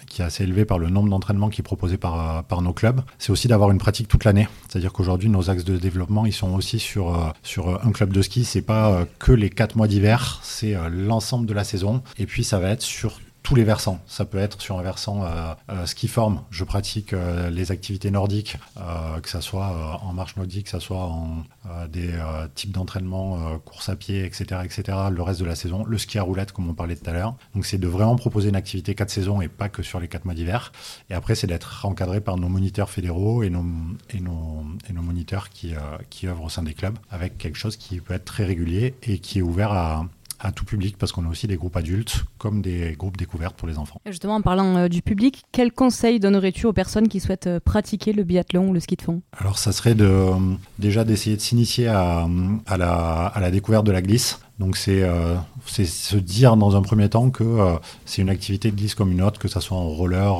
qui 0.06 0.22
est 0.22 0.24
assez 0.24 0.44
élevée 0.44 0.64
par 0.64 0.78
le 0.78 0.88
nombre 0.90 1.08
d'entraînements 1.08 1.48
qui 1.48 1.60
est 1.60 1.64
proposé 1.64 1.96
par, 1.96 2.38
euh, 2.38 2.42
par 2.42 2.62
nos 2.62 2.72
clubs. 2.72 3.02
C'est 3.18 3.30
aussi 3.30 3.48
d'avoir 3.48 3.70
une 3.70 3.78
pratique 3.78 4.08
toute 4.08 4.24
l'année. 4.24 4.48
C'est-à-dire 4.68 4.92
qu'aujourd'hui, 4.92 5.28
nos 5.28 5.50
axes 5.50 5.64
de 5.64 5.76
développement, 5.76 6.26
ils 6.26 6.32
sont 6.32 6.52
aussi 6.54 6.78
sur, 6.78 7.14
euh, 7.14 7.30
sur 7.42 7.84
un 7.84 7.92
club 7.92 8.12
de 8.12 8.22
ski. 8.22 8.44
C'est 8.44 8.62
pas 8.62 9.06
que 9.18 9.32
les 9.32 9.50
quatre 9.50 9.76
mois 9.76 9.86
d'hiver, 9.86 10.40
c'est 10.42 10.76
l'ensemble 10.90 11.46
de 11.46 11.54
la 11.54 11.64
saison. 11.64 12.02
Et 12.18 12.26
puis, 12.26 12.44
ça 12.44 12.58
va 12.58 12.70
être 12.70 12.82
sur 12.82 13.20
tous 13.50 13.56
les 13.56 13.64
versants. 13.64 14.00
Ça 14.06 14.24
peut 14.24 14.38
être 14.38 14.60
sur 14.60 14.78
un 14.78 14.82
versant 14.82 15.24
euh, 15.24 15.54
euh, 15.70 15.84
ski 15.84 16.06
forme. 16.06 16.42
Je 16.50 16.62
pratique 16.62 17.12
euh, 17.12 17.50
les 17.50 17.72
activités 17.72 18.12
nordiques, 18.12 18.56
que 19.22 19.28
ce 19.28 19.40
soit 19.40 19.98
en 20.04 20.12
marche 20.12 20.36
nordique, 20.36 20.66
que 20.66 20.70
ce 20.70 20.78
soit 20.78 21.02
en 21.02 21.42
des 21.88 22.10
types 22.54 22.70
d'entraînement, 22.70 23.58
course 23.64 23.88
à 23.88 23.96
pied, 23.96 24.24
etc., 24.24 24.60
etc. 24.64 24.98
Le 25.10 25.22
reste 25.22 25.40
de 25.40 25.44
la 25.44 25.54
saison, 25.54 25.84
le 25.84 25.98
ski 25.98 26.18
à 26.18 26.22
roulette, 26.22 26.52
comme 26.52 26.68
on 26.68 26.74
parlait 26.74 26.96
tout 26.96 27.08
à 27.10 27.12
l'heure. 27.12 27.34
Donc 27.54 27.66
c'est 27.66 27.78
de 27.78 27.88
vraiment 27.88 28.16
proposer 28.16 28.48
une 28.48 28.56
activité 28.56 28.94
quatre 28.94 29.10
saisons 29.10 29.40
et 29.40 29.48
pas 29.48 29.68
que 29.68 29.82
sur 29.82 29.98
les 30.00 30.08
quatre 30.08 30.24
mois 30.24 30.34
d'hiver. 30.34 30.72
Et 31.10 31.14
après, 31.14 31.34
c'est 31.34 31.46
d'être 31.46 31.84
encadré 31.84 32.20
par 32.20 32.36
nos 32.36 32.48
moniteurs 32.48 32.88
fédéraux 32.88 33.42
et 33.42 33.50
nos, 33.50 33.64
et 34.10 34.20
nos, 34.20 34.64
et 34.88 34.92
nos 34.92 35.02
moniteurs 35.02 35.50
qui, 35.50 35.74
qui 36.08 36.28
œuvrent 36.28 36.44
au 36.44 36.48
sein 36.48 36.62
des 36.62 36.74
clubs 36.74 36.98
avec 37.10 37.36
quelque 37.36 37.58
chose 37.58 37.76
qui 37.76 38.00
peut 38.00 38.14
être 38.14 38.24
très 38.24 38.44
régulier 38.44 38.94
et 39.02 39.18
qui 39.18 39.40
est 39.40 39.42
ouvert 39.42 39.72
à 39.72 40.06
à 40.40 40.52
tout 40.52 40.64
public 40.64 40.96
parce 40.98 41.12
qu'on 41.12 41.26
a 41.26 41.28
aussi 41.28 41.46
des 41.46 41.56
groupes 41.56 41.76
adultes 41.76 42.24
comme 42.38 42.62
des 42.62 42.94
groupes 42.98 43.16
découvertes 43.16 43.56
pour 43.56 43.68
les 43.68 43.78
enfants. 43.78 44.00
justement, 44.06 44.36
en 44.36 44.40
parlant 44.40 44.76
euh, 44.76 44.88
du 44.88 45.02
public, 45.02 45.42
quels 45.52 45.72
conseils 45.72 46.18
donnerais-tu 46.18 46.66
aux 46.66 46.72
personnes 46.72 47.08
qui 47.08 47.20
souhaitent 47.20 47.46
euh, 47.46 47.60
pratiquer 47.60 48.12
le 48.12 48.24
biathlon 48.24 48.68
ou 48.68 48.72
le 48.72 48.80
ski 48.80 48.96
de 48.96 49.02
fond? 49.02 49.22
Alors, 49.38 49.58
ça 49.58 49.72
serait 49.72 49.94
de, 49.94 50.04
euh, 50.04 50.34
déjà 50.78 51.04
d'essayer 51.04 51.36
de 51.36 51.42
s'initier 51.42 51.88
à, 51.88 52.26
à, 52.66 52.76
la, 52.76 53.26
à 53.26 53.40
la 53.40 53.50
découverte 53.50 53.84
de 53.86 53.92
la 53.92 54.02
glisse. 54.02 54.40
Donc 54.60 54.76
c'est 54.76 55.02
se 55.66 56.16
dire 56.16 56.56
dans 56.56 56.76
un 56.76 56.82
premier 56.82 57.08
temps 57.08 57.30
que 57.30 57.76
c'est 58.04 58.22
une 58.22 58.28
activité 58.28 58.70
de 58.70 58.76
glisse 58.76 58.94
comme 58.94 59.10
une 59.10 59.22
autre, 59.22 59.40
que 59.40 59.48
ce 59.48 59.58
soit 59.58 59.76
en 59.76 59.88
roller, 59.88 60.32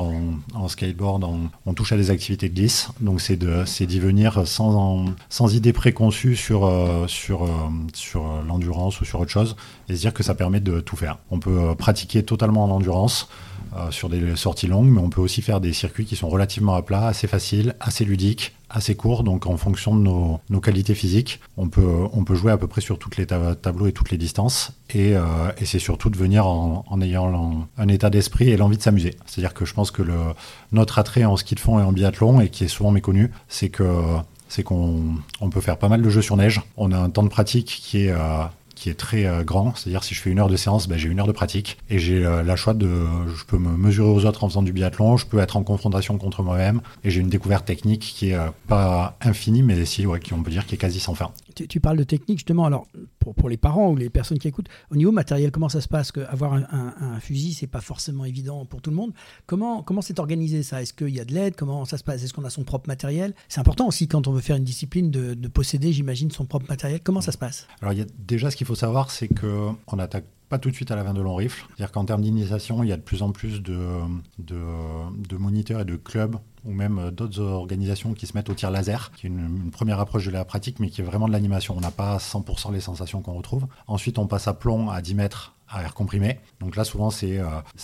en, 0.53 0.67
skateboard, 0.67 1.27
on 1.65 1.73
touche 1.73 1.91
à 1.91 1.97
des 1.97 2.11
activités 2.11 2.47
de 2.47 2.53
glisse. 2.53 2.89
Donc 2.99 3.19
c'est 3.19 3.35
d'y 3.35 3.99
venir 3.99 4.47
sans, 4.47 5.05
sans 5.29 5.55
idée 5.55 5.73
préconçue 5.73 6.35
sur, 6.35 6.71
sur, 7.07 7.49
sur 7.93 8.23
l'endurance 8.47 9.01
ou 9.01 9.05
sur 9.05 9.19
autre 9.19 9.31
chose 9.31 9.55
et 9.89 9.95
se 9.95 10.01
dire 10.01 10.13
que 10.13 10.23
ça 10.23 10.35
permet 10.35 10.59
de 10.59 10.79
tout 10.79 10.95
faire. 10.95 11.17
On 11.29 11.39
peut 11.39 11.59
euh, 11.59 11.75
pratiquer 11.75 12.23
totalement 12.23 12.63
en 12.63 12.69
endurance 12.69 13.29
euh, 13.75 13.91
sur 13.91 14.09
des 14.09 14.35
sorties 14.35 14.67
longues, 14.67 14.89
mais 14.89 15.01
on 15.01 15.09
peut 15.09 15.21
aussi 15.21 15.41
faire 15.41 15.61
des 15.61 15.73
circuits 15.73 16.05
qui 16.05 16.15
sont 16.15 16.29
relativement 16.29 16.75
à 16.75 16.81
plat, 16.81 17.07
assez 17.07 17.27
faciles, 17.27 17.75
assez 17.79 18.05
ludiques, 18.05 18.53
assez 18.71 18.95
courts. 18.95 19.23
Donc 19.23 19.45
en 19.45 19.57
fonction 19.57 19.95
de 19.95 20.01
nos, 20.01 20.61
qualités 20.61 20.95
physiques, 20.95 21.39
on 21.57 21.67
peut, 21.67 22.07
on 22.13 22.23
peut 22.23 22.35
jouer 22.35 22.51
à 22.51 22.57
peu 22.57 22.67
près 22.67 22.81
sur 22.81 22.97
tous 22.97 23.17
les 23.17 23.25
tableaux 23.25 23.87
et 23.87 23.91
toutes 23.91 24.11
les 24.11 24.17
distances. 24.17 24.73
Et, 24.89 25.15
euh, 25.15 25.21
c'est 25.63 25.79
surtout 25.79 26.09
de 26.09 26.17
venir 26.17 26.47
en, 26.47 27.01
ayant 27.01 27.67
un 27.77 27.87
état 27.87 28.09
d'esprit 28.09 28.49
et 28.49 28.57
l'envie 28.57 28.77
de 28.77 28.81
s'amuser. 28.81 29.15
C'est-à-dire 29.25 29.53
que 29.53 29.65
je 29.65 29.73
pense 29.73 29.91
que 29.91 30.01
le, 30.01 30.17
notre 30.71 30.99
attrait 30.99 31.23
en 31.23 31.37
ski 31.37 31.55
de 31.55 31.59
fond 31.59 31.79
et 31.79 31.83
en 31.83 31.91
biathlon, 31.91 32.41
et 32.41 32.49
qui 32.49 32.65
est 32.65 32.67
souvent 32.67 32.91
méconnu, 32.91 33.31
c'est 33.47 33.69
que 33.69 33.83
c'est 34.49 34.63
qu'on 34.63 35.15
on 35.39 35.49
peut 35.49 35.61
faire 35.61 35.77
pas 35.77 35.87
mal 35.87 36.01
de 36.01 36.09
jeux 36.09 36.21
sur 36.21 36.35
neige. 36.35 36.61
On 36.75 36.91
a 36.91 36.97
un 36.97 37.09
temps 37.09 37.23
de 37.23 37.29
pratique 37.29 37.67
qui 37.67 38.07
est 38.07 38.13
qui 38.81 38.89
est 38.89 38.95
très 38.95 39.27
euh, 39.27 39.43
grand. 39.43 39.75
C'est-à-dire 39.75 40.03
si 40.03 40.15
je 40.15 40.21
fais 40.21 40.31
une 40.31 40.39
heure 40.39 40.49
de 40.49 40.55
séance, 40.55 40.87
ben, 40.87 40.97
j'ai 40.97 41.07
une 41.07 41.19
heure 41.19 41.27
de 41.27 41.31
pratique 41.31 41.77
et 41.91 41.99
j'ai 41.99 42.25
euh, 42.25 42.41
la 42.41 42.55
choix 42.55 42.73
de, 42.73 42.89
je 43.27 43.45
peux 43.45 43.59
me 43.59 43.77
mesurer 43.77 44.09
aux 44.09 44.25
autres 44.25 44.43
en 44.43 44.49
faisant 44.49 44.63
du 44.63 44.73
biathlon, 44.73 45.17
je 45.17 45.27
peux 45.27 45.37
être 45.37 45.55
en 45.55 45.61
confrontation 45.61 46.17
contre 46.17 46.41
moi-même 46.41 46.81
et 47.03 47.11
j'ai 47.11 47.21
une 47.21 47.29
découverte 47.29 47.63
technique 47.63 48.01
qui 48.01 48.29
est 48.29 48.33
euh, 48.33 48.49
pas 48.67 49.17
infinie, 49.21 49.61
mais 49.61 49.85
si, 49.85 50.07
ouais, 50.07 50.19
qui 50.19 50.33
on 50.33 50.41
peut 50.41 50.49
dire 50.49 50.65
qui 50.65 50.73
est 50.73 50.79
quasi 50.79 50.99
sans 50.99 51.13
fin. 51.13 51.29
Tu, 51.53 51.67
tu 51.67 51.79
parles 51.79 51.97
de 51.97 52.03
technique 52.03 52.39
justement. 52.39 52.65
Alors 52.65 52.87
pour, 53.19 53.35
pour, 53.35 53.49
les 53.49 53.57
parents 53.57 53.91
ou 53.91 53.95
les 53.95 54.09
personnes 54.09 54.39
qui 54.39 54.47
écoutent, 54.47 54.69
au 54.89 54.95
niveau 54.95 55.11
matériel, 55.11 55.51
comment 55.51 55.69
ça 55.69 55.81
se 55.81 55.87
passe? 55.87 56.11
Que 56.11 56.21
Avoir 56.21 56.53
un, 56.53 56.63
un, 56.71 56.93
un 57.01 57.19
fusil, 57.19 57.53
c'est 57.53 57.67
pas 57.67 57.81
forcément 57.81 58.25
évident 58.25 58.65
pour 58.65 58.81
tout 58.81 58.89
le 58.89 58.95
monde. 58.95 59.11
Comment 59.45 59.83
comment 59.83 60.01
c'est 60.01 60.17
organisé 60.17 60.63
ça? 60.63 60.81
Est-ce 60.81 60.93
qu'il 60.93 61.09
y 61.09 61.19
a 61.19 61.25
de 61.25 61.35
l'aide? 61.35 61.55
Comment 61.55 61.85
ça 61.85 61.97
se 61.97 62.03
passe? 62.03 62.23
Est-ce 62.23 62.33
qu'on 62.33 62.45
a 62.45 62.49
son 62.49 62.63
propre 62.63 62.87
matériel? 62.87 63.35
C'est 63.47 63.59
important 63.59 63.87
aussi 63.87 64.07
quand 64.07 64.27
on 64.27 64.31
veut 64.31 64.41
faire 64.41 64.55
une 64.55 64.63
discipline 64.63 65.11
de, 65.11 65.35
de 65.35 65.47
posséder, 65.47 65.93
j'imagine, 65.93 66.31
son 66.31 66.45
propre 66.45 66.65
matériel. 66.67 66.99
Comment 67.03 67.21
ça 67.21 67.31
se 67.31 67.37
passe? 67.37 67.67
Alors 67.81 67.93
il 67.93 67.99
y 67.99 68.01
a 68.01 68.05
déjà 68.17 68.49
ce 68.49 68.55
qu'il 68.55 68.65
faut 68.65 68.70
faut 68.71 68.75
savoir, 68.75 69.11
c'est 69.11 69.27
qu'on 69.27 69.95
n'attaque 69.97 70.23
pas 70.47 70.57
tout 70.57 70.69
de 70.69 70.75
suite 70.75 70.91
à 70.91 70.95
la 70.95 71.03
vin 71.03 71.13
de 71.13 71.19
long 71.19 71.35
rifle. 71.35 71.65
C'est-à-dire 71.67 71.91
qu'en 71.91 72.05
termes 72.05 72.21
d'initiation, 72.21 72.83
il 72.83 72.89
y 72.89 72.93
a 72.93 72.95
de 72.95 73.01
plus 73.01 73.21
en 73.21 73.33
plus 73.33 73.61
de, 73.61 75.37
moniteurs 75.37 75.81
et 75.81 75.85
de 75.85 75.97
clubs 75.97 76.37
ou 76.63 76.71
même 76.71 77.11
d'autres 77.11 77.41
organisations 77.41 78.13
qui 78.13 78.27
se 78.27 78.37
mettent 78.37 78.49
au 78.49 78.53
tir 78.53 78.71
laser, 78.71 79.11
qui 79.11 79.27
est 79.27 79.29
une, 79.29 79.71
première 79.71 79.99
approche 79.99 80.25
de 80.25 80.31
la 80.31 80.45
pratique, 80.45 80.79
mais 80.79 80.89
qui 80.89 81.01
est 81.01 81.03
vraiment 81.03 81.27
de 81.27 81.33
l'animation. 81.33 81.75
On 81.77 81.81
n'a 81.81 81.91
pas 81.91 82.15
100% 82.15 82.71
les 82.71 82.79
sensations 82.79 83.21
qu'on 83.21 83.33
retrouve. 83.33 83.67
Ensuite, 83.87 84.17
on 84.17 84.27
passe 84.27 84.47
à 84.47 84.53
plomb 84.53 84.89
à 84.89 85.01
10 85.01 85.15
mètres 85.15 85.53
à 85.71 85.83
air 85.83 85.93
comprimé. 85.93 86.39
Donc 86.59 86.75
là, 86.75 86.83
souvent, 86.83 87.09
c'est 87.09 87.39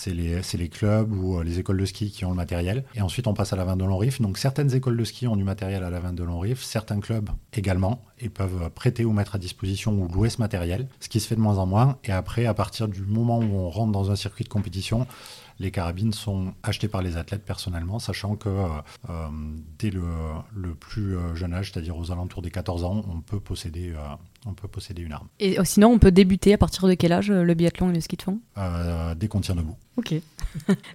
les, 0.07 0.41
les, 0.53 0.69
clubs 0.69 1.11
ou 1.11 1.41
les 1.41 1.59
écoles 1.59 1.77
de 1.77 1.85
ski 1.85 2.11
qui 2.11 2.25
ont 2.25 2.29
le 2.29 2.35
matériel. 2.35 2.83
Et 2.95 3.01
ensuite, 3.01 3.27
on 3.27 3.33
passe 3.33 3.53
à 3.53 3.55
la 3.55 3.63
vente 3.63 3.79
de 3.79 3.85
long 3.85 3.97
riff. 3.97 4.21
Donc 4.21 4.37
certaines 4.37 4.73
écoles 4.75 4.97
de 4.97 5.03
ski 5.03 5.27
ont 5.27 5.35
du 5.35 5.43
matériel 5.43 5.83
à 5.83 5.89
la 5.89 5.99
vente 5.99 6.15
de 6.15 6.23
long 6.23 6.39
riff, 6.39 6.63
certains 6.63 6.99
clubs 6.99 7.29
également, 7.53 8.03
et 8.19 8.29
peuvent 8.29 8.69
prêter 8.71 9.05
ou 9.05 9.13
mettre 9.13 9.35
à 9.35 9.37
disposition 9.37 9.93
ou 9.93 10.07
louer 10.07 10.29
ce 10.29 10.39
matériel, 10.39 10.87
ce 10.99 11.09
qui 11.09 11.19
se 11.19 11.27
fait 11.27 11.35
de 11.35 11.41
moins 11.41 11.57
en 11.57 11.65
moins. 11.65 11.97
Et 12.03 12.11
après, 12.11 12.45
à 12.45 12.53
partir 12.53 12.87
du 12.87 13.01
moment 13.01 13.39
où 13.39 13.55
on 13.55 13.69
rentre 13.69 13.91
dans 13.91 14.11
un 14.11 14.15
circuit 14.15 14.43
de 14.43 14.49
compétition, 14.49 15.07
les 15.59 15.71
carabines 15.71 16.13
sont 16.13 16.53
achetées 16.63 16.87
par 16.87 17.01
les 17.01 17.17
athlètes 17.17 17.43
personnellement, 17.43 17.99
sachant 17.99 18.35
que 18.35 18.49
euh, 18.49 18.67
euh, 19.09 19.27
dès 19.79 19.89
le, 19.89 20.75
plus 20.79 21.17
euh, 21.17 21.35
jeune 21.35 21.53
âge, 21.53 21.71
c'est-à-dire 21.71 21.97
aux 21.97 22.11
alentours 22.11 22.41
des 22.41 22.51
14 22.51 22.83
ans, 22.83 23.03
on 23.09 23.21
peut 23.21 23.39
posséder, 23.39 23.93
on 24.47 24.53
peut 24.53 24.67
posséder 24.67 25.01
une 25.01 25.11
arme. 25.11 25.27
Et 25.39 25.57
sinon, 25.63 25.89
on 25.89 25.99
peut 25.99 26.11
débuter 26.11 26.53
à 26.53 26.57
partir 26.57 26.87
de 26.87 26.93
quel 26.93 27.11
âge 27.11 27.31
le 27.31 27.53
biathlon 27.53 27.91
et 27.91 27.93
le 27.93 28.01
ski 28.01 28.17
de 28.17 28.21
fond? 28.21 28.39
Dès 29.17 29.27
qu'on 29.27 29.41
tient 29.41 29.55
debout. 29.55 29.75
Ok. 29.97 30.13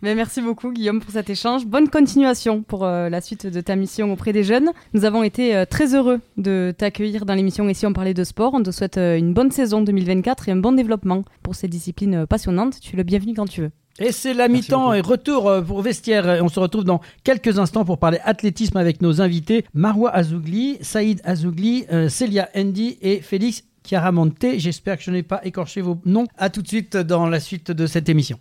Mais 0.02 0.14
merci 0.14 0.40
beaucoup 0.40 0.72
Guillaume 0.72 1.00
pour 1.00 1.10
cet 1.10 1.28
échange. 1.28 1.66
Bonne 1.66 1.88
continuation 1.88 2.62
pour 2.62 2.84
la 2.84 3.20
suite 3.20 3.46
de 3.46 3.60
ta 3.60 3.76
mission 3.76 4.12
auprès 4.12 4.32
des 4.32 4.44
jeunes. 4.44 4.70
Nous 4.94 5.04
avons 5.04 5.22
été 5.22 5.64
très 5.68 5.94
heureux 5.94 6.20
de 6.36 6.74
t'accueillir 6.76 7.26
dans 7.26 7.34
l'émission 7.34 7.68
Ici 7.68 7.86
on 7.86 7.92
parlait 7.92 8.14
de 8.14 8.24
sport. 8.24 8.54
On 8.54 8.62
te 8.62 8.70
souhaite 8.70 8.96
une 8.96 9.34
bonne 9.34 9.50
saison 9.50 9.82
2024 9.82 10.48
et 10.48 10.52
un 10.52 10.56
bon 10.56 10.72
développement 10.72 11.24
pour 11.42 11.54
ces 11.54 11.68
disciplines 11.68 12.26
passionnantes. 12.26 12.80
Tu 12.80 12.94
es 12.94 12.96
le 12.96 13.02
bienvenu 13.02 13.34
quand 13.34 13.46
tu 13.46 13.62
veux. 13.62 13.70
Et 13.98 14.10
c'est 14.10 14.32
la 14.32 14.48
mi-temps 14.48 14.92
et 14.94 15.00
retour 15.00 15.48
euh, 15.48 15.60
pour 15.60 15.82
Vestiaire. 15.82 16.38
On 16.42 16.48
se 16.48 16.58
retrouve 16.58 16.84
dans 16.84 17.00
quelques 17.24 17.58
instants 17.58 17.84
pour 17.84 17.98
parler 17.98 18.18
athlétisme 18.24 18.76
avec 18.78 19.02
nos 19.02 19.20
invités 19.20 19.64
Marwa 19.74 20.10
Azougli, 20.10 20.78
Saïd 20.80 21.20
Azougli, 21.24 21.84
euh, 21.92 22.08
Celia 22.08 22.48
Andy 22.56 22.98
et 23.02 23.20
Félix 23.20 23.64
Chiaramonte. 23.84 24.46
J'espère 24.56 24.96
que 24.96 25.02
je 25.02 25.10
n'ai 25.10 25.22
pas 25.22 25.40
écorché 25.44 25.82
vos 25.82 25.98
noms. 26.04 26.26
A 26.38 26.48
tout 26.48 26.62
de 26.62 26.68
suite 26.68 26.96
dans 26.96 27.28
la 27.28 27.40
suite 27.40 27.70
de 27.70 27.86
cette 27.86 28.08
émission. 28.08 28.38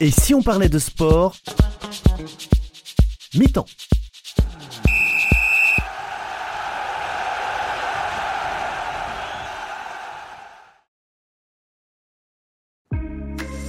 Et 0.00 0.10
si 0.10 0.34
on 0.34 0.42
parlait 0.42 0.68
de 0.68 0.78
sport? 0.78 1.36
Mi-temps. 3.34 3.66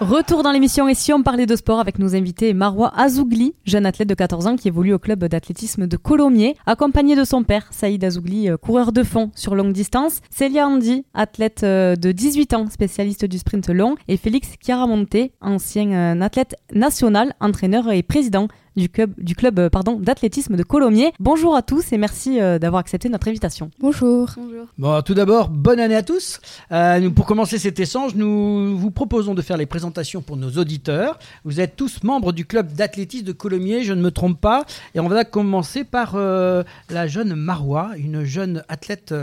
Retour 0.00 0.42
dans 0.42 0.52
l'émission 0.52 0.88
et 0.88 0.94
si 0.94 1.10
on 1.14 1.22
parlait 1.22 1.46
de 1.46 1.56
sport 1.56 1.80
avec 1.80 1.98
nos 1.98 2.14
invités 2.14 2.52
Marwa 2.52 2.92
Azougli, 2.94 3.54
jeune 3.64 3.86
athlète 3.86 4.10
de 4.10 4.14
14 4.14 4.46
ans 4.46 4.56
qui 4.56 4.68
évolue 4.68 4.92
au 4.92 4.98
club 4.98 5.24
d'athlétisme 5.24 5.86
de 5.86 5.96
Colomiers, 5.96 6.54
accompagné 6.66 7.16
de 7.16 7.24
son 7.24 7.44
père 7.44 7.68
Saïd 7.70 8.04
Azougli, 8.04 8.50
euh, 8.50 8.58
coureur 8.58 8.92
de 8.92 9.02
fond 9.02 9.30
sur 9.34 9.54
longue 9.54 9.72
distance, 9.72 10.20
Célia 10.28 10.68
Andy, 10.68 11.06
athlète 11.14 11.62
euh, 11.62 11.96
de 11.96 12.12
18 12.12 12.52
ans, 12.52 12.66
spécialiste 12.68 13.24
du 13.24 13.38
sprint 13.38 13.70
long, 13.70 13.96
et 14.06 14.18
Félix 14.18 14.50
Chiaramonte, 14.62 15.16
ancien 15.40 15.90
euh, 15.92 16.20
athlète 16.20 16.56
national, 16.74 17.32
entraîneur 17.40 17.90
et 17.90 18.02
président 18.02 18.48
du 18.76 18.88
club, 18.88 19.12
du 19.18 19.34
club 19.34 19.58
euh, 19.58 19.70
pardon, 19.70 19.98
d'athlétisme 19.98 20.56
de 20.56 20.62
Colomiers. 20.62 21.12
Bonjour 21.18 21.56
à 21.56 21.62
tous 21.62 21.92
et 21.92 21.98
merci 21.98 22.40
euh, 22.40 22.58
d'avoir 22.58 22.80
accepté 22.80 23.08
notre 23.08 23.28
invitation. 23.28 23.70
Bonjour. 23.80 24.30
Bonjour. 24.36 24.66
Bon, 24.78 25.02
tout 25.02 25.14
d'abord, 25.14 25.48
bonne 25.48 25.80
année 25.80 25.96
à 25.96 26.02
tous. 26.02 26.40
Euh, 26.72 27.10
pour 27.10 27.26
commencer 27.26 27.58
cet 27.58 27.80
échange, 27.80 28.14
nous 28.14 28.76
vous 28.76 28.90
proposons 28.90 29.34
de 29.34 29.42
faire 29.42 29.56
les 29.56 29.66
présentations 29.66 30.20
pour 30.20 30.36
nos 30.36 30.50
auditeurs. 30.50 31.18
Vous 31.44 31.60
êtes 31.60 31.76
tous 31.76 32.02
membres 32.02 32.32
du 32.32 32.44
club 32.44 32.72
d'athlétisme 32.72 33.24
de 33.24 33.32
Colomiers, 33.32 33.82
je 33.82 33.94
ne 33.94 34.02
me 34.02 34.10
trompe 34.10 34.40
pas. 34.40 34.64
Et 34.94 35.00
on 35.00 35.08
va 35.08 35.24
commencer 35.24 35.84
par 35.84 36.16
la 36.16 37.06
jeune 37.06 37.34
Marois, 37.34 37.90
une 37.96 38.24
jeune 38.24 38.62
athlète 38.68 39.14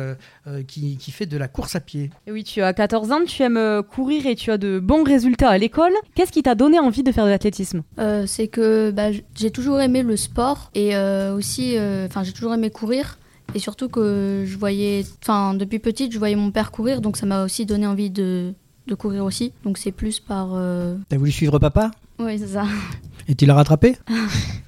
qui, 0.68 0.98
qui, 0.98 1.12
fait 1.12 1.26
de 1.26 1.38
la 1.38 1.48
course 1.48 1.76
à 1.76 1.80
pied. 1.80 2.12
Et 2.28 2.32
oui, 2.32 2.44
tu 2.44 2.62
as 2.62 2.74
14 2.74 3.12
ans, 3.12 3.20
tu 3.26 3.44
aimes 3.44 3.82
courir 3.90 4.26
et 4.26 4.36
tu 4.36 4.52
as 4.52 4.58
de 4.58 4.80
bons 4.80 5.04
résultats 5.04 5.50
à 5.50 5.58
l'école. 5.58 5.94
Qu'est-ce 6.16 6.32
qui 6.32 6.44
t'a 6.44 6.56
donné 6.56 6.80
envie 6.80 7.04
de 7.04 7.12
faire 7.12 7.26
de 7.26 7.30
l'athlétisme? 7.30 7.84
C'est 8.26 8.48
que 8.48 8.92
bah, 8.92 9.12
j'ai 9.36 9.52
toujours 9.52 9.80
aimé 9.80 10.04
le 10.04 10.18
sport 10.18 10.72
et 10.76 10.96
euh, 10.96 11.36
aussi, 11.36 11.78
euh, 11.78 12.08
enfin, 12.08 12.24
j'ai 12.24 12.32
toujours 12.32 12.54
aimé 12.54 12.70
courir. 12.70 13.18
Et 13.56 13.60
surtout 13.60 13.90
que 13.90 14.44
je 14.48 14.58
voyais, 14.58 15.06
enfin, 15.22 15.54
depuis 15.54 15.80
petite, 15.80 16.12
je 16.12 16.18
voyais 16.18 16.36
mon 16.36 16.52
père 16.52 16.72
courir, 16.72 17.02
donc 17.02 17.18
ça 17.18 17.26
m'a 17.26 17.44
aussi 17.44 17.66
donné 17.66 17.86
envie 17.86 18.10
de, 18.10 18.54
de 18.88 18.96
courir 18.96 19.26
aussi. 19.26 19.52
Donc 19.64 19.78
c'est 19.78 19.92
plus 19.92 20.20
par. 20.20 20.52
Euh, 20.54 20.96
T'as 21.10 21.18
voulu 21.18 21.32
suivre 21.32 21.60
papa? 21.60 21.92
Oui, 22.20 22.40
c'est 22.40 22.48
ça. 22.48 22.66
Et 23.28 23.36
tu 23.36 23.46
l'as 23.46 23.54
rattrapé? 23.54 23.98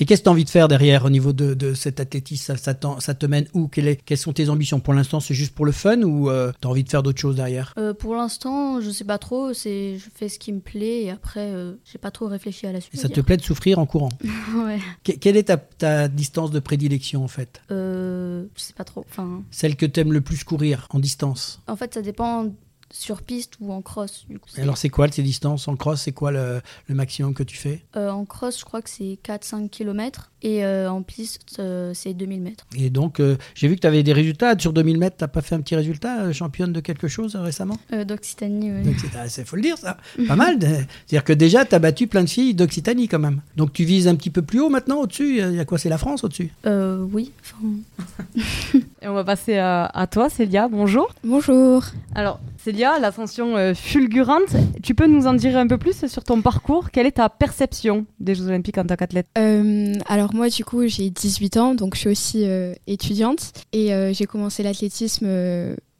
Et 0.00 0.06
qu'est-ce 0.06 0.22
que 0.22 0.24
tu 0.24 0.28
as 0.30 0.32
envie 0.32 0.44
de 0.44 0.50
faire 0.50 0.66
derrière 0.66 1.04
au 1.04 1.10
niveau 1.10 1.34
de, 1.34 1.74
cet 1.74 2.00
athlétisme? 2.00 2.56
Ça, 2.56 2.74
ça, 2.98 3.14
te 3.14 3.26
mène 3.26 3.46
où? 3.52 3.68
Quelles 3.68 3.98
sont 4.16 4.32
tes 4.32 4.48
ambitions? 4.48 4.80
Pour 4.80 4.94
l'instant, 4.94 5.20
c'est 5.20 5.34
juste 5.34 5.54
pour 5.54 5.66
le 5.66 5.72
fun 5.72 6.00
ou 6.02 6.30
euh, 6.30 6.52
tu 6.60 6.66
as 6.66 6.70
envie 6.70 6.84
de 6.84 6.88
faire 6.88 7.02
d'autres 7.02 7.20
choses 7.20 7.36
derrière? 7.36 7.74
Euh, 7.76 7.92
Pour 7.92 8.14
l'instant, 8.14 8.80
je 8.80 8.90
sais 8.90 9.04
pas 9.04 9.18
trop. 9.18 9.52
C'est 9.52 9.98
Je 9.98 10.08
fais 10.14 10.30
ce 10.30 10.38
qui 10.38 10.52
me 10.54 10.60
plaît 10.60 11.02
et 11.02 11.10
après, 11.10 11.50
euh, 11.52 11.74
j'ai 11.84 11.98
pas 11.98 12.10
trop 12.10 12.28
réfléchi 12.28 12.66
à 12.66 12.72
la 12.72 12.80
suite. 12.80 12.94
Et 12.94 12.96
ça 12.96 13.10
te 13.10 13.20
plaît 13.20 13.36
de 13.36 13.42
souffrir 13.42 13.78
en 13.78 13.86
courant? 13.86 14.08
Ouais. 14.56 14.80
quelle 15.02 15.36
est 15.36 15.52
ta, 15.78 16.08
distance 16.08 16.50
de 16.50 16.60
prédilection 16.60 17.22
en 17.22 17.28
fait? 17.28 17.60
Euh, 17.70 18.44
Je 18.56 18.62
sais 18.62 18.72
pas 18.72 18.84
trop. 18.84 19.04
Enfin... 19.08 19.42
Celle 19.50 19.76
que 19.76 19.86
tu 19.86 20.00
aimes 20.00 20.12
le 20.12 20.22
plus 20.22 20.44
courir 20.44 20.86
en 20.90 20.98
distance? 20.98 21.60
En 21.68 21.76
fait, 21.76 21.92
ça 21.94 22.02
dépend 22.02 22.46
sur 22.92 23.22
piste 23.22 23.54
ou 23.60 23.72
en 23.72 23.82
cross. 23.82 24.26
Du 24.28 24.38
alors, 24.58 24.76
c'est 24.76 24.88
quoi 24.88 25.08
ces 25.10 25.22
distances 25.22 25.68
En 25.68 25.76
cross, 25.76 26.02
c'est 26.02 26.12
quoi 26.12 26.32
le, 26.32 26.60
maximum 26.88 27.34
que 27.34 27.42
tu 27.42 27.56
fais? 27.56 27.82
Euh, 27.96 28.10
En 28.10 28.24
cross, 28.24 28.58
je 28.58 28.64
crois 28.64 28.82
que 28.82 28.90
c'est 28.90 29.18
4-5 29.24 29.68
km. 29.68 30.30
Et 30.42 30.64
euh, 30.64 30.90
en 30.90 31.02
piste, 31.02 31.56
euh, 31.58 31.92
c'est 31.94 32.14
2000 32.14 32.40
mètres. 32.40 32.66
Et 32.74 32.90
donc, 32.90 33.22
j'ai 33.54 33.68
vu 33.68 33.76
que 33.76 33.80
tu 33.80 33.86
avais 33.86 34.02
des 34.02 34.12
résultats. 34.12 34.58
Sur 34.58 34.72
2000 34.72 34.98
mètres, 34.98 35.16
tu 35.18 35.24
n'as 35.24 35.28
pas 35.28 35.42
fait 35.42 35.54
un 35.54 35.60
petit 35.60 35.76
résultat 35.76 36.32
Championne 36.32 36.72
de 36.72 36.80
quelque 36.80 37.08
chose 37.08 37.36
récemment? 37.36 37.76
D'Occitanie, 37.92 38.72
oui. 38.72 38.82
Il 38.84 39.10
ah, 39.16 39.44
faut 39.44 39.56
le 39.56 39.62
dire, 39.62 39.78
ça. 39.78 39.96
pas 40.28 40.36
mal. 40.36 40.58
C'est-à-dire 40.60 41.24
que 41.24 41.32
déjà, 41.32 41.64
tu 41.64 41.74
as 41.74 41.78
battu 41.78 42.06
plein 42.06 42.24
de 42.24 42.28
filles 42.28 42.54
d'Occitanie 42.54 43.08
quand 43.08 43.18
même. 43.18 43.40
Donc, 43.56 43.72
tu 43.72 43.84
vises 43.84 44.08
un 44.08 44.14
petit 44.14 44.30
peu 44.30 44.42
plus 44.42 44.60
haut 44.60 44.70
maintenant, 44.70 45.00
au-dessus? 45.00 45.38
Il 45.40 45.54
y 45.54 45.60
a 45.60 45.64
quoi? 45.64 45.78
C'est 45.78 45.88
la 45.88 45.98
France 45.98 46.24
au-dessus? 46.24 46.50
Oui. 46.64 47.32
et 49.02 49.08
on 49.08 49.14
va 49.14 49.24
passer 49.24 49.58
à, 49.58 49.86
à 49.86 50.06
toi, 50.06 50.30
Célia. 50.30 50.68
Bonjour. 50.68 51.12
Bonjour. 51.22 51.84
Alors, 52.14 52.40
Célia, 52.62 52.98
l'ascension 52.98 53.56
euh, 53.56 53.72
fulgurante, 53.72 54.54
tu 54.82 54.94
peux 54.94 55.06
nous 55.06 55.26
en 55.26 55.32
dire 55.32 55.56
un 55.56 55.66
peu 55.66 55.78
plus 55.78 56.06
sur 56.06 56.22
ton 56.22 56.42
parcours? 56.42 56.90
Quelle 56.90 57.06
est 57.06 57.12
ta 57.12 57.30
perception 57.30 58.04
des 58.18 58.34
Jeux 58.34 58.48
Olympiques 58.48 58.76
en 58.76 58.84
tant 58.84 58.96
qu'athlète? 58.96 59.28
Euh, 59.38 59.94
Alors 60.06 60.34
moi 60.34 60.50
du 60.50 60.62
coup 60.62 60.86
j'ai 60.86 61.08
18 61.08 61.56
ans, 61.56 61.74
donc 61.74 61.94
je 61.94 62.00
suis 62.00 62.10
aussi 62.10 62.44
euh, 62.44 62.74
étudiante. 62.86 63.52
Et 63.72 63.92
j'ai 64.12 64.26
commencé 64.26 64.62
l'athlétisme 64.62 65.26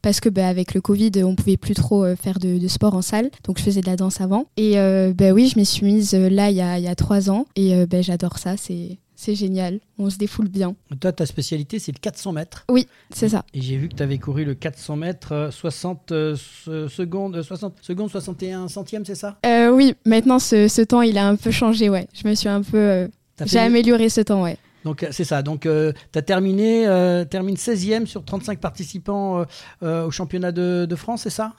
parce 0.02 0.20
que 0.20 0.28
bah, 0.28 0.48
avec 0.48 0.74
le 0.74 0.82
Covid, 0.82 1.12
on 1.24 1.34
pouvait 1.34 1.56
plus 1.56 1.74
trop 1.74 2.04
faire 2.16 2.38
de, 2.38 2.68
sport 2.68 2.94
en 2.94 3.02
salle, 3.02 3.30
donc 3.44 3.58
je 3.58 3.62
faisais 3.62 3.80
de 3.80 3.86
la 3.86 3.96
danse 3.96 4.20
avant. 4.20 4.44
Et 4.56 4.74
bah, 5.14 5.32
oui, 5.32 5.48
je 5.48 5.58
m'y 5.58 5.64
suis 5.64 5.86
mise 5.86 6.14
là 6.14 6.50
il 6.50 6.56
y 6.56 6.88
a, 6.88 6.94
trois 6.94 7.30
ans. 7.30 7.46
Et 7.56 7.86
bah, 7.86 8.02
j'adore 8.02 8.38
ça, 8.38 8.56
c'est 8.56 8.98
c'est 9.20 9.34
génial, 9.34 9.80
on 9.98 10.08
se 10.08 10.16
défoule 10.16 10.48
bien. 10.48 10.74
Toi, 10.98 11.12
ta 11.12 11.26
spécialité, 11.26 11.78
c'est 11.78 11.92
le 11.92 11.98
400 12.00 12.32
mètres. 12.32 12.64
Oui, 12.70 12.86
c'est 13.14 13.28
ça. 13.28 13.44
Et 13.52 13.60
j'ai 13.60 13.76
vu 13.76 13.90
que 13.90 13.94
tu 13.94 14.02
avais 14.02 14.16
couru 14.16 14.46
le 14.46 14.54
400 14.54 14.96
mètres 14.96 15.50
60 15.52 16.10
euh, 16.12 16.36
euh, 16.68 16.88
secondes, 16.88 17.42
60 17.42 17.74
secondes, 17.82 18.10
61 18.10 18.68
centièmes, 18.68 19.04
c'est 19.04 19.14
ça? 19.14 19.38
Euh, 19.44 19.70
Oui, 19.70 19.94
maintenant 20.06 20.38
ce, 20.38 20.82
temps, 20.84 21.02
il 21.02 21.18
a 21.18 21.28
un 21.28 21.36
peu 21.36 21.50
changé, 21.50 21.90
ouais. 21.90 22.08
Je 22.14 22.26
me 22.26 22.34
suis 22.34 22.48
un 22.48 22.62
peu. 22.62 23.10
j'ai 23.44 23.58
amélioré 23.58 24.08
ce 24.08 24.22
temps, 24.22 24.42
ouais. 24.42 24.56
Donc 24.84 25.06
c'est 25.10 25.24
ça. 25.24 25.42
Donc 25.42 25.62
tu 25.62 26.18
as 26.18 26.22
terminé 26.22 26.84
termine 27.30 27.56
16e 27.56 28.06
sur 28.06 28.24
35 28.24 28.58
participants 28.60 29.44
au 29.82 30.10
championnat 30.10 30.52
de, 30.52 30.86
de 30.88 30.96
France, 30.96 31.22
c'est 31.22 31.30
ça? 31.30 31.52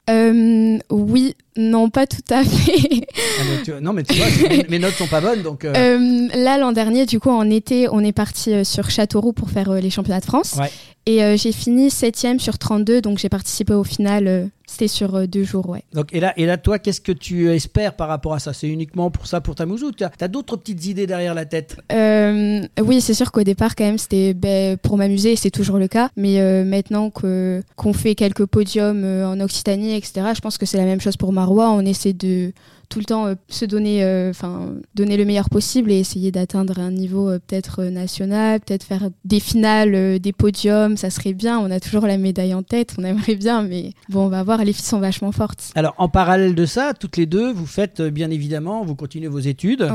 Oui, 0.90 1.36
non, 1.58 1.90
pas 1.90 2.08
tout 2.08 2.18
à 2.30 2.44
fait. 2.44 3.06
Ah, 3.40 3.80
non, 3.82 3.94
mais 3.94 4.04
tu 4.04 4.16
vois, 4.16 4.28
mes, 4.70 4.80
notes 4.80 4.94
sont 4.94 5.08
pas 5.08 5.22
bonnes. 5.22 5.42
Donc, 5.42 5.64
là, 5.64 6.58
l'an 6.58 6.72
dernier, 6.72 7.06
du 7.06 7.20
coup, 7.20 7.30
en 7.30 7.50
été, 7.50 7.88
on 7.90 8.02
est 8.02 8.12
parti 8.12 8.66
sur 8.66 8.90
Châteauroux 8.90 9.34
pour 9.34 9.50
faire 9.50 9.72
les 9.74 9.90
championnats 9.90 10.20
de 10.20 10.26
France. 10.26 10.56
Ouais. 10.60 10.70
Et 11.06 11.24
euh, 11.24 11.36
j'ai 11.36 11.52
fini 11.52 11.90
7 11.90 12.40
sur 12.40 12.60
32, 12.60 13.02
donc 13.02 13.18
j'ai 13.18 13.30
participé 13.30 13.74
au 13.74 13.84
final. 13.84 14.50
Euh, 14.72 14.82
c'était 14.82 14.88
sur 14.88 15.15
euh, 15.15 15.28
deux 15.28 15.44
jours, 15.44 15.69
ouais. 15.69 15.84
Donc, 15.94 16.13
et, 16.13 16.19
là, 16.19 16.34
et 16.38 16.46
là, 16.46 16.58
toi, 16.58 16.80
qu'est-ce 16.80 17.02
que 17.02 17.12
tu 17.12 17.50
espères 17.50 17.96
par 17.96 18.08
rapport 18.08 18.34
à 18.34 18.40
ça? 18.40 18.54
C'est 18.54 18.67
uniquement 18.67 19.12
pour 19.12 19.28
ça, 19.28 19.42
pour 19.42 19.56
ta 19.56 19.65
mouzou 19.65 19.92
Tu 19.92 20.04
as, 20.04 20.28
d'autres 20.28 20.58
petites 20.58 20.86
idées 20.86 21.08
derrière 21.08 21.34
la 21.34 21.46
tête? 21.46 21.78
Oui, 21.92 23.02
c'est 23.02 23.13
sûr 23.13 23.32
qu'au 23.32 23.44
départ, 23.44 23.76
quand 23.76 23.86
même, 23.86 23.98
c'était 23.98 24.34
ben, 24.34 24.78
pour 24.78 24.98
m'amuser, 24.98 25.36
c'est 25.36 25.52
toujours 25.52 25.78
le 25.78 25.88
cas. 25.88 26.10
Mais 26.15 26.63
maintenant 26.63 27.10
que, 27.10 27.62
qu'on 27.76 27.94
fait 27.94 28.15
quelques 28.15 28.46
podiums 28.46 29.04
en 29.04 29.40
Occitanie, 29.40 29.96
etc., 29.96 30.28
je 30.36 30.42
pense 30.42 30.58
que 30.58 30.65
c'est 30.65 30.78
la 30.78 30.86
même 30.86 31.02
chose 31.02 31.17
pour 31.17 31.34
Marois. 31.34 31.69
On 31.72 31.82
essaie 31.82 32.13
de 32.13 32.54
tout 32.92 33.00
le 33.00 33.06
temps 33.06 33.25
euh, 33.25 33.35
se 33.48 33.65
donner, 33.65 34.04
euh, 34.04 34.29
enfin, 34.29 34.73
donner 34.94 35.17
le 35.17 35.25
meilleur 35.25 35.50
possible 35.50 35.92
et 35.92 36.00
essayer 36.00 36.31
d'atteindre 36.31 36.77
un 36.77 36.92
niveau 36.92 37.29
euh, 37.29 37.39
peut-être 37.39 37.85
national, 37.85 38.60
peut-être 38.60 38.83
faire 38.83 39.10
des 39.25 39.39
finales, 39.39 40.19
des 40.19 40.33
podiums, 40.33 40.98
ça 40.98 41.10
serait 41.10 41.33
bien. 41.33 41.58
On 41.58 41.71
a 41.71 41.79
toujours 41.79 42.06
la 42.06 42.17
médaille 42.17 42.54
en 42.54 42.63
tête, 42.63 42.94
on 43.00 43.04
aimerait 43.04 43.35
bien, 43.35 43.63
mais 43.63 43.92
bon, 44.10 44.25
on 44.25 44.29
va 44.29 44.44
voir. 44.44 44.63
Les 44.63 44.73
filles 44.73 44.85
sont 44.85 45.00
vachement 45.00 45.31
fortes. 45.31 45.71
Alors, 45.75 45.96
en 45.98 46.10
parallèle 46.10 46.54
de 46.54 46.65
ça, 46.65 46.94
toutes 46.94 47.17
les 47.17 47.25
deux, 47.25 47.52
vous 47.52 47.65
faites 47.65 48.02
bien 48.02 48.29
évidemment, 48.29 48.83
vous 48.83 48.96
continuez 48.96 49.29
vos 49.29 49.39
études. 49.39 49.89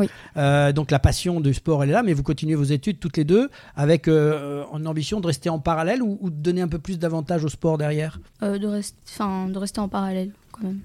donc, 0.74 0.90
la 0.90 0.98
passion 0.98 1.40
du 1.40 1.52
sport, 1.52 1.84
elle 1.84 1.90
est 1.90 1.92
là, 1.92 2.02
mais 2.02 2.14
vous 2.14 2.22
continuez 2.22 2.54
vos 2.54 2.64
études 2.64 2.98
toutes 2.98 3.18
les 3.18 3.24
deux 3.24 3.50
avec 3.76 4.08
en 4.08 4.86
ambition 4.86 5.20
de 5.20 5.26
rester 5.26 5.50
en 5.50 5.58
parallèle 5.58 6.02
ou, 6.02 6.18
de 6.30 6.30
donner 6.30 6.62
un 6.62 6.68
peu 6.68 6.78
plus 6.78 6.98
d'avantage 6.98 7.44
au 7.44 7.48
sport 7.48 7.76
derrière? 7.76 8.18
De, 8.40 8.56
de 8.56 9.58
rester 9.58 9.80
en 9.80 9.88
parallèle. 9.88 10.30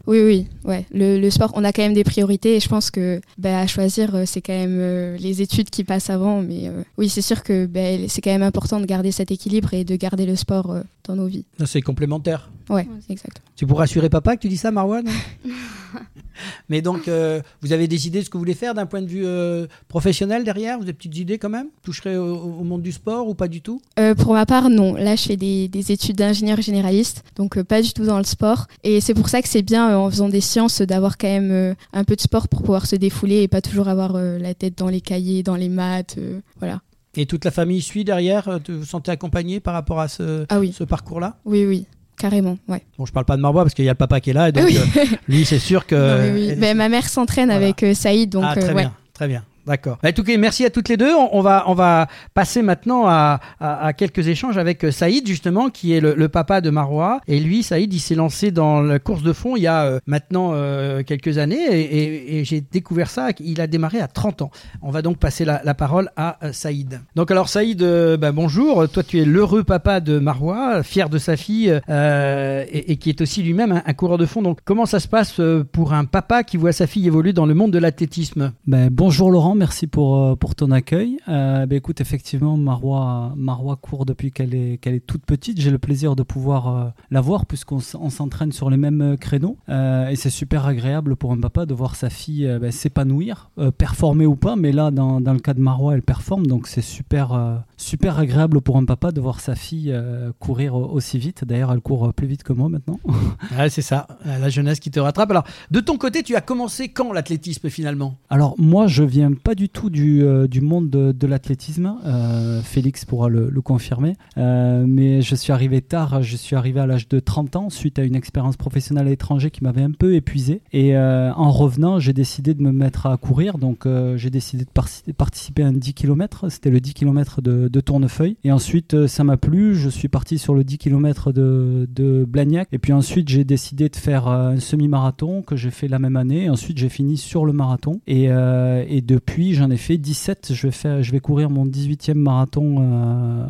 Oui, 0.08 0.20
oui, 0.24 0.48
ouais. 0.66 0.86
Le, 0.92 1.30
sport, 1.30 1.52
on 1.56 1.64
a 1.64 1.72
quand 1.72 1.82
même 1.82 1.94
des 1.94 2.04
priorités 2.04 2.56
et 2.56 2.60
je 2.60 2.68
pense 2.68 2.92
que 2.92 3.22
bah, 3.38 3.60
à 3.60 3.68
choisir, 3.68 4.16
euh, 4.16 4.24
c'est 4.26 4.42
quand 4.42 4.54
même 4.54 4.78
euh, 4.80 5.18
les 5.18 5.42
études 5.42 5.70
qui 5.70 5.84
passent 5.84 6.10
avant. 6.10 6.42
Mais 6.42 6.68
euh, 6.68 6.84
oui, 6.98 7.10
c'est 7.10 7.22
sûr 7.22 7.44
que 7.44 7.66
bah, 7.66 8.08
c'est 8.08 8.22
quand 8.22 8.32
même 8.32 8.44
important 8.44 8.80
de 8.80 8.86
garder 8.86 9.12
cet 9.12 9.32
équilibre 9.32 9.74
et 9.74 9.84
de 9.84 9.96
garder 9.96 10.26
le 10.26 10.36
sport 10.36 10.76
dans 11.06 11.16
nos 11.16 11.28
vies. 11.28 11.46
C'est 11.66 11.82
complémentaire. 11.82 12.50
Ouais, 12.70 12.88
exactement. 13.10 13.46
Tu 13.56 13.66
pourras 13.66 13.84
assurer 13.84 14.10
papa 14.10 14.36
que 14.36 14.42
tu 14.42 14.48
dis 14.48 14.58
ça, 14.58 14.72
Marwan? 14.72 15.06
Mais 16.70 16.82
donc, 16.82 17.08
euh, 17.08 17.42
vous 17.62 17.74
avez 17.74 17.88
décidé 17.88 18.20
de 18.20 18.26
ce 18.26 18.30
que 18.30 18.34
vous 18.34 18.42
voulez 18.42 18.54
faire 18.54 18.74
d'un 18.74 18.86
point 18.86 19.02
de 19.02 19.08
vue 19.08 19.26
euh, 19.26 19.68
professionnel 19.88 20.44
derrière? 20.44 20.78
Vous 20.78 20.84
avez 20.84 20.94
des 20.94 20.98
petites 20.98 21.18
idées 21.18 21.38
quand 21.38 21.50
même? 21.50 21.68
Toucherez 21.84 22.18
au, 22.18 22.64
monde 22.64 22.82
du 22.82 22.92
sport 22.92 23.28
ou 23.28 23.34
pas 23.34 23.48
du 23.48 23.62
tout? 23.62 23.82
Euh, 24.00 24.16
Pour 24.16 24.34
ma 24.34 24.46
part, 24.46 24.70
non. 24.70 24.96
Là, 24.96 25.16
je 25.16 25.24
fais 25.24 25.38
des, 25.38 25.92
études 25.92 26.16
d'ingénieur 26.16 26.62
généraliste, 26.62 27.24
donc 27.36 27.62
pas 27.64 27.82
du 27.82 27.92
tout 27.92 28.06
dans 28.06 28.18
le 28.18 28.24
sport. 28.24 28.68
Et 28.84 29.02
c'est 29.02 29.14
pour 29.14 29.30
ça 29.30 29.42
que 29.42 29.50
c'est 29.50 29.61
bien, 29.62 29.98
en 29.98 30.10
faisant 30.10 30.30
des 30.30 30.42
sciences, 30.42 30.82
d'avoir 30.82 31.18
quand 31.18 31.28
même 31.28 31.76
un 31.94 32.04
peu 32.04 32.16
de 32.16 32.22
sport 32.22 32.48
pour 32.48 32.62
pouvoir 32.62 32.86
se 32.86 32.96
défouler 32.96 33.42
et 33.42 33.48
pas 33.48 33.62
toujours 33.62 33.88
avoir 33.88 34.14
la 34.14 34.54
tête 34.54 34.78
dans 34.78 34.90
les 34.90 35.02
cahiers, 35.02 35.44
dans 35.44 35.56
les 35.56 35.70
maths. 35.70 36.18
voilà. 36.60 36.82
Et 37.16 37.26
toute 37.26 37.44
la 37.44 37.52
famille 37.52 37.82
suit 37.82 38.06
derrière 38.06 38.62
Vous 38.70 38.80
vous 38.80 38.86
sentez 38.86 39.12
accompagné 39.12 39.60
par 39.60 39.74
rapport 39.74 40.00
à 40.00 40.08
ce, 40.08 40.46
ah 40.48 40.60
oui. 40.60 40.74
ce 40.74 40.86
parcours-là? 40.86 41.38
Oui, 41.44 41.66
oui. 41.66 41.86
Carrément, 42.22 42.58
ouais. 42.68 42.84
Bon, 43.00 43.06
je 43.08 43.12
parle 43.12 43.26
pas 43.26 43.36
de 43.36 43.42
Marbois 43.42 43.64
parce 43.64 43.74
qu'il 43.74 43.84
y 43.84 43.90
a 43.90 43.94
le 43.94 43.98
papa 43.98 44.20
qui 44.20 44.30
est 44.30 44.34
là, 44.34 44.50
et 44.50 44.52
donc 44.52 44.66
euh, 44.66 45.06
lui, 45.28 45.44
c'est 45.44 45.58
sûr 45.58 45.88
que. 45.88 46.34
oui, 46.36 46.56
ben, 46.60 46.78
ma 46.78 46.88
mère 46.88 47.10
s'entraîne 47.10 47.50
avec 47.50 47.82
euh, 47.82 47.96
Saïd, 47.96 48.30
donc. 48.30 48.44
Ah, 48.46 48.56
très 48.56 48.70
euh, 48.70 48.74
bien, 48.76 48.94
très 49.12 49.28
bien. 49.28 49.44
D'accord. 49.72 50.00
Bah, 50.04 50.12
tout 50.12 50.24
cas, 50.26 50.36
merci 50.36 50.66
à 50.66 50.70
toutes 50.70 50.90
les 50.90 50.98
deux. 50.98 51.14
On, 51.32 51.40
va, 51.40 51.64
on 51.68 51.74
va 51.74 52.08
passer 52.34 52.62
maintenant 52.62 53.08
à, 53.08 53.40
à, 53.62 53.94
quelques 53.94 54.28
échanges 54.28 54.58
avec 54.58 54.84
euh, 54.84 54.92
Saïd, 54.92 55.26
justement, 55.26 55.70
qui 55.70 55.94
est 55.94 56.02
le, 56.02 56.28
papa 56.28 56.60
de 56.60 56.70
Marois. 56.70 57.22
Et 57.26 57.40
lui, 57.40 57.64
Saïd, 57.64 57.94
il 57.94 58.02
s'est 58.02 58.16
lancé 58.16 58.52
dans 58.52 58.82
la 58.82 59.00
course 59.00 59.24
de 59.24 59.32
fond 59.32 59.56
il 59.56 59.64
y 59.64 59.68
a 59.68 59.84
euh, 59.84 60.00
maintenant 60.08 60.52
euh, 60.54 61.04
quelques 61.04 61.38
années. 61.38 61.58
Et, 61.70 62.44
j'ai 62.44 62.60
découvert 62.60 63.10
ça. 63.10 63.30
Il 63.40 63.62
a 63.62 63.68
démarré 63.68 64.02
à 64.02 64.10
30 64.10 64.42
ans. 64.42 64.52
On 64.82 64.92
va 64.92 65.02
donc 65.02 65.20
passer 65.20 65.46
la, 65.46 65.74
parole 65.74 66.10
à 66.18 66.38
Saïd. 66.52 67.00
Donc, 67.16 67.32
alors, 67.32 67.48
Saïd, 67.48 67.82
bah, 68.20 68.34
bonjour. 68.34 68.90
Toi, 68.90 69.04
tu 69.04 69.22
es 69.22 69.26
l'heureux 69.26 69.64
papa 69.64 70.02
de 70.02 70.20
Marois, 70.20 70.84
fier 70.84 71.08
de 71.10 71.18
sa 71.18 71.38
fille 71.38 71.70
et, 71.88 72.98
qui 72.98 73.10
est 73.10 73.22
aussi 73.22 73.42
lui-même 73.42 73.82
un, 73.86 73.94
coureur 73.94 74.18
de 74.18 74.26
fond. 74.26 74.42
Donc, 74.42 74.60
comment 74.66 74.86
ça 74.86 75.00
se 75.00 75.08
passe 75.08 75.40
pour 75.72 75.94
un 75.94 76.04
papa 76.04 76.44
qui 76.44 76.58
voit 76.58 76.74
sa 76.74 76.88
fille 76.88 77.08
évoluer 77.08 77.32
dans 77.32 77.46
le 77.46 77.54
monde 77.54 77.72
de 77.72 77.80
l'athlétisme? 77.80 78.52
Ben, 78.68 78.90
Bonjour, 78.92 79.32
Laurent 79.32 79.56
merci 79.62 79.86
pour, 79.86 80.18
euh, 80.18 80.36
pour 80.36 80.56
ton 80.56 80.72
accueil. 80.72 81.20
Euh, 81.30 81.68
ben 81.68 81.76
écoute, 81.76 82.02
effectivement, 82.02 82.58
Marois, 82.58 83.34
Marois 83.38 83.76
court 83.76 84.08
depuis 84.08 84.32
qu'elle 84.32 84.56
est, 84.56 85.06
toute 85.06 85.24
petite. 85.24 85.62
J'ai 85.62 85.70
le 85.70 85.78
plaisir 85.78 86.16
de 86.16 86.24
pouvoir 86.24 86.68
euh, 86.68 86.90
la 87.12 87.22
voir 87.22 87.46
puisqu'on 87.46 87.80
s'entraîne 87.80 88.52
sur 88.52 88.72
les 88.72 88.78
mêmes 88.78 89.18
créneaux. 89.20 89.58
et 89.70 90.16
c'est 90.16 90.32
super 90.32 90.66
agréable 90.66 91.16
pour 91.16 91.32
un 91.32 91.40
papa 91.40 91.68
de 91.68 91.76
voir 91.76 91.96
sa 91.96 92.10
fille 92.10 92.50
ben, 92.60 92.72
s'épanouir, 92.72 93.52
performer 93.78 94.26
ou 94.26 94.36
pas. 94.36 94.56
Mais 94.56 94.72
là, 94.72 94.90
dans, 94.90 95.22
dans, 95.22 95.34
le 95.34 95.40
cas 95.40 95.54
de 95.54 95.62
Marois, 95.62 95.94
elle 95.94 96.02
performe. 96.02 96.48
Donc 96.48 96.66
c'est 96.66 96.82
super, 96.82 97.64
super 97.82 98.20
agréable 98.20 98.62
pour 98.62 98.78
un 98.78 98.86
papa 98.86 99.12
de 99.12 99.22
voir 99.22 99.40
sa 99.40 99.56
fille 99.56 99.94
courir 100.40 100.76
aussi 100.76 101.18
vite. 101.18 101.46
D'ailleurs, 101.46 101.72
elle 101.72 101.82
court 101.82 102.14
plus 102.14 102.28
vite 102.28 102.44
que 102.44 102.54
moi 102.54 102.70
maintenant. 102.70 103.00
ah, 103.58 103.70
c'est 103.70 103.82
ça, 103.82 104.08
la 104.26 104.50
jeunesse 104.50 104.80
qui 104.80 104.92
te 104.92 105.00
rattrape. 105.00 105.32
Alors, 105.32 105.46
de 105.72 105.80
ton 105.80 105.98
côté, 105.98 106.24
tu 106.24 106.36
as 106.36 106.42
commencé 106.42 106.90
quand 106.90 107.14
l'athlétisme 107.14 107.70
finalement? 107.70 108.18
Alors, 108.30 108.56
moi, 108.58 108.88
je 108.88 109.04
viens 109.04 109.32
pas 109.34 109.56
du 109.56 109.70
tout 109.70 109.90
du, 109.90 110.24
euh, 110.24 110.48
du 110.48 110.62
monde 110.62 110.90
de, 110.90 111.28
l'athlétisme. 111.28 111.96
Euh, 112.06 112.62
Félix 112.62 113.06
pourra 113.06 113.30
le, 113.30 113.50
confirmer. 113.62 114.16
Euh, 114.38 114.86
mais 114.88 115.22
je 115.22 115.36
suis 115.36 115.52
arrivé 115.52 115.82
tard. 115.82 116.24
Je 116.24 116.36
suis 116.36 116.56
arrivé 116.56 116.80
à 116.80 116.88
l'âge 116.88 117.08
de 117.08 117.20
30 117.20 117.56
ans 117.56 117.70
suite 117.70 118.00
à 118.00 118.04
une 118.04 118.16
expérience 118.16 118.58
professionnelle 118.58 119.08
à 119.08 119.10
l'étranger 119.10 119.52
qui 119.52 119.64
m'avait 119.64 119.84
un 119.84 119.92
peu 119.92 120.16
épuisé. 120.16 120.62
Et 120.74 120.98
en 120.98 121.52
revenant, 121.52 122.00
j'ai 122.00 122.14
décidé 122.14 122.54
de 122.54 122.62
me 122.62 122.72
mettre 122.72 123.06
à 123.06 123.18
courir. 123.18 123.58
Donc 123.58 123.88
j'ai 124.16 124.30
décidé 124.30 124.66
de 124.66 125.14
participer 125.14 125.64
à 125.64 125.68
un 125.68 125.74
10 125.74 125.94
km. 125.94 126.50
C'était 126.50 126.70
le 126.70 126.80
10 126.80 126.94
km 126.94 127.42
de, 127.42 127.71
de, 127.72 127.82
Tournefeuille. 127.82 128.38
Et 128.44 128.52
ensuite, 128.52 129.08
ça 129.08 129.24
m'a 129.24 129.38
plu. 129.38 129.76
Je 129.76 129.90
suis 129.90 130.08
parti 130.08 130.38
sur 130.38 130.54
le 130.54 130.64
10 130.64 130.78
km 130.78 131.32
de, 131.32 132.26
Blagnac. 132.28 132.68
Et 132.72 132.78
puis 132.78 132.94
ensuite, 132.94 133.28
j'ai 133.28 133.44
décidé 133.44 133.90
de 133.90 133.96
faire 133.96 134.28
un 134.28 134.60
semi-marathon 134.60 135.42
que 135.42 135.56
j'ai 135.56 135.72
fait 135.72 135.88
la 135.88 135.98
même 135.98 136.16
année. 136.16 136.44
Et 136.46 136.50
ensuite, 136.50 136.78
j'ai 136.78 136.90
fini 136.90 137.18
sur 137.18 137.46
le 137.46 137.54
marathon. 137.54 138.02
Et, 138.06 138.26
et 138.26 139.02
depuis 139.02 139.32
puis 139.32 139.54
j'en 139.54 139.72
ai 139.72 139.78
fait 139.78 139.98
17. 139.98 140.52
Je 140.54 140.68
vais, 140.68 140.72
faire, 140.72 141.02
je 141.02 141.12
vais 141.12 141.20
courir 141.20 141.50
mon 141.50 141.66
18e 141.66 142.16
marathon 142.16 142.78
euh, 142.80 143.46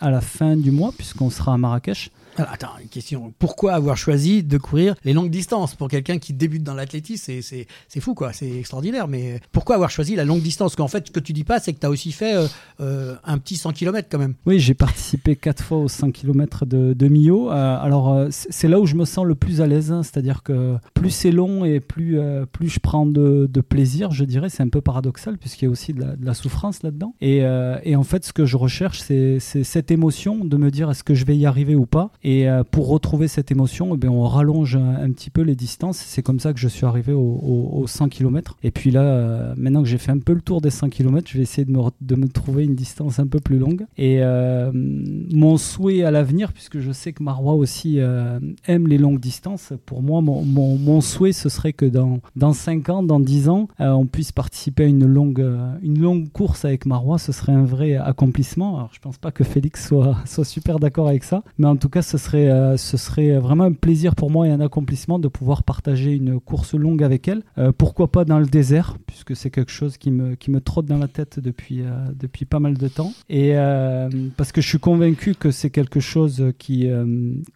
à 0.00 0.10
la 0.10 0.20
fin 0.20 0.56
du 0.56 0.70
mois, 0.70 0.92
puisqu'on 0.96 1.30
sera 1.30 1.54
à 1.54 1.58
Marrakech. 1.58 2.10
Attends, 2.46 2.72
une 2.80 2.88
question. 2.88 3.32
Pourquoi 3.38 3.72
avoir 3.72 3.96
choisi 3.96 4.42
de 4.42 4.58
courir 4.58 4.94
les 5.04 5.12
longues 5.12 5.30
distances? 5.30 5.74
Pour 5.74 5.88
quelqu'un 5.88 6.18
qui 6.18 6.32
débute 6.32 6.62
dans 6.62 6.74
l'athlétisme, 6.74 7.32
c'est 7.42 8.00
fou, 8.00 8.14
quoi. 8.14 8.32
C'est 8.32 8.50
extraordinaire. 8.50 9.08
Mais 9.08 9.40
pourquoi 9.52 9.74
avoir 9.74 9.90
choisi 9.90 10.14
la 10.14 10.24
longue 10.24 10.42
distance? 10.42 10.76
Qu'en 10.76 10.88
fait, 10.88 11.08
ce 11.08 11.12
que 11.12 11.20
tu 11.20 11.32
dis 11.32 11.44
pas, 11.44 11.58
c'est 11.60 11.72
que 11.72 11.80
tu 11.80 11.86
as 11.86 11.90
aussi 11.90 12.12
fait 12.12 12.36
euh, 12.36 12.46
euh, 12.80 13.16
un 13.24 13.38
petit 13.38 13.56
100 13.56 13.72
km 13.72 14.08
quand 14.10 14.18
même. 14.18 14.34
Oui, 14.46 14.60
j'ai 14.60 14.74
participé 14.74 15.36
quatre 15.36 15.62
fois 15.62 15.78
aux 15.78 15.88
100 15.88 16.12
km 16.12 16.66
de, 16.66 16.92
de 16.92 17.08
Millau. 17.08 17.50
Euh, 17.50 17.78
alors, 17.80 18.26
c'est 18.30 18.68
là 18.68 18.78
où 18.78 18.86
je 18.86 18.94
me 18.94 19.04
sens 19.04 19.24
le 19.24 19.34
plus 19.34 19.60
à 19.60 19.66
l'aise. 19.66 19.92
Hein. 19.92 20.02
C'est-à-dire 20.02 20.42
que 20.42 20.76
plus 20.94 21.10
c'est 21.10 21.32
long 21.32 21.64
et 21.64 21.80
plus, 21.80 22.18
plus 22.52 22.68
je 22.68 22.80
prends 22.80 23.06
de, 23.06 23.48
plaisir, 23.68 24.12
je 24.12 24.24
dirais. 24.24 24.48
C'est 24.48 24.62
un 24.62 24.68
peu 24.68 24.80
paradoxal, 24.80 25.36
puisqu'il 25.38 25.64
y 25.64 25.68
a 25.68 25.70
aussi 25.70 25.92
de 25.92 26.04
la, 26.20 26.34
souffrance 26.34 26.82
là-dedans. 26.82 27.14
Et, 27.20 27.38
et, 27.82 27.96
en 27.96 28.04
fait, 28.04 28.24
ce 28.24 28.32
que 28.32 28.46
je 28.46 28.56
recherche, 28.56 29.00
c'est 29.00 29.38
cette 29.40 29.90
émotion 29.90 30.44
de 30.44 30.56
me 30.56 30.70
dire 30.70 30.90
est-ce 30.90 31.02
que 31.02 31.14
je 31.14 31.24
vais 31.24 31.36
y 31.36 31.46
arriver 31.46 31.74
ou 31.74 31.86
pas? 31.86 32.12
Euh, 32.28 32.64
pour 32.68 32.88
retrouver 32.88 33.28
cette 33.28 33.50
émotion, 33.50 33.96
eh 34.00 34.08
on 34.08 34.26
rallonge 34.26 34.76
un, 34.76 35.10
petit 35.12 35.30
peu 35.30 35.42
les 35.42 35.54
distances. 35.54 35.98
C'est 35.98 36.22
comme 36.22 36.40
ça 36.40 36.52
que 36.52 36.58
je 36.58 36.68
suis 36.68 36.84
arrivé 36.84 37.12
aux 37.12 37.84
100 37.86 38.08
km. 38.08 38.56
Et 38.62 38.70
puis 38.70 38.90
là, 38.90 39.02
euh, 39.02 39.54
maintenant 39.56 39.82
que 39.82 39.88
j'ai 39.88 39.98
fait 39.98 40.12
un 40.12 40.18
peu 40.18 40.32
le 40.32 40.40
tour 40.40 40.60
des 40.60 40.70
100 40.70 40.90
km, 40.90 41.28
je 41.30 41.38
vais 41.38 41.42
essayer 41.42 41.64
de 41.64 42.16
me, 42.16 42.28
trouver 42.28 42.64
une 42.64 42.74
distance 42.74 43.18
un 43.18 43.26
peu 43.26 43.40
plus 43.40 43.58
longue. 43.58 43.86
Et 43.96 44.18
euh, 44.20 44.70
mon 44.74 45.56
souhait 45.56 46.02
à 46.02 46.10
l'avenir, 46.10 46.52
puisque 46.52 46.80
je 46.80 46.92
sais 46.92 47.12
que 47.12 47.22
Marois 47.22 47.54
aussi 47.54 47.98
aime 48.66 48.88
les 48.88 48.98
longues 48.98 49.20
distances, 49.20 49.72
pour 49.86 50.02
moi, 50.02 50.20
mon, 50.20 51.00
souhait, 51.00 51.32
ce 51.32 51.48
serait 51.48 51.72
que 51.72 51.86
dans, 51.86 52.20
dans 52.36 52.52
5 52.52 52.88
ans, 52.90 53.02
dans 53.02 53.20
10 53.20 53.48
ans, 53.48 53.68
on 53.78 54.06
puisse 54.06 54.32
participer 54.32 54.84
à 54.84 54.86
une 54.86 55.06
longue, 55.06 55.46
une 55.82 56.00
longue 56.00 56.30
course 56.30 56.64
avec 56.64 56.84
Marois. 56.84 57.18
Ce 57.18 57.32
serait 57.32 57.52
un 57.52 57.64
vrai 57.64 57.96
accomplissement. 57.96 58.76
Alors, 58.76 58.90
je 58.92 59.00
pense 59.00 59.18
pas 59.18 59.30
que 59.30 59.44
Félix 59.44 59.86
soit, 59.86 60.16
soit 60.26 60.44
super 60.44 60.78
d'accord 60.78 61.08
avec 61.08 61.24
ça, 61.24 61.42
mais 61.58 61.66
en 61.66 61.76
tout 61.76 61.88
cas, 61.88 62.02
ce 62.02 62.17
euh, 62.34 62.76
ce 62.76 62.96
serait 62.96 63.38
vraiment 63.38 63.64
un 63.64 63.72
plaisir 63.72 64.14
pour 64.14 64.30
moi 64.30 64.46
et 64.46 64.50
un 64.50 64.60
accomplissement 64.60 65.18
de 65.18 65.28
pouvoir 65.28 65.62
partager 65.62 66.14
une 66.14 66.40
course 66.40 66.74
longue 66.74 67.02
avec 67.02 67.28
elle. 67.28 67.42
Euh, 67.58 67.72
pourquoi 67.76 68.10
pas 68.10 68.24
dans 68.24 68.38
le 68.38 68.46
désert, 68.46 68.96
puisque 69.06 69.36
c'est 69.36 69.50
quelque 69.50 69.72
chose 69.72 69.96
qui 69.96 70.10
me, 70.10 70.60
trotte 70.60 70.86
dans 70.86 70.98
la 70.98 71.08
tête 71.08 71.40
depuis, 71.40 71.82
euh, 71.82 71.90
depuis 72.14 72.44
pas 72.44 72.60
mal 72.60 72.76
de 72.76 72.88
temps. 72.88 73.12
Et 73.28 73.54
parce 74.36 74.52
que 74.52 74.60
je 74.60 74.68
suis 74.68 74.78
convaincu 74.78 75.34
que 75.34 75.50
c'est 75.50 75.70
quelque 75.70 76.00
chose 76.00 76.52
qui, 76.58 76.88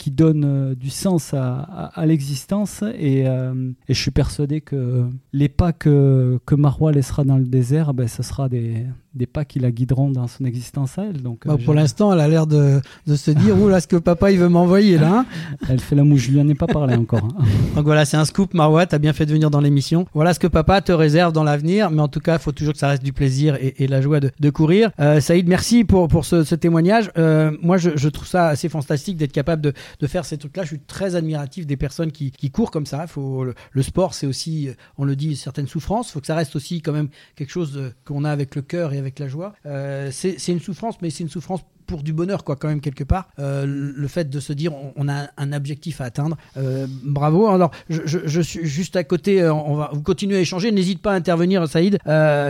donne 0.07 0.75
du 0.75 0.91
sens 0.91 1.35
à, 1.35 1.93
l'existence. 2.05 2.85
Et, 2.99 3.21
et, 3.21 3.95
je 3.95 4.01
suis 4.01 4.11
persuadé 4.11 4.61
que 4.61 5.07
les 5.33 5.49
pas 5.49 5.73
que, 5.73 6.39
que 6.47 6.55
Marois 6.55 6.93
laissera 6.93 7.25
dans 7.25 7.39
le 7.39 7.45
désert, 7.45 7.95
ben, 7.95 8.09
ce 8.09 8.23
sera 8.23 8.49
des, 8.49 8.87
des 9.15 9.27
pas 9.27 9.45
qui 9.45 9.59
la 9.59 9.71
guideront 9.71 10.11
dans 10.11 10.27
son 10.27 10.45
existence 10.45 10.99
à 10.99 11.05
elle. 11.05 11.23
Donc, 11.23 11.47
bah, 11.47 11.57
pour 11.63 11.75
l'instant, 11.75 12.13
elle 12.13 12.21
a 12.21 12.29
l'air 12.29 12.47
de, 12.47 12.81
de, 13.07 13.17
se 13.17 13.31
dire 13.31 13.61
Ouh 13.61 13.69
là, 13.69 13.81
ce 13.81 13.87
que 13.87 13.97
papa 13.97 14.31
il 14.31 14.39
veut 14.39 14.49
m'envoyer 14.49 14.99
là. 14.99 15.19
Hein. 15.19 15.27
elle 15.69 15.81
fait 15.81 15.95
la 15.95 16.05
mouche, 16.05 16.23
je 16.23 16.31
lui 16.33 16.41
en 16.41 16.49
ai 16.49 16.55
pas 16.55 16.67
parlé 16.67 16.95
encore. 16.95 17.25
Hein. 17.25 17.45
Donc 17.77 17.85
voilà, 17.85 18.05
c'est 18.05 18.17
un 18.17 18.25
scoop, 18.25 18.55
Marois, 18.55 18.87
t'as 18.87 18.99
bien 18.99 19.13
fait 19.13 19.27
de 19.27 19.33
venir 19.33 19.51
dans 19.51 19.61
l'émission. 19.61 20.07
Voilà 20.15 20.35
ce 20.35 20.41
que 20.41 20.47
papa 20.47 20.81
te 20.81 20.93
réserve 20.93 21.33
dans 21.33 21.45
l'avenir, 21.45 21.91
mais 21.91 22.01
en 22.01 22.09
tout 22.09 22.21
cas, 22.21 22.37
il 22.37 22.41
faut 22.41 22.53
toujours 22.53 22.73
que 22.73 22.79
ça 22.79 22.89
reste 22.89 23.03
du 23.03 23.13
plaisir 23.13 23.59
et, 23.61 23.87
la 23.87 24.01
joie 24.01 24.21
de, 24.21 24.31
de 24.39 24.51
courir. 24.51 24.91
Euh, 25.01 25.21
Saïd, 25.21 25.47
merci 25.49 25.85
pour, 25.85 26.09
pour 26.09 26.25
ce, 26.25 26.45
ce 26.45 26.55
témoignage. 26.55 27.11
Euh, 27.19 27.57
moi, 27.61 27.77
je, 27.77 27.91
je, 27.97 28.09
trouve 28.09 28.27
ça 28.27 28.49
assez 28.49 28.69
fantastique 28.69 29.17
d'être 29.17 29.33
capable 29.33 29.61
de, 29.61 29.73
de, 30.01 30.07
faire 30.07 30.25
ces 30.25 30.39
trucs-là. 30.39 30.63
Je 30.63 30.69
suis 30.69 30.81
très 30.81 31.15
admiratif 31.15 31.67
des 31.67 31.77
personnes 31.77 32.13
qui, 32.13 32.31
qui 32.31 32.51
courent 32.51 32.71
comme 32.71 32.87
ça. 32.87 33.07
Faut, 33.07 33.45
le, 33.45 33.83
sport, 33.83 34.15
c'est 34.15 34.27
aussi, 34.27 34.71
on 34.97 35.05
le 35.05 35.17
dit, 35.17 35.37
certaines 35.37 35.67
souffrances. 35.67 36.11
Il 36.11 36.13
faut 36.13 36.21
que 36.21 36.27
ça 36.27 36.35
reste 36.35 36.57
aussi 36.57 36.81
quand 36.81 36.93
même 36.93 37.09
quelque 37.37 37.51
chose 37.51 37.77
euh, 37.77 37.93
qu'on 38.05 38.25
a 38.25 38.31
avec 38.31 38.55
le 38.55 38.63
cœur 38.63 38.93
et 38.93 38.99
avec 39.03 39.19
la 39.19 39.29
joie. 39.29 39.53
Euh, 39.67 40.11
c'est 40.13 40.49
une 40.49 40.61
souffrance, 40.61 41.01
mais 41.03 41.11
c'est 41.11 41.25
une 41.25 41.29
souffrance 41.31 41.61
pour 41.93 42.03
du 42.03 42.15
bonheur, 42.15 42.43
quoi, 42.43 42.57
quand 42.57 42.69
même, 42.69 42.81
quelque 42.81 43.05
part. 43.05 43.29
Euh, 43.39 43.67
le 43.67 44.09
fait 44.09 44.31
de 44.31 44.41
se 44.41 44.55
dire, 44.55 44.73
on, 44.97 45.09
a 45.11 45.27
un 45.37 45.53
objectif 45.53 46.01
à 46.01 46.05
atteindre. 46.05 46.39
Euh, 46.57 46.87
bravo. 47.05 47.49
Alors, 47.49 47.71
je, 47.91 48.41
suis 48.41 48.65
juste 48.65 48.97
à 48.97 49.05
côté, 49.05 49.43
euh, 49.43 49.53
on 49.53 49.75
va 49.75 49.91
vous 49.93 50.01
continuer 50.01 50.39
à 50.39 50.41
échanger. 50.41 50.73
N'hésite 50.73 51.03
pas 51.03 51.13
à 51.13 51.17
intervenir, 51.17 51.69
Saïd. 51.69 51.99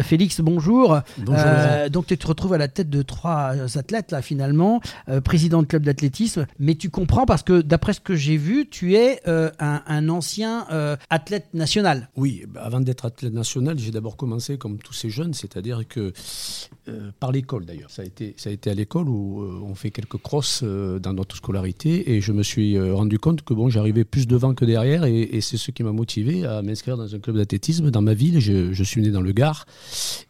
Félix, 0.04 0.40
bonjour. 0.40 1.00
Bonjour. 1.18 1.44
donc, 1.90 2.06
tu 2.06 2.16
te 2.16 2.26
retrouves 2.28 2.52
à 2.52 2.58
la 2.58 2.68
tête 2.68 2.88
de 2.88 3.02
trois 3.02 3.56
athlètes, 3.76 4.12
là, 4.12 4.22
finalement, 4.22 4.80
président 5.24 5.60
de 5.60 5.66
club 5.66 5.82
d'athlétisme. 5.82 6.46
Mais 6.60 6.76
tu 6.76 6.88
comprends 6.88 7.26
parce 7.26 7.42
que, 7.42 7.62
d'après 7.62 7.94
ce 7.94 8.00
que 8.00 8.14
j'ai 8.14 8.36
vu, 8.36 8.68
tu 8.70 8.94
es 8.94 9.20
un, 9.26 10.08
ancien 10.08 10.66
athlète 11.10 11.52
national. 11.52 12.10
Oui, 12.14 12.44
bah, 12.48 12.60
avant 12.62 12.78
d'être 12.78 13.06
athlète 13.06 13.34
national, 13.34 13.76
j'ai 13.76 13.90
d'abord 13.90 14.16
commencé 14.16 14.56
comme 14.56 14.78
tous 14.78 14.92
ces 14.92 15.10
jeunes, 15.10 15.34
c'est-à-dire 15.34 15.82
que 15.88 16.12
par 17.20 17.32
l'école 17.32 17.64
d'ailleurs. 17.64 17.90
Ça 17.90 18.02
a 18.02 18.04
été, 18.04 18.34
ça 18.36 18.50
a 18.50 18.52
été 18.52 18.70
à 18.70 18.74
l'école 18.74 19.08
où 19.08 19.42
euh, 19.42 19.60
on 19.62 19.74
fait 19.74 19.90
quelques 19.90 20.16
crosses 20.16 20.60
euh, 20.62 20.98
dans 20.98 21.12
notre 21.12 21.36
scolarité 21.36 22.12
et 22.12 22.20
je 22.20 22.32
me 22.32 22.42
suis 22.42 22.76
euh, 22.76 22.94
rendu 22.94 23.18
compte 23.18 23.42
que 23.42 23.54
bon, 23.54 23.68
j'arrivais 23.68 24.04
plus 24.04 24.26
devant 24.26 24.54
que 24.54 24.64
derrière 24.64 25.04
et, 25.04 25.40
c'est 25.40 25.56
ce 25.56 25.70
qui 25.70 25.82
m'a 25.82 25.92
motivé 25.92 26.44
à 26.44 26.62
m'inscrire 26.62 26.96
dans 26.96 27.14
un 27.14 27.18
club 27.18 27.36
d'athlétisme 27.36 27.90
dans 27.90 28.02
ma 28.02 28.14
ville. 28.14 28.38
Je, 28.40 28.82
suis 28.82 29.00
né 29.00 29.10
dans 29.10 29.20
le 29.20 29.32
Gard, 29.32 29.66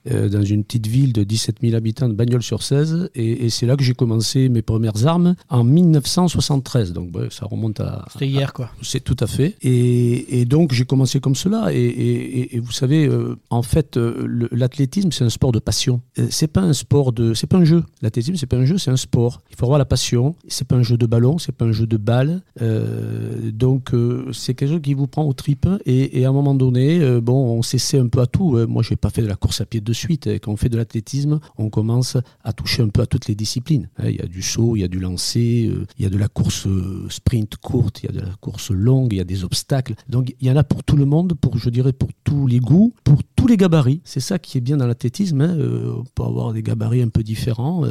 dans 0.06 0.42
une 0.42 0.64
petite 0.64 0.86
ville 0.86 1.12
de 1.12 1.24
17 1.24 1.56
000 1.62 1.74
habitants 1.74 2.08
de 2.08 2.14
Bagnols-sur-Cèze 2.14 3.10
et, 3.14 3.50
c'est 3.50 3.66
là 3.66 3.76
que 3.76 3.82
j'ai 3.82 3.94
commencé 3.94 4.48
mes 4.48 4.62
premières 4.62 5.06
armes 5.06 5.34
en 5.48 5.64
1973. 5.64 6.92
Donc 6.92 7.10
ça 7.30 7.46
remonte 7.46 7.80
à. 7.80 8.04
C'était 8.12 8.28
hier 8.28 8.52
quoi. 8.52 8.70
C'est 8.82 9.02
tout 9.02 9.16
à 9.20 9.26
fait. 9.26 9.56
Et, 9.62 10.44
donc 10.44 10.72
j'ai 10.72 10.84
commencé 10.84 11.20
comme 11.20 11.34
cela 11.34 11.72
et, 11.72 12.60
vous 12.62 12.72
savez, 12.72 13.10
en 13.50 13.62
fait, 13.62 13.96
l'athlétisme 13.96 15.10
c'est 15.12 15.24
un 15.24 15.30
sport 15.30 15.52
de 15.52 15.58
passion. 15.58 16.00
C'est 16.30 16.41
pas 16.48 16.60
un 16.60 16.72
sport 16.72 17.12
de, 17.12 17.34
c'est 17.34 17.46
pas 17.46 17.58
un 17.58 17.64
jeu. 17.64 17.84
L'athlétisme 18.00 18.36
c'est 18.36 18.46
pas 18.46 18.56
un 18.56 18.64
jeu, 18.64 18.78
c'est 18.78 18.90
un 18.90 18.96
sport. 18.96 19.42
Il 19.50 19.56
faut 19.56 19.64
avoir 19.64 19.78
la 19.78 19.84
passion. 19.84 20.34
C'est 20.48 20.66
pas 20.66 20.76
un 20.76 20.82
jeu 20.82 20.96
de 20.96 21.06
ballon, 21.06 21.38
c'est 21.38 21.52
pas 21.52 21.64
un 21.64 21.72
jeu 21.72 21.86
de 21.86 21.96
balle. 21.96 22.42
Euh, 22.60 23.50
donc 23.52 23.94
euh, 23.94 24.32
c'est 24.32 24.54
quelque 24.54 24.70
chose 24.70 24.82
qui 24.82 24.94
vous 24.94 25.06
prend 25.06 25.24
au 25.24 25.32
tripes. 25.32 25.68
Et, 25.86 26.24
à 26.24 26.28
un 26.28 26.32
moment 26.32 26.54
donné, 26.54 27.00
euh, 27.00 27.20
bon, 27.20 27.58
on 27.58 27.62
s'essaie 27.62 27.98
un 27.98 28.08
peu 28.08 28.20
à 28.20 28.26
tout. 28.26 28.56
Moi, 28.66 28.82
j'ai 28.82 28.96
pas 28.96 29.10
fait 29.10 29.22
de 29.22 29.26
la 29.26 29.36
course 29.36 29.60
à 29.60 29.66
pied 29.66 29.80
de 29.80 29.92
suite. 29.92 30.28
Quand 30.40 30.52
on 30.52 30.56
fait 30.56 30.68
de 30.68 30.76
l'athlétisme, 30.76 31.40
on 31.58 31.70
commence 31.70 32.16
à 32.44 32.52
toucher 32.52 32.82
un 32.82 32.88
peu 32.88 33.02
à 33.02 33.06
toutes 33.06 33.26
les 33.26 33.34
disciplines. 33.34 33.88
Hein, 33.98 34.08
il 34.08 34.16
y 34.16 34.20
a 34.20 34.26
du 34.26 34.42
saut, 34.42 34.76
il 34.76 34.80
y 34.80 34.84
a 34.84 34.88
du 34.88 34.98
lancer, 34.98 35.70
il 35.98 36.02
y 36.02 36.06
a 36.06 36.10
de 36.10 36.18
la 36.18 36.28
course 36.28 36.66
sprint 37.08 37.56
courte, 37.56 38.02
il 38.02 38.06
y 38.06 38.08
a 38.08 38.12
de 38.12 38.20
la 38.20 38.34
course 38.40 38.70
longue, 38.70 39.12
il 39.12 39.16
y 39.16 39.20
a 39.20 39.24
des 39.24 39.44
obstacles. 39.44 39.94
Donc 40.08 40.34
il 40.40 40.46
y 40.46 40.50
en 40.50 40.56
a 40.56 40.64
pour 40.64 40.84
tout 40.84 40.96
le 40.96 41.04
monde, 41.04 41.34
pour 41.34 41.58
je 41.58 41.70
dirais 41.70 41.92
pour 41.92 42.08
tous 42.24 42.46
les 42.46 42.60
goûts, 42.60 42.94
pour 43.04 43.22
tous 43.42 43.48
les 43.48 43.56
gabarits. 43.56 44.00
C'est 44.04 44.20
ça 44.20 44.38
qui 44.38 44.56
est 44.56 44.60
bien 44.60 44.76
dans 44.76 44.86
l'athlétisme. 44.86 45.40
Hein. 45.40 45.56
on 45.58 46.04
peut 46.04 46.22
avoir 46.22 46.52
des 46.52 46.62
gabarits 46.62 47.02
un 47.02 47.08
peu 47.08 47.24
différents. 47.24 47.84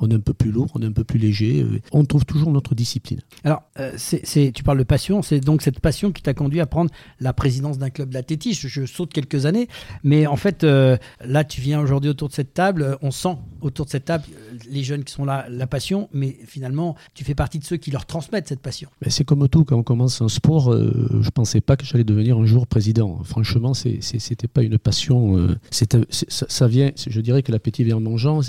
on 0.00 0.10
est 0.10 0.14
un 0.14 0.20
peu 0.20 0.32
plus 0.32 0.50
lourd, 0.50 0.68
on 0.74 0.80
est 0.80 0.86
un 0.86 0.92
peu 0.92 1.04
plus 1.04 1.18
léger. 1.18 1.62
Euh, 1.62 1.80
on 1.92 2.04
trouve 2.04 2.24
toujours 2.24 2.50
notre 2.50 2.74
discipline. 2.74 3.20
Alors, 3.44 3.62
euh, 3.78 3.92
c'est, 3.96 4.50
tu 4.54 4.62
parles 4.62 4.78
de 4.78 4.84
passion, 4.84 5.20
c'est 5.20 5.40
donc 5.40 5.60
cette 5.60 5.80
passion 5.80 6.10
qui 6.10 6.22
t'a 6.22 6.32
conduit 6.32 6.60
à 6.60 6.66
prendre 6.66 6.90
la 7.20 7.34
présidence 7.34 7.76
d'un 7.76 7.90
club 7.90 8.08
d'athlétisme. 8.08 8.66
Je, 8.66 8.86
saute 8.86 9.12
quelques 9.12 9.44
années, 9.44 9.68
mais 10.04 10.26
en 10.26 10.36
fait, 10.36 10.64
euh, 10.64 10.96
là, 11.22 11.44
tu 11.44 11.60
viens 11.60 11.80
aujourd'hui 11.80 12.08
autour 12.08 12.28
de 12.28 12.34
cette 12.34 12.54
table, 12.54 12.96
on 13.02 13.10
sent 13.10 13.36
autour 13.60 13.84
de 13.84 13.90
cette 13.90 14.06
table 14.06 14.24
les 14.70 14.82
jeunes 14.82 15.04
qui 15.04 15.12
sont 15.12 15.26
là, 15.26 15.46
la 15.50 15.66
passion, 15.66 16.08
mais 16.14 16.36
finalement, 16.46 16.96
tu 17.14 17.24
fais 17.24 17.34
partie 17.34 17.58
de 17.58 17.64
ceux 17.64 17.76
qui 17.76 17.90
leur 17.90 18.06
transmettent 18.06 18.48
cette 18.48 18.60
passion. 18.60 18.88
Mais 19.04 19.10
c'est 19.10 19.24
comme 19.24 19.46
tout, 19.48 19.64
quand 19.64 19.76
on 19.76 19.82
commence 19.82 20.22
un 20.22 20.28
sport, 20.28 20.74
je 20.74 21.30
pensais 21.30 21.60
pas 21.60 21.76
que 21.76 21.84
j'allais 21.84 22.04
devenir 22.04 22.38
un 22.38 22.46
jour 22.46 22.66
président. 22.66 23.20
Franchement, 23.24 23.74
c'était 23.74 24.48
pas 24.48 24.61
une 24.64 24.78
passion. 24.78 25.48
ça, 25.70 26.68
vient, 26.68 26.90
je 26.96 27.20
dirais 27.20 27.42
que 27.42 27.52
l'appétit 27.52 27.84
vient 27.84 27.96
en 27.96 28.00
mangeant. 28.00 28.40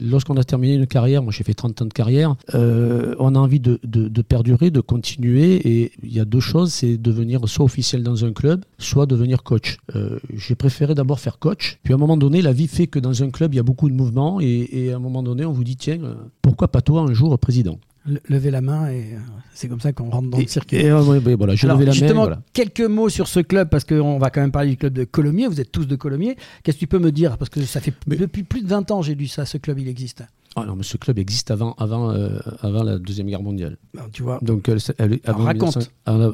Lorsqu'on 0.00 0.36
a 0.36 0.44
terminé 0.44 0.74
une 0.74 0.86
carrière, 0.86 1.22
moi 1.22 1.32
j'ai 1.32 1.44
fait 1.44 1.54
30 1.54 1.82
ans 1.82 1.86
de 1.86 1.92
carrière, 1.92 2.36
euh, 2.54 3.14
on 3.18 3.34
a 3.34 3.38
envie 3.38 3.60
de, 3.60 3.78
perdurer, 4.22 4.70
de 4.70 4.80
continuer. 4.80 5.54
Et 5.66 5.92
il 6.02 6.12
y 6.12 6.20
a 6.20 6.24
deux 6.24 6.40
choses, 6.40 6.72
c'est 6.72 6.96
devenir 6.96 7.46
soit 7.48 7.64
officiel 7.64 8.02
dans 8.02 8.24
un 8.24 8.32
club, 8.32 8.64
soit 8.78 9.06
devenir 9.06 9.42
coach. 9.42 9.78
Euh, 9.96 10.18
j'ai 10.34 10.54
préféré 10.54 10.94
d'abord 10.94 11.20
faire 11.20 11.38
coach. 11.38 11.78
Puis 11.82 11.92
à 11.92 11.96
un 11.96 11.98
moment 11.98 12.16
donné, 12.16 12.42
la 12.42 12.52
vie 12.52 12.68
fait 12.68 12.86
que 12.86 12.98
dans 12.98 13.22
un 13.22 13.30
club, 13.30 13.54
il 13.54 13.56
y 13.56 13.60
a 13.60 13.64
beaucoup 13.64 13.88
de 13.88 13.94
mouvements. 13.94 14.40
Et, 14.40 14.90
à 14.92 14.96
un 14.96 14.98
moment 14.98 15.22
donné, 15.22 15.44
on 15.44 15.52
vous 15.52 15.64
dit, 15.64 15.76
tiens, 15.76 16.02
euh, 16.02 16.14
pourquoi 16.42 16.68
pas 16.68 16.80
toi 16.80 17.02
un 17.02 17.12
jour 17.12 17.38
président? 17.38 17.78
Lever 18.28 18.50
la 18.50 18.60
main 18.60 18.90
et 18.90 19.16
c'est 19.52 19.68
comme 19.68 19.80
ça 19.80 19.92
qu'on 19.92 20.10
rentre 20.10 20.30
dans 20.30 20.38
le 20.38 20.46
circuit. 20.46 20.78
Et, 20.78 20.90
voilà, 20.90 21.54
j'ai 21.54 21.68
levé 21.68 21.84
la 21.84 21.92
justement, 21.92 22.28
main. 22.28 22.42
Quelques 22.52 22.80
mots 22.80 23.08
sur 23.08 23.28
ce 23.28 23.40
club 23.40 23.68
parce 23.68 23.84
qu'on 23.84 24.18
va 24.18 24.30
quand 24.30 24.40
même 24.40 24.52
parler 24.52 24.70
du 24.70 24.76
club 24.76 24.92
de 24.92 25.04
Colomiers. 25.04 25.48
Vous 25.48 25.60
êtes 25.60 25.70
tous 25.70 25.86
de 25.86 25.96
Colomiers. 25.96 26.36
Qu'est-ce 26.62 26.76
que 26.76 26.80
tu 26.80 26.86
peux 26.86 26.98
me 26.98 27.12
dire? 27.12 27.36
Parce 27.36 27.50
que 27.50 27.62
ça 27.62 27.80
fait 27.80 27.94
depuis 28.06 28.42
plus 28.42 28.62
de 28.62 28.68
20 28.68 28.90
ans 28.90 29.02
j'ai 29.02 29.14
lu 29.14 29.26
ça. 29.26 29.44
Ce 29.44 29.58
club, 29.58 29.78
il 29.78 29.88
existe. 29.88 30.24
Ah 30.56 30.64
non, 30.66 30.74
mais 30.74 30.82
ce 30.82 30.96
club 30.96 31.16
existe 31.20 31.52
avant, 31.52 31.74
avant, 31.78 32.10
euh, 32.10 32.38
avant 32.60 32.82
la 32.82 32.98
Deuxième 32.98 33.28
Guerre 33.28 33.42
mondiale. 33.42 33.76
Ben, 33.94 34.02
tu 34.12 34.24
vois. 34.24 34.40
Donc, 34.42 34.68
elle, 34.68 35.20
avant 35.24 35.44
raconte. 35.44 35.92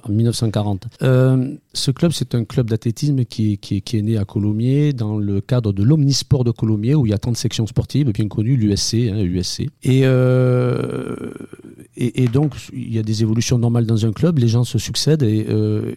1940. 0.08 0.86
Euh, 1.02 1.54
ce 1.74 1.90
club, 1.90 2.12
c'est 2.12 2.34
un 2.34 2.44
club 2.44 2.70
d'athlétisme 2.70 3.26
qui, 3.26 3.58
qui, 3.58 3.82
qui, 3.82 3.98
est 3.98 4.02
né 4.02 4.16
à 4.16 4.24
Colomiers 4.24 4.94
dans 4.94 5.18
le 5.18 5.42
cadre 5.42 5.74
de 5.74 5.82
l'Omnisport 5.82 6.44
de 6.44 6.50
Colomiers, 6.50 6.94
où 6.94 7.04
il 7.04 7.10
y 7.10 7.12
a 7.12 7.18
tant 7.18 7.30
de 7.30 7.36
sections 7.36 7.66
sportives, 7.66 8.10
bien 8.10 8.26
connues, 8.26 8.56
l'USC. 8.56 8.94
Hein, 8.94 9.20
USC. 9.20 9.68
Euh, 9.86 11.30
et, 11.98 12.24
et, 12.24 12.28
donc, 12.28 12.54
il 12.72 12.94
y 12.94 12.98
a 12.98 13.02
des 13.02 13.20
évolutions 13.20 13.58
normales 13.58 13.84
dans 13.84 14.06
un 14.06 14.12
club, 14.12 14.38
les 14.38 14.48
gens 14.48 14.64
se 14.64 14.78
succèdent. 14.78 15.24
Et, 15.24 15.46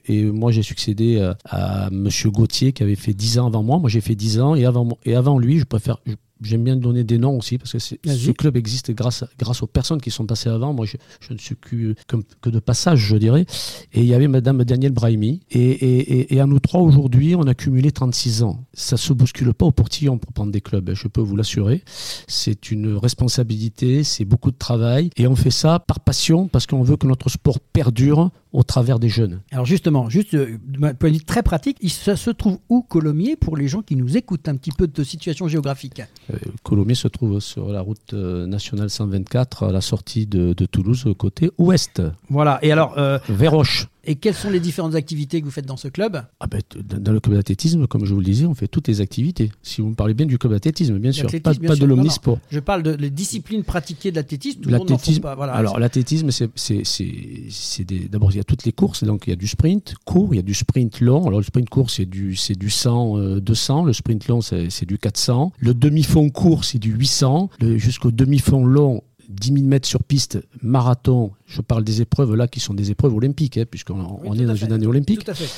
et 0.07 0.25
moi, 0.25 0.51
j'ai 0.51 0.63
succédé 0.63 1.21
à, 1.21 1.37
à 1.45 1.87
M. 1.87 2.09
Gauthier, 2.25 2.73
qui 2.73 2.83
avait 2.83 2.95
fait 2.95 3.13
10 3.13 3.39
ans 3.39 3.47
avant 3.47 3.63
moi. 3.63 3.79
Moi, 3.79 3.89
j'ai 3.89 4.01
fait 4.01 4.15
10 4.15 4.41
ans. 4.41 4.55
Et 4.55 4.65
avant, 4.65 4.97
et 5.05 5.15
avant 5.15 5.39
lui, 5.39 5.59
je 5.59 5.63
préfère 5.63 5.99
J'aime 6.41 6.63
bien 6.63 6.75
donner 6.75 7.03
des 7.03 7.17
noms 7.17 7.37
aussi 7.37 7.57
parce 7.57 7.73
que 7.73 7.79
ce 7.79 8.31
club 8.31 8.55
existe 8.55 8.91
grâce, 8.91 9.25
grâce 9.37 9.61
aux 9.61 9.67
personnes 9.67 9.99
qui 9.99 10.09
sont 10.09 10.25
passées 10.25 10.49
avant. 10.49 10.73
Moi, 10.73 10.85
je, 10.85 10.95
je 11.19 11.33
ne 11.33 11.37
suis 11.37 11.55
que, 11.55 11.95
que, 12.41 12.49
de 12.49 12.59
passage, 12.59 12.99
je 12.99 13.17
dirais. 13.17 13.45
Et 13.93 14.01
il 14.01 14.05
y 14.05 14.13
avait 14.13 14.27
Madame 14.29 14.63
Danielle 14.63 14.93
Brahimi. 14.93 15.41
Et, 15.51 15.59
et, 15.59 16.33
et, 16.33 16.39
à 16.39 16.45
nous 16.45 16.59
trois, 16.59 16.81
aujourd'hui, 16.81 17.35
on 17.35 17.43
a 17.43 17.53
cumulé 17.53 17.91
36 17.91 18.43
ans. 18.43 18.63
Ça 18.73 18.95
se 18.95 19.11
bouscule 19.11 19.53
pas 19.53 19.65
au 19.65 19.71
portillon 19.71 20.17
pour 20.17 20.31
prendre 20.31 20.51
des 20.51 20.61
clubs, 20.61 20.91
je 20.93 21.07
peux 21.07 21.21
vous 21.21 21.35
l'assurer. 21.35 21.83
C'est 22.27 22.71
une 22.71 22.95
responsabilité, 22.95 24.03
c'est 24.03 24.25
beaucoup 24.25 24.51
de 24.51 24.57
travail. 24.57 25.09
Et 25.17 25.27
on 25.27 25.35
fait 25.35 25.51
ça 25.51 25.79
par 25.79 25.99
passion 25.99 26.47
parce 26.47 26.65
qu'on 26.67 26.83
veut 26.83 26.95
que 26.95 27.07
notre 27.07 27.29
sport 27.29 27.59
perdure 27.59 28.31
au 28.51 28.63
travers 28.63 28.99
des 28.99 29.09
jeunes. 29.09 29.41
Alors 29.51 29.65
justement, 29.65 30.09
juste 30.09 30.33
euh, 30.33 30.57
d'un 30.65 30.93
point 30.93 31.09
de 31.09 31.15
vue 31.15 31.23
très 31.23 31.43
pratique, 31.43 31.77
ça 31.89 32.15
se 32.15 32.29
trouve 32.31 32.59
où 32.69 32.81
Colomiers 32.81 33.35
pour 33.35 33.57
les 33.57 33.67
gens 33.67 33.81
qui 33.81 33.95
nous 33.95 34.17
écoutent 34.17 34.47
un 34.47 34.55
petit 34.55 34.71
peu 34.71 34.87
de 34.87 35.03
situation 35.03 35.47
géographique? 35.47 36.01
Euh, 36.33 36.37
Colomiers 36.63 36.95
se 36.95 37.07
trouve 37.07 37.39
sur 37.39 37.69
la 37.71 37.81
route 37.81 38.13
euh, 38.13 38.47
nationale 38.47 38.89
124 38.89 39.63
à 39.63 39.71
la 39.71 39.81
sortie 39.81 40.25
de, 40.25 40.53
de 40.53 40.65
Toulouse, 40.65 41.05
côté 41.17 41.51
ouest. 41.57 42.01
Voilà, 42.29 42.59
et 42.61 42.71
alors... 42.71 42.97
Euh, 42.97 43.19
Véroche. 43.29 43.87
Et 44.09 44.15
quelles 44.15 44.33
sont 44.33 44.49
les 44.49 44.59
différentes 44.59 44.95
activités 44.95 45.39
que 45.39 45.45
vous 45.45 45.51
faites 45.51 45.67
dans 45.67 45.77
ce 45.77 45.87
club? 45.87 46.23
Ah 46.39 46.47
ben, 46.47 46.61
Dans 46.99 47.11
le 47.11 47.19
club 47.19 47.35
d'athlétisme, 47.35 47.85
comme 47.85 48.05
je 48.05 48.13
vous 48.15 48.19
le 48.19 48.25
disais, 48.25 48.47
on 48.47 48.55
fait 48.55 48.67
toutes 48.67 48.87
les 48.87 49.01
activités. 49.01 49.51
Si 49.61 49.81
vous 49.81 49.89
me 49.89 49.93
parlez 49.93 50.15
bien 50.15 50.25
du 50.25 50.39
club 50.39 50.51
d'athlétisme, 50.51 50.97
bien 50.97 51.11
sûr, 51.11 51.29
pas, 51.43 51.53
de 51.53 51.85
l'omnisport. 51.85 52.39
Je 52.49 52.59
parle 52.59 52.81
de 52.81 52.89
les 52.89 53.11
disciplines 53.11 53.63
pratiquées 53.63 54.09
de 54.09 54.15
l'athlétisme. 54.15 54.67
L'athlétisme, 54.67 55.27
alors 55.27 55.77
l'athlétisme, 55.77 56.31
c'est 56.31 58.09
d'abord 58.09 58.31
il 58.31 58.37
y 58.37 58.39
a 58.39 58.43
toutes 58.43 58.65
les 58.65 58.71
courses, 58.71 59.03
donc 59.03 59.27
il 59.27 59.29
y 59.29 59.33
a 59.33 59.35
du 59.35 59.47
sprint 59.47 59.93
court, 60.05 60.33
il 60.33 60.37
y 60.37 60.39
a 60.39 60.43
du 60.43 60.55
sprint 60.55 61.01
long. 61.01 61.27
Alors 61.27 61.39
le 61.39 61.45
sprint 61.45 61.69
court 61.69 61.91
c'est 61.91 62.07
du 62.07 62.35
c'est 62.35 62.57
du 62.57 62.71
100 62.71 63.37
200, 63.37 63.83
euh, 63.83 63.85
le 63.85 63.93
sprint 63.93 64.27
long 64.27 64.41
c'est 64.41 64.85
du 64.85 64.97
400, 64.97 65.53
le 65.59 65.75
demi-fond 65.75 66.31
court 66.31 66.65
c'est 66.65 66.79
du 66.79 66.93
800, 66.93 67.51
jusqu'au 67.77 68.09
demi-fond 68.09 68.65
long 68.65 69.03
10 69.29 69.53
000 69.53 69.65
mètres 69.65 69.87
sur 69.87 70.03
piste, 70.03 70.39
marathon, 70.61 71.31
Je 71.49 71.61
parle 71.61 71.83
des 71.83 72.01
épreuves 72.01 72.35
là 72.35 72.47
qui 72.47 72.59
sont 72.59 72.75
des 72.75 72.91
épreuves 72.91 73.15
olympiques, 73.15 73.57
hein, 73.57 73.65
puisqu'on 73.69 74.19
on 74.23 74.33
est 74.35 74.45
dans 74.45 74.55
une 74.55 74.71
année 74.71 74.85
olympique. 74.85 75.25
Tout 75.25 75.31
à 75.31 75.33
fait. 75.33 75.49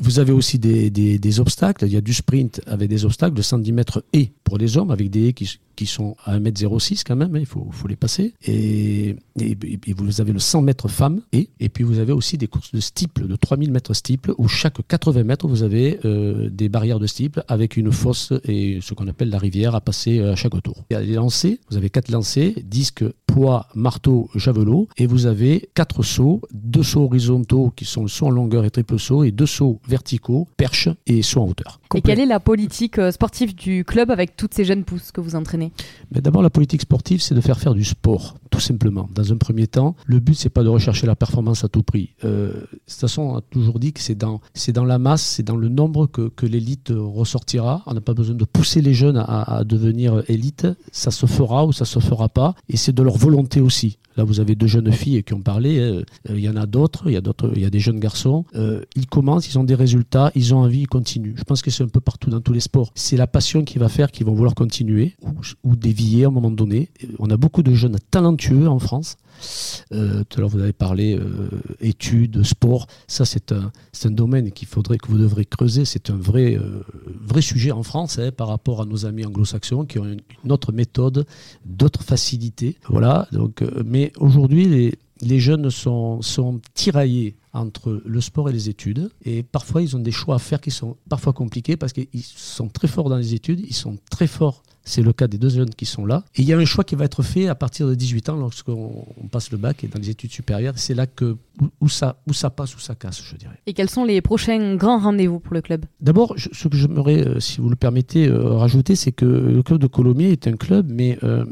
Vous 0.00 0.18
avez 0.18 0.32
aussi 0.32 0.58
des, 0.58 0.90
des, 0.90 1.18
des, 1.18 1.40
obstacles. 1.40 1.86
Il 1.86 1.92
y 1.92 1.96
a 1.96 2.00
du 2.00 2.12
sprint 2.12 2.60
avec 2.66 2.88
des 2.88 3.04
obstacles 3.04 3.34
de 3.34 3.42
110 3.42 3.72
mètres 3.72 4.04
et 4.12 4.32
pour 4.42 4.58
les 4.58 4.76
hommes, 4.76 4.90
avec 4.90 5.10
des 5.10 5.28
haies 5.28 5.32
qui, 5.32 5.48
qui 5.76 5.86
sont 5.86 6.16
à 6.24 6.38
1m06 6.38 7.04
quand 7.06 7.16
même, 7.16 7.34
hein, 7.36 7.38
il 7.38 7.46
faut, 7.46 7.68
faut, 7.70 7.88
les 7.88 7.96
passer. 7.96 8.34
Et, 8.44 9.16
et, 9.40 9.56
et, 9.86 9.92
vous 9.94 10.20
avez 10.20 10.32
le 10.32 10.38
100 10.38 10.60
mètres 10.60 10.88
femmes 10.88 11.22
et, 11.32 11.48
et 11.60 11.68
puis 11.68 11.84
vous 11.84 12.00
avez 12.00 12.12
aussi 12.12 12.36
des 12.36 12.48
courses 12.48 12.74
de 12.74 12.80
steeple, 12.80 13.28
de 13.28 13.36
3000 13.36 13.70
mètres 13.70 13.94
steeple, 13.94 14.34
où 14.36 14.48
chaque 14.48 14.86
80 14.86 15.22
mètres, 15.22 15.46
vous 15.46 15.62
avez 15.62 16.00
euh, 16.04 16.50
des 16.50 16.68
barrières 16.68 16.98
de 16.98 17.06
steeple 17.06 17.44
avec 17.48 17.76
une 17.76 17.92
fosse 17.92 18.32
et 18.44 18.80
ce 18.82 18.92
qu'on 18.92 19.06
appelle 19.08 19.30
la 19.30 19.38
rivière 19.38 19.74
à 19.74 19.80
passer 19.80 20.18
euh, 20.18 20.32
à 20.32 20.36
chaque 20.36 20.60
tour. 20.62 20.84
Il 20.90 20.94
y 20.94 20.96
a 20.96 21.00
les 21.00 21.14
lancers, 21.14 21.56
vous 21.70 21.76
avez 21.76 21.88
quatre 21.88 22.10
lancers, 22.10 22.52
disques, 22.64 23.04
poids, 23.26 23.68
marteau, 23.74 24.28
javelot, 24.34 24.88
et 24.98 25.06
vous 25.06 25.19
avez 25.26 25.68
quatre 25.74 26.02
sauts, 26.02 26.42
deux 26.52 26.82
sauts 26.82 27.04
horizontaux 27.04 27.72
qui 27.74 27.84
sont 27.84 28.02
le 28.02 28.08
saut 28.08 28.26
en 28.26 28.30
longueur 28.30 28.64
et 28.64 28.70
triple 28.70 28.98
saut, 28.98 29.24
et 29.24 29.30
deux 29.30 29.46
sauts 29.46 29.80
verticaux, 29.86 30.48
perche 30.56 30.88
et 31.06 31.22
saut 31.22 31.40
en 31.42 31.48
hauteur. 31.48 31.80
Et 31.94 32.02
quelle 32.02 32.20
est 32.20 32.26
la 32.26 32.40
politique 32.40 32.98
euh, 32.98 33.10
sportive 33.10 33.54
du 33.54 33.84
club 33.84 34.10
avec 34.10 34.36
toutes 34.36 34.54
ces 34.54 34.64
jeunes 34.64 34.84
pousses 34.84 35.10
que 35.10 35.20
vous 35.20 35.34
entraînez? 35.34 35.72
Mais 36.14 36.20
d'abord, 36.20 36.42
la 36.42 36.50
politique 36.50 36.82
sportive, 36.82 37.20
c'est 37.20 37.34
de 37.34 37.40
faire 37.40 37.58
faire 37.58 37.74
du 37.74 37.84
sport, 37.84 38.36
tout 38.50 38.60
simplement. 38.60 39.08
Dans 39.14 39.32
un 39.32 39.36
premier 39.36 39.66
temps, 39.66 39.96
le 40.06 40.20
but, 40.20 40.34
c'est 40.34 40.50
pas 40.50 40.62
de 40.62 40.68
rechercher 40.68 41.06
la 41.06 41.16
performance 41.16 41.64
à 41.64 41.68
tout 41.68 41.82
prix. 41.82 42.14
Euh, 42.24 42.52
de 42.52 42.60
toute 42.60 43.00
façon, 43.00 43.22
on 43.22 43.36
a 43.36 43.40
toujours 43.40 43.80
dit 43.80 43.92
que 43.92 44.00
c'est 44.00 44.14
dans, 44.14 44.40
c'est 44.54 44.72
dans 44.72 44.84
la 44.84 44.98
masse, 44.98 45.22
c'est 45.22 45.42
dans 45.42 45.56
le 45.56 45.68
nombre 45.68 46.06
que, 46.06 46.28
que 46.28 46.46
l'élite 46.46 46.92
ressortira. 46.94 47.82
On 47.86 47.94
n'a 47.94 48.00
pas 48.00 48.14
besoin 48.14 48.36
de 48.36 48.44
pousser 48.44 48.80
les 48.80 48.94
jeunes 48.94 49.16
à, 49.16 49.56
à, 49.56 49.64
devenir 49.64 50.22
élite. 50.28 50.66
Ça 50.92 51.10
se 51.10 51.26
fera 51.26 51.66
ou 51.66 51.72
ça 51.72 51.84
se 51.84 51.98
fera 51.98 52.28
pas. 52.28 52.54
Et 52.68 52.76
c'est 52.76 52.92
de 52.92 53.02
leur 53.02 53.16
volonté 53.16 53.60
aussi. 53.60 53.98
Là, 54.20 54.24
vous 54.24 54.38
avez 54.38 54.54
deux 54.54 54.66
jeunes 54.66 54.92
filles 54.92 55.22
qui 55.22 55.32
ont 55.32 55.40
parlé. 55.40 55.78
Euh, 55.78 56.04
il 56.28 56.40
y 56.40 56.48
en 56.50 56.56
a 56.56 56.66
d'autres. 56.66 57.04
Il 57.06 57.12
y 57.12 57.16
a 57.16 57.22
d'autres. 57.22 57.50
Il 57.56 57.62
y 57.62 57.64
a 57.64 57.70
des 57.70 57.80
jeunes 57.80 57.98
garçons. 57.98 58.44
Euh, 58.54 58.82
ils 58.94 59.06
commencent, 59.06 59.48
ils 59.48 59.58
ont 59.58 59.64
des 59.64 59.74
résultats, 59.74 60.30
ils 60.34 60.54
ont 60.54 60.58
envie, 60.58 60.80
ils 60.80 60.88
continuent. 60.88 61.32
Je 61.38 61.42
pense 61.42 61.62
que 61.62 61.70
c'est 61.70 61.84
un 61.84 61.88
peu 61.88 62.00
partout 62.00 62.28
dans 62.28 62.42
tous 62.42 62.52
les 62.52 62.60
sports. 62.60 62.92
C'est 62.94 63.16
la 63.16 63.26
passion 63.26 63.64
qui 63.64 63.78
va 63.78 63.88
faire 63.88 64.10
qu'ils 64.10 64.26
vont 64.26 64.34
vouloir 64.34 64.54
continuer 64.54 65.14
ou, 65.22 65.30
ou, 65.64 65.74
dévier 65.74 66.24
à 66.24 66.26
un 66.26 66.30
moment 66.30 66.50
donné. 66.50 66.90
On 67.18 67.30
a 67.30 67.38
beaucoup 67.38 67.62
de 67.62 67.72
jeunes 67.72 67.96
talentueux 68.10 68.68
en 68.68 68.78
France. 68.78 69.16
Euh, 69.92 70.22
tout 70.28 70.38
à 70.38 70.40
l'heure, 70.40 70.50
vous 70.50 70.60
avez 70.60 70.72
parlé 70.72 71.16
euh, 71.16 71.48
études, 71.80 72.42
sport. 72.42 72.86
Ça, 73.06 73.24
c'est 73.24 73.52
un, 73.52 73.72
un 74.04 74.10
domaine 74.10 74.52
qu'il 74.52 74.68
faudrait 74.68 74.98
que 74.98 75.08
vous 75.08 75.18
devrez 75.18 75.44
creuser. 75.44 75.84
C'est 75.84 76.10
un 76.10 76.16
vrai, 76.16 76.56
euh, 76.56 76.82
vrai 77.20 77.42
sujet 77.42 77.72
en 77.72 77.82
France 77.82 78.18
hein, 78.18 78.30
par 78.32 78.48
rapport 78.48 78.80
à 78.80 78.84
nos 78.84 79.06
amis 79.06 79.24
anglo-saxons 79.24 79.84
qui 79.84 79.98
ont 79.98 80.04
une, 80.04 80.20
une 80.44 80.52
autre 80.52 80.72
méthode, 80.72 81.26
d'autres 81.64 82.02
facilités. 82.02 82.76
Voilà. 82.88 83.28
Donc, 83.32 83.62
euh, 83.62 83.82
mais 83.84 84.12
aujourd'hui, 84.18 84.66
les, 84.66 84.94
les 85.22 85.40
jeunes 85.40 85.70
sont, 85.70 86.22
sont 86.22 86.60
tiraillés 86.74 87.36
entre 87.52 88.00
le 88.04 88.20
sport 88.20 88.48
et 88.48 88.52
les 88.52 88.68
études. 88.68 89.10
Et 89.24 89.42
parfois, 89.42 89.82
ils 89.82 89.96
ont 89.96 90.00
des 90.00 90.12
choix 90.12 90.36
à 90.36 90.38
faire 90.38 90.60
qui 90.60 90.70
sont 90.70 90.96
parfois 91.08 91.32
compliqués 91.32 91.76
parce 91.76 91.92
qu'ils 91.92 92.08
sont 92.22 92.68
très 92.68 92.88
forts 92.88 93.08
dans 93.08 93.16
les 93.16 93.34
études, 93.34 93.60
ils 93.66 93.74
sont 93.74 93.98
très 94.10 94.26
forts. 94.26 94.62
C'est 94.90 95.02
le 95.02 95.12
cas 95.12 95.28
des 95.28 95.38
deux 95.38 95.50
jeunes 95.50 95.70
qui 95.70 95.86
sont 95.86 96.04
là. 96.04 96.24
Et 96.34 96.42
il 96.42 96.48
y 96.48 96.52
a 96.52 96.58
un 96.58 96.64
choix 96.64 96.82
qui 96.82 96.96
va 96.96 97.04
être 97.04 97.22
fait 97.22 97.46
à 97.46 97.54
partir 97.54 97.86
de 97.86 97.94
18 97.94 98.28
ans 98.30 98.36
lorsqu'on 98.36 99.06
passe 99.30 99.52
le 99.52 99.58
bac 99.58 99.84
et 99.84 99.88
dans 99.88 100.00
les 100.00 100.10
études 100.10 100.32
supérieures. 100.32 100.74
C'est 100.76 100.94
là 100.94 101.06
que, 101.06 101.36
où, 101.80 101.88
ça, 101.88 102.16
où 102.26 102.32
ça 102.32 102.50
passe, 102.50 102.74
où 102.74 102.80
ça 102.80 102.96
casse, 102.96 103.22
je 103.22 103.36
dirais. 103.36 103.54
Et 103.66 103.72
quels 103.72 103.88
sont 103.88 104.04
les 104.04 104.20
prochains 104.20 104.74
grands 104.74 104.98
rendez-vous 104.98 105.38
pour 105.38 105.54
le 105.54 105.60
club? 105.60 105.84
D'abord, 106.00 106.34
ce 106.36 106.66
que 106.66 106.76
j'aimerais, 106.76 107.26
euh, 107.26 107.40
si 107.40 107.60
vous 107.60 107.68
le 107.68 107.76
permettez, 107.76 108.26
euh, 108.26 108.54
rajouter, 108.54 108.96
c'est 108.96 109.12
que 109.12 109.24
le 109.24 109.62
club 109.62 109.78
de 109.78 109.86
Colomiers 109.86 110.32
est 110.32 110.48
un 110.48 110.56
club, 110.56 110.86
mais 110.90 111.18
euh, 111.22 111.44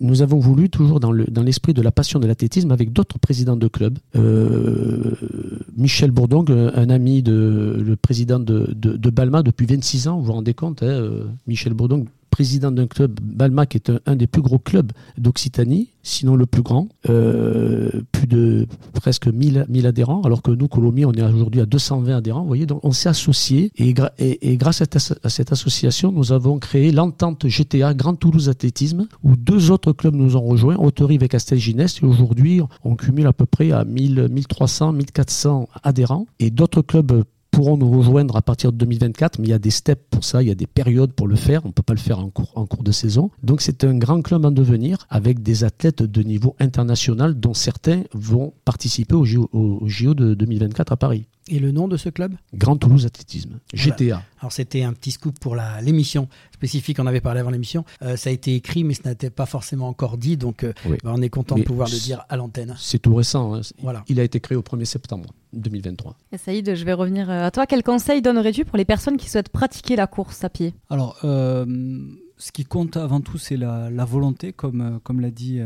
nous 0.00 0.22
avons 0.22 0.38
voulu, 0.38 0.70
toujours 0.70 1.00
dans 1.00 1.12
l'esprit 1.12 1.72
le, 1.72 1.74
dans 1.74 1.80
de 1.80 1.84
la 1.84 1.92
passion 1.92 2.20
de 2.20 2.26
l'athlétisme, 2.26 2.70
avec 2.70 2.92
d'autres 2.92 3.18
présidents 3.18 3.56
de 3.56 3.66
clubs, 3.66 3.98
euh, 4.14 5.16
Michel 5.76 6.12
Bourdon, 6.12 6.44
un 6.48 6.90
ami 6.90 7.22
de 7.22 7.82
le 7.84 7.96
président 7.96 8.38
de, 8.38 8.72
de, 8.74 8.96
de, 8.96 9.10
Balma 9.10 9.42
depuis 9.42 9.66
26 9.66 10.08
ans, 10.08 10.18
vous 10.18 10.26
vous 10.26 10.32
rendez 10.32 10.54
compte, 10.54 10.82
hein, 10.82 11.10
Michel 11.46 11.74
Bourdon, 11.74 12.06
président 12.36 12.70
d'un 12.70 12.86
club, 12.86 13.18
Balma, 13.22 13.64
qui 13.64 13.78
est 13.78 13.90
un, 14.04 14.14
des 14.14 14.26
plus 14.26 14.42
gros 14.42 14.58
clubs 14.58 14.92
d'Occitanie, 15.16 15.88
sinon 16.02 16.36
le 16.36 16.44
plus 16.44 16.60
grand, 16.60 16.86
euh, 17.08 18.02
plus 18.12 18.26
de 18.26 18.66
presque 18.92 19.26
1000, 19.26 19.64
1000 19.70 19.86
adhérents, 19.86 20.20
alors 20.20 20.42
que 20.42 20.50
nous, 20.50 20.68
Colomiers, 20.68 21.06
on 21.06 21.12
est 21.12 21.22
aujourd'hui 21.22 21.62
à 21.62 21.64
220 21.64 22.14
adhérents. 22.14 22.42
Vous 22.42 22.46
voyez, 22.46 22.66
donc 22.66 22.84
on 22.84 22.92
s'est 22.92 23.08
associés 23.08 23.72
et, 23.78 23.94
grâce 24.58 24.82
à, 24.82 25.30
cette 25.30 25.52
association, 25.52 26.12
nous 26.12 26.30
avons 26.32 26.58
créé 26.58 26.92
l'entente 26.92 27.48
GTA 27.48 27.94
Grand 27.94 28.16
Toulouse 28.16 28.50
Athlétisme, 28.50 29.08
où 29.24 29.34
deux 29.34 29.70
autres 29.70 29.92
clubs 29.92 30.14
nous 30.14 30.36
ont 30.36 30.42
rejoints, 30.42 30.76
Haute-Rive 30.76 31.22
et 31.22 31.28
Castelginest, 31.28 32.02
et 32.02 32.06
aujourd'hui, 32.06 32.60
on 32.84 32.96
cumule 32.96 33.28
à 33.28 33.32
peu 33.32 33.46
près 33.46 33.72
à 33.72 33.86
1000, 33.86 34.28
1300, 34.30 34.92
1400 34.92 35.70
adhérents, 35.82 36.26
et 36.38 36.50
d'autres 36.50 36.82
clubs 36.82 37.24
pourront 37.56 37.78
nous 37.78 37.90
rejoindre 37.90 38.36
à 38.36 38.42
partir 38.42 38.70
de 38.70 38.76
2024, 38.76 39.38
mais 39.38 39.46
il 39.46 39.50
y 39.50 39.54
a 39.54 39.58
des 39.58 39.70
steps 39.70 40.04
pour 40.10 40.24
ça, 40.24 40.42
il 40.42 40.48
y 40.48 40.50
a 40.50 40.54
des 40.54 40.66
périodes 40.66 41.12
pour 41.12 41.26
le 41.26 41.36
faire, 41.36 41.64
on 41.64 41.68
ne 41.68 41.72
peut 41.72 41.82
pas 41.82 41.94
le 41.94 41.98
faire 41.98 42.18
en 42.18 42.28
cours, 42.28 42.82
de 42.82 42.92
saison. 42.92 43.30
Donc 43.42 43.62
c'est 43.62 43.82
un 43.84 43.96
grand 43.96 44.20
club 44.20 44.44
en 44.44 44.50
devenir 44.50 45.06
avec 45.08 45.42
des 45.42 45.64
athlètes 45.64 46.02
de 46.02 46.22
niveau 46.22 46.54
international 46.60 47.40
dont 47.40 47.54
certains 47.54 48.02
vont 48.12 48.52
participer 48.66 49.14
au 49.14 49.24
JO, 49.24 49.48
au 49.54 49.80
JO 49.86 50.12
de 50.12 50.34
2024 50.34 50.92
à 50.92 50.96
Paris. 50.98 51.28
Et 51.48 51.60
le 51.60 51.70
nom 51.70 51.86
de 51.86 51.96
ce 51.96 52.08
club? 52.08 52.34
Grand 52.54 52.76
Toulouse 52.76 53.06
Athlétisme, 53.06 53.60
voilà. 53.72 53.96
GTA. 53.96 54.22
Alors 54.40 54.52
c'était 54.52 54.82
un 54.82 54.92
petit 54.92 55.12
scoop 55.12 55.38
pour 55.38 55.56
l'émission 55.80 56.28
spécifique, 56.52 56.98
on 56.98 57.06
avait 57.06 57.20
parlé 57.20 57.40
avant 57.40 57.50
l'émission. 57.50 57.84
Euh, 58.02 58.16
ça 58.16 58.30
a 58.30 58.32
été 58.32 58.54
écrit, 58.54 58.82
mais 58.82 58.94
ce 58.94 59.06
n'était 59.08 59.30
pas 59.30 59.46
forcément 59.46 59.88
encore 59.88 60.18
dit, 60.18 60.36
donc 60.36 60.64
euh, 60.64 60.72
oui. 60.86 60.96
bah, 61.04 61.12
on 61.14 61.22
est 61.22 61.28
content 61.28 61.54
mais 61.54 61.62
de 61.62 61.66
pouvoir 61.66 61.88
le 61.88 61.98
dire 61.98 62.24
à 62.28 62.36
l'antenne. 62.36 62.74
C'est 62.78 62.98
tout 62.98 63.14
récent, 63.14 63.54
hein. 63.54 63.60
voilà. 63.80 64.04
il 64.08 64.18
a 64.18 64.24
été 64.24 64.40
créé 64.40 64.56
au 64.56 64.62
1er 64.62 64.84
septembre 64.86 65.30
2023. 65.52 66.16
Et 66.32 66.38
Saïd, 66.38 66.74
je 66.74 66.84
vais 66.84 66.94
revenir 66.94 67.30
à 67.30 67.50
toi. 67.50 67.66
Quel 67.66 67.82
conseil 67.84 68.22
donnerais-tu 68.22 68.64
pour 68.64 68.76
les 68.76 68.84
personnes 68.84 69.16
qui 69.16 69.30
souhaitent 69.30 69.50
pratiquer 69.50 69.94
la 69.94 70.06
course 70.06 70.42
à 70.42 70.48
pied? 70.48 70.74
Alors, 70.90 71.16
euh, 71.24 71.64
ce 72.38 72.50
qui 72.50 72.64
compte 72.64 72.96
avant 72.96 73.20
tout, 73.20 73.38
c'est 73.38 73.56
la, 73.56 73.88
la, 73.90 74.04
volonté, 74.04 74.52
comme, 74.52 74.98
comme 75.04 75.20
l'a 75.20 75.30
dit 75.30 75.60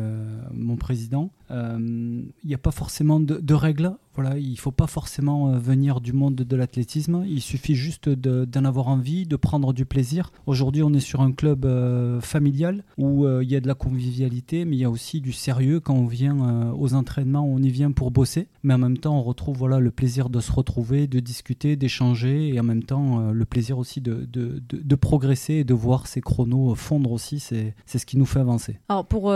mon 0.52 0.76
président. 0.76 1.30
Il 1.50 2.48
n'y 2.48 2.54
a 2.54 2.58
pas 2.58 2.70
forcément 2.70 3.20
de, 3.20 3.54
règles. 3.54 3.92
Voilà, 4.14 4.38
il 4.38 4.52
ne 4.52 4.56
faut 4.56 4.72
pas 4.72 4.86
forcément 4.86 5.52
venir 5.52 6.00
du 6.00 6.12
monde 6.12 6.34
de 6.34 6.56
l'athlétisme, 6.56 7.24
il 7.26 7.40
suffit 7.40 7.74
juste 7.74 8.08
d'en 8.08 8.64
avoir 8.64 8.88
envie, 8.88 9.26
de 9.26 9.36
prendre 9.36 9.72
du 9.72 9.84
plaisir. 9.84 10.32
Aujourd'hui, 10.46 10.82
on 10.82 10.92
est 10.92 11.00
sur 11.00 11.20
un 11.20 11.32
club 11.32 11.64
euh, 11.64 12.20
familial 12.20 12.84
où 12.98 13.24
euh, 13.24 13.42
il 13.42 13.50
y 13.50 13.56
a 13.56 13.60
de 13.60 13.68
la 13.68 13.74
convivialité, 13.74 14.64
mais 14.64 14.76
il 14.76 14.80
y 14.80 14.84
a 14.84 14.90
aussi 14.90 15.20
du 15.20 15.32
sérieux. 15.32 15.80
Quand 15.80 15.94
on 15.94 16.06
vient 16.06 16.36
euh, 16.40 16.72
aux 16.72 16.94
entraînements, 16.94 17.46
on 17.46 17.58
y 17.58 17.70
vient 17.70 17.92
pour 17.92 18.10
bosser, 18.10 18.48
mais 18.62 18.74
en 18.74 18.78
même 18.78 18.98
temps, 18.98 19.18
on 19.18 19.22
retrouve 19.22 19.56
voilà, 19.58 19.78
le 19.78 19.90
plaisir 19.90 20.28
de 20.28 20.40
se 20.40 20.52
retrouver, 20.52 21.06
de 21.06 21.20
discuter, 21.20 21.76
d'échanger, 21.76 22.48
et 22.48 22.60
en 22.60 22.62
même 22.62 22.82
temps, 22.82 23.30
le 23.32 23.44
plaisir 23.44 23.78
aussi 23.78 24.00
de, 24.00 24.28
de, 24.30 24.94
progresser 24.94 25.54
et 25.54 25.64
de 25.64 25.74
voir 25.74 26.06
ces 26.06 26.20
chronos 26.20 26.74
fondre 26.74 27.12
aussi, 27.12 27.40
c'est 27.40 27.74
ce 27.86 28.06
qui 28.06 28.18
nous 28.18 28.26
fait 28.26 28.40
avancer. 28.40 28.78
Alors, 28.88 29.06
pour 29.06 29.34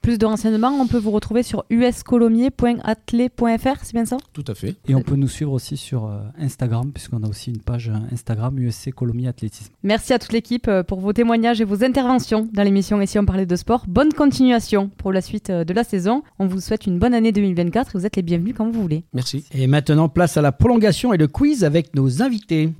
plus 0.00 0.18
de 0.18 0.26
renseignements, 0.26 0.70
on 0.70 0.86
peut 0.86 0.98
vous 0.98 1.10
retrouver 1.10 1.42
sur 1.42 1.51
uscolomier.athlé.fr, 1.70 3.76
c'est 3.82 3.92
bien 3.92 4.04
ça? 4.04 4.16
Tout 4.32 4.44
à 4.46 4.54
fait. 4.54 4.76
Et 4.88 4.94
on 4.94 5.02
peut 5.02 5.16
nous 5.16 5.28
suivre 5.28 5.52
aussi 5.52 5.76
sur 5.76 6.06
euh, 6.06 6.20
Instagram, 6.38 6.92
puisqu'on 6.92 7.22
a 7.22 7.28
aussi 7.28 7.50
une 7.50 7.60
page 7.60 7.90
Instagram 8.12 8.58
USC 8.58 8.92
Colomiers 8.92 9.28
Athlétisme. 9.28 9.72
Merci 9.82 10.12
à 10.12 10.18
toute 10.18 10.32
l'équipe 10.32 10.68
euh, 10.68 10.82
pour 10.82 11.00
vos 11.00 11.12
témoignages 11.12 11.60
et 11.60 11.64
vos 11.64 11.84
interventions 11.84 12.48
dans 12.52 12.62
l'émission 12.62 13.00
Et 13.00 13.06
si 13.06 13.18
on 13.18 13.24
parlait 13.24 13.46
de 13.46 13.56
sport. 13.56 13.84
Bonne 13.86 14.12
continuation 14.12 14.90
pour 14.98 15.12
la 15.12 15.20
suite 15.20 15.50
euh, 15.50 15.64
de 15.64 15.72
la 15.72 15.84
saison. 15.84 16.22
On 16.38 16.46
vous 16.46 16.60
souhaite 16.60 16.86
une 16.86 16.98
bonne 16.98 17.14
année 17.14 17.32
2024 17.32 17.94
et 17.94 17.98
vous 17.98 18.06
êtes 18.06 18.16
les 18.16 18.22
bienvenus 18.22 18.54
quand 18.56 18.70
vous 18.70 18.80
voulez. 18.80 19.04
Merci. 19.12 19.44
Et 19.52 19.66
maintenant, 19.66 20.08
place 20.08 20.36
à 20.36 20.42
la 20.42 20.52
prolongation 20.52 21.12
et 21.12 21.18
le 21.18 21.28
quiz 21.28 21.64
avec 21.64 21.94
nos 21.94 22.22
invités. 22.22 22.70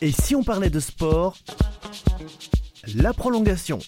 Et 0.00 0.12
si 0.12 0.36
on 0.36 0.42
parlait 0.42 0.70
de 0.70 0.80
sport? 0.80 1.36
La 2.94 3.12
prolongation. 3.12 3.80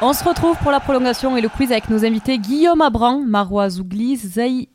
On 0.00 0.12
se 0.12 0.22
retrouve 0.22 0.56
pour 0.58 0.70
la 0.70 0.78
prolongation 0.78 1.36
et 1.36 1.40
le 1.40 1.48
quiz 1.48 1.72
avec 1.72 1.90
nos 1.90 2.04
invités 2.04 2.38
Guillaume 2.38 2.82
Abran, 2.82 3.18
Marois 3.26 3.68
Zougli, 3.68 4.16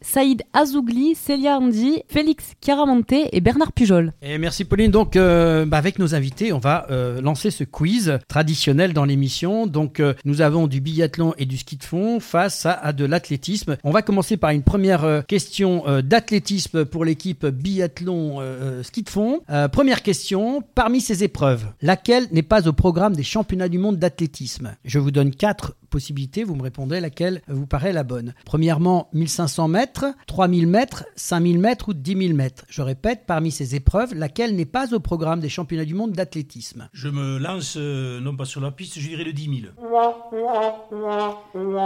Saïd 0.01 0.41
Azougli, 0.51 1.15
Célia 1.15 1.59
Andy, 1.59 2.03
Félix 2.09 2.51
Chiaramonte 2.59 3.13
et 3.31 3.39
Bernard 3.39 3.71
Pujol. 3.71 4.11
Et 4.21 4.37
merci 4.37 4.65
Pauline. 4.65 4.91
Donc 4.91 5.15
euh, 5.15 5.65
bah 5.65 5.77
avec 5.77 5.97
nos 5.97 6.13
invités, 6.13 6.51
on 6.51 6.59
va 6.59 6.87
euh, 6.91 7.21
lancer 7.21 7.51
ce 7.51 7.63
quiz 7.63 8.19
traditionnel 8.27 8.91
dans 8.91 9.05
l'émission. 9.05 9.65
Donc 9.65 10.01
euh, 10.01 10.13
nous 10.25 10.41
avons 10.41 10.67
du 10.67 10.81
biathlon 10.81 11.33
et 11.37 11.45
du 11.45 11.55
ski 11.55 11.77
de 11.77 11.85
fond 11.85 12.19
face 12.19 12.65
à, 12.65 12.91
de 12.91 13.05
l'athlétisme. 13.05 13.77
On 13.85 13.91
va 13.91 14.01
commencer 14.01 14.35
par 14.35 14.49
une 14.49 14.63
première 14.63 15.23
question 15.25 15.85
d'athlétisme 16.03 16.83
pour 16.83 17.05
l'équipe 17.05 17.45
biathlon 17.45 18.41
ski 18.83 19.03
de 19.03 19.09
fond. 19.09 19.39
première 19.71 20.01
question, 20.01 20.61
parmi 20.75 20.99
ces 20.99 21.23
épreuves, 21.23 21.65
laquelle 21.81 22.27
n'est 22.33 22.41
pas 22.41 22.67
au 22.67 22.73
programme 22.73 23.15
des 23.15 23.23
championnats 23.23 23.69
du 23.69 23.77
monde 23.77 23.97
d'athlétisme? 23.97 24.75
Je 24.83 24.99
vous 24.99 25.12
donne 25.13 25.31
quatre 25.31 25.75
possibilités, 25.89 26.43
vous 26.43 26.55
me 26.55 26.63
répondrez 26.63 26.99
laquelle 26.99 27.41
vous 27.47 27.67
paraît 27.67 27.93
la 27.93 28.01
bonne. 28.03 28.33
Premièrement, 28.45 29.09
1500 29.13 29.67
mètres, 29.67 30.05
3000 30.25 30.65
mètres, 30.65 31.05
5000 31.15 31.59
mètres 31.59 31.89
ou 31.89 31.93
10 31.93 32.17
000 32.27 32.33
mètres. 32.33 32.65
Je 32.67 32.81
répète, 32.81 33.21
parmi 33.27 33.51
ces 33.51 33.75
épreuves, 33.75 34.15
laquelle 34.15 34.55
n'est 34.55 34.65
pas 34.65 34.91
au 34.95 34.99
programme 34.99 35.39
des 35.39 35.49
championnats 35.49 35.85
du 35.85 35.93
monde 35.93 36.11
d'athlétisme? 36.13 36.89
Je 36.93 37.09
me 37.09 37.37
lance, 37.37 37.75
euh, 37.77 38.19
non 38.19 38.35
pas 38.35 38.45
sur 38.45 38.59
la 38.59 38.71
piste, 38.71 38.97
je 38.99 39.07
dirais 39.07 39.23
le 39.23 39.33
10 39.33 39.43
000. 39.43 39.73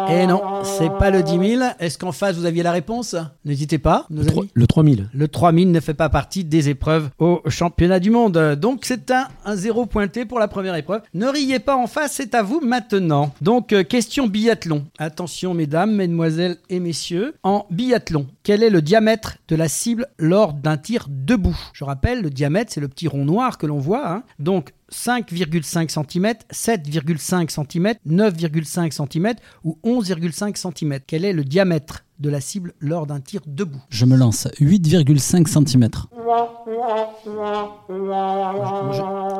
Eh 0.09 0.25
non, 0.27 0.41
c'est 0.63 0.89
pas 0.97 1.09
le 1.09 1.21
10 1.23 1.57
000. 1.57 1.63
Est-ce 1.79 1.97
qu'en 1.97 2.13
face, 2.13 2.37
vous 2.37 2.45
aviez 2.45 2.63
la 2.63 2.71
réponse? 2.71 3.15
N'hésitez 3.43 3.77
pas, 3.77 4.05
nos 4.09 4.23
Le, 4.23 4.29
amis. 4.31 4.49
le 4.53 4.67
3000. 4.67 5.09
Le 5.13 5.27
3000 5.27 5.71
ne 5.71 5.79
fait 5.81 5.93
pas 5.93 6.07
partie 6.09 6.45
des 6.45 6.69
épreuves 6.69 7.09
au 7.19 7.41
championnat 7.47 7.99
du 7.99 8.09
monde. 8.09 8.37
Donc 8.55 8.85
c'est 8.85 9.11
un, 9.11 9.27
un 9.45 9.55
zéro 9.55 9.85
pointé 9.85 10.23
pour 10.25 10.39
la 10.39 10.47
première 10.47 10.75
épreuve. 10.75 11.01
Ne 11.13 11.27
riez 11.27 11.59
pas 11.59 11.75
en 11.75 11.87
face, 11.87 12.13
c'est 12.13 12.33
à 12.35 12.41
vous 12.43 12.61
maintenant. 12.61 13.16
Donc 13.41 13.73
euh, 13.73 13.83
question 13.83 14.27
biathlon. 14.27 14.85
Attention 14.97 15.53
mesdames, 15.53 15.93
mesdemoiselles 15.93 16.57
et 16.69 16.79
messieurs. 16.79 17.35
En 17.43 17.65
biathlon, 17.71 18.27
quel 18.43 18.63
est 18.63 18.69
le 18.69 18.81
diamètre 18.81 19.37
de 19.47 19.55
la 19.55 19.67
cible 19.67 20.07
lors 20.17 20.53
d'un 20.53 20.77
tir 20.77 21.07
debout? 21.09 21.57
Je 21.73 21.83
rappelle, 21.83 22.21
le 22.21 22.29
diamètre, 22.29 22.71
c'est 22.73 22.81
le 22.81 22.87
petit 22.87 23.07
rond 23.07 23.25
noir 23.25 23.57
que 23.57 23.65
l'on 23.65 23.79
voit. 23.79 24.11
hein. 24.11 24.23
Donc 24.39 24.73
5,5 24.91 25.89
cm, 25.89 26.33
7,5 26.51 27.49
cm, 27.49 27.93
9,5 28.07 28.91
cm 28.91 29.33
ou 29.63 29.77
11,5 29.83 30.55
cm. 30.55 30.99
Quel 31.05 31.25
est 31.25 31.33
le 31.33 31.43
diamètre? 31.43 32.03
De 32.19 32.29
la 32.29 32.41
cible 32.41 32.73
lors 32.79 33.07
d'un 33.07 33.19
tir 33.19 33.41
debout 33.45 33.81
Je 33.89 34.05
me 34.05 34.15
lance 34.15 34.47
8,5 34.59 35.47
cm. 35.47 35.89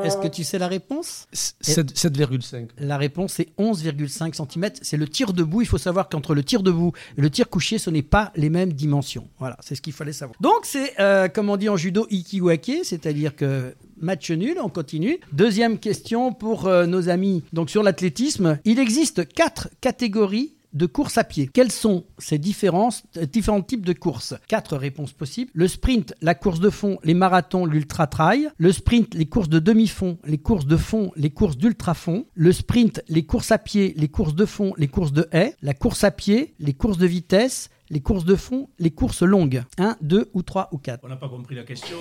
Est-ce 0.03 0.17
que 0.17 0.27
tu 0.27 0.43
sais 0.43 0.57
la 0.57 0.67
réponse? 0.67 1.27
7,5. 1.33 2.69
La 2.79 2.97
réponse 2.97 3.39
est 3.39 3.49
11,5 3.57 4.33
cm. 4.33 4.71
C'est 4.81 4.97
le 4.97 5.07
tir 5.07 5.33
debout. 5.33 5.61
Il 5.61 5.67
faut 5.67 5.77
savoir 5.77 6.09
qu'entre 6.09 6.33
le 6.33 6.43
tir 6.43 6.63
debout 6.63 6.93
et 7.17 7.21
le 7.21 7.29
tir 7.29 7.49
couché, 7.49 7.77
ce 7.77 7.89
n'est 7.89 8.03
pas 8.03 8.31
les 8.35 8.49
mêmes 8.49 8.73
dimensions. 8.73 9.27
Voilà, 9.39 9.57
c'est 9.61 9.75
ce 9.75 9.81
qu'il 9.81 9.93
fallait 9.93 10.13
savoir. 10.13 10.37
Donc 10.39 10.61
c'est, 10.63 10.99
euh, 10.99 11.27
comme 11.27 11.49
on 11.49 11.57
dit 11.57 11.69
en 11.69 11.77
judo, 11.77 12.07
ikiwake, 12.09 12.79
c'est-à-dire 12.83 13.35
que 13.35 13.75
match 13.99 14.31
nul, 14.31 14.57
on 14.61 14.69
continue. 14.69 15.19
Deuxième 15.33 15.79
question 15.79 16.33
pour 16.33 16.67
euh, 16.67 16.85
nos 16.85 17.09
amis. 17.09 17.43
Donc 17.53 17.69
sur 17.69 17.83
l'athlétisme, 17.83 18.59
il 18.65 18.79
existe 18.79 19.27
quatre 19.27 19.69
catégories 19.81 20.53
de 20.77 20.85
course 20.85 21.17
à 21.17 21.23
pied. 21.23 21.49
Quels 21.51 21.71
sont 21.71 22.05
ces 22.17 22.37
différences, 22.37 23.03
euh, 23.17 23.25
différents 23.25 23.61
types 23.61 23.85
de 23.85 23.93
courses? 23.93 24.35
Quatre 24.47 24.77
réponses 24.77 25.11
possibles. 25.11 25.51
Le 25.53 25.67
sprint, 25.67 26.13
la 26.21 26.35
course 26.35 26.59
de 26.59 26.69
fond, 26.69 26.99
les 27.03 27.13
marathons, 27.13 27.65
l'ultra-trail. 27.65 28.49
Le 28.57 28.71
sprint, 28.71 29.15
les 29.15 29.25
courses 29.25 29.49
de 29.49 29.59
demi-fond, 29.59 30.19
les 30.23 30.37
courses 30.37 30.67
de 30.67 30.77
fond, 30.77 31.11
les 31.15 31.31
courses 31.31 31.57
d'ultra-fond. 31.57 32.25
Le 32.35 32.51
sprint, 32.51 33.01
les 33.09 33.25
courses 33.25 33.51
à 33.51 33.57
pied, 33.57 33.93
les 33.97 34.07
courses 34.07 34.35
de 34.35 34.45
fond, 34.45 34.73
les 34.77 34.87
courses 34.87 35.13
de 35.13 35.27
haie. 35.31 35.55
La 35.61 35.73
course 35.73 36.03
à 36.03 36.11
pied, 36.11 36.53
les 36.59 36.73
courses 36.73 36.97
de 36.97 37.07
vitesse, 37.07 37.69
les 37.89 37.99
courses 38.01 38.25
de 38.25 38.35
fond, 38.35 38.69
les 38.79 38.91
courses 38.91 39.21
longues. 39.23 39.63
1, 39.77 39.95
2 40.01 40.29
ou 40.33 40.41
3 40.43 40.69
ou 40.71 40.77
4. 40.77 41.01
On 41.03 41.07
n'a 41.09 41.15
pas 41.15 41.29
compris 41.29 41.55
la 41.55 41.63
question. 41.63 41.97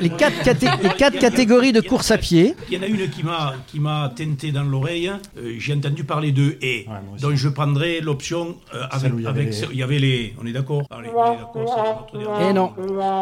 Les 0.00 0.10
quatre, 0.10 0.42
caté- 0.42 0.68
les 0.82 0.88
quatre 0.90 1.18
catégories 1.18 1.72
de 1.72 1.80
course 1.80 2.10
à 2.10 2.18
pied. 2.18 2.54
Il 2.70 2.74
y 2.74 2.78
en 2.78 2.82
a 2.82 2.86
une 2.86 3.08
qui 3.10 3.22
m'a 3.22 3.54
qui 3.66 3.80
m'a 3.80 4.12
tenté 4.16 4.52
dans 4.52 4.62
l'oreille. 4.62 5.10
Euh, 5.36 5.54
J'ai 5.58 5.74
entendu 5.74 6.04
parler 6.04 6.32
de 6.32 6.56
et. 6.62 6.86
donc 7.20 7.34
je 7.34 7.48
prendrai 7.48 8.00
l'option 8.00 8.56
euh, 8.74 8.82
avec, 8.90 9.12
il 9.16 9.22
y 9.22 9.26
avec 9.26 9.46
les- 9.46 9.52
ce- 9.52 9.66
il 9.72 9.78
y 9.78 9.82
avait 9.82 9.98
les. 9.98 10.34
On 10.40 10.46
est 10.46 10.52
d'accord? 10.52 10.82
Allez, 10.90 11.08
on 11.14 11.32
est 11.32 11.36
d'accord, 11.36 12.06
c'est 12.12 12.18
notre 12.18 12.30
dernier. 12.30 12.50
Et 12.50 12.52
non. 12.52 12.72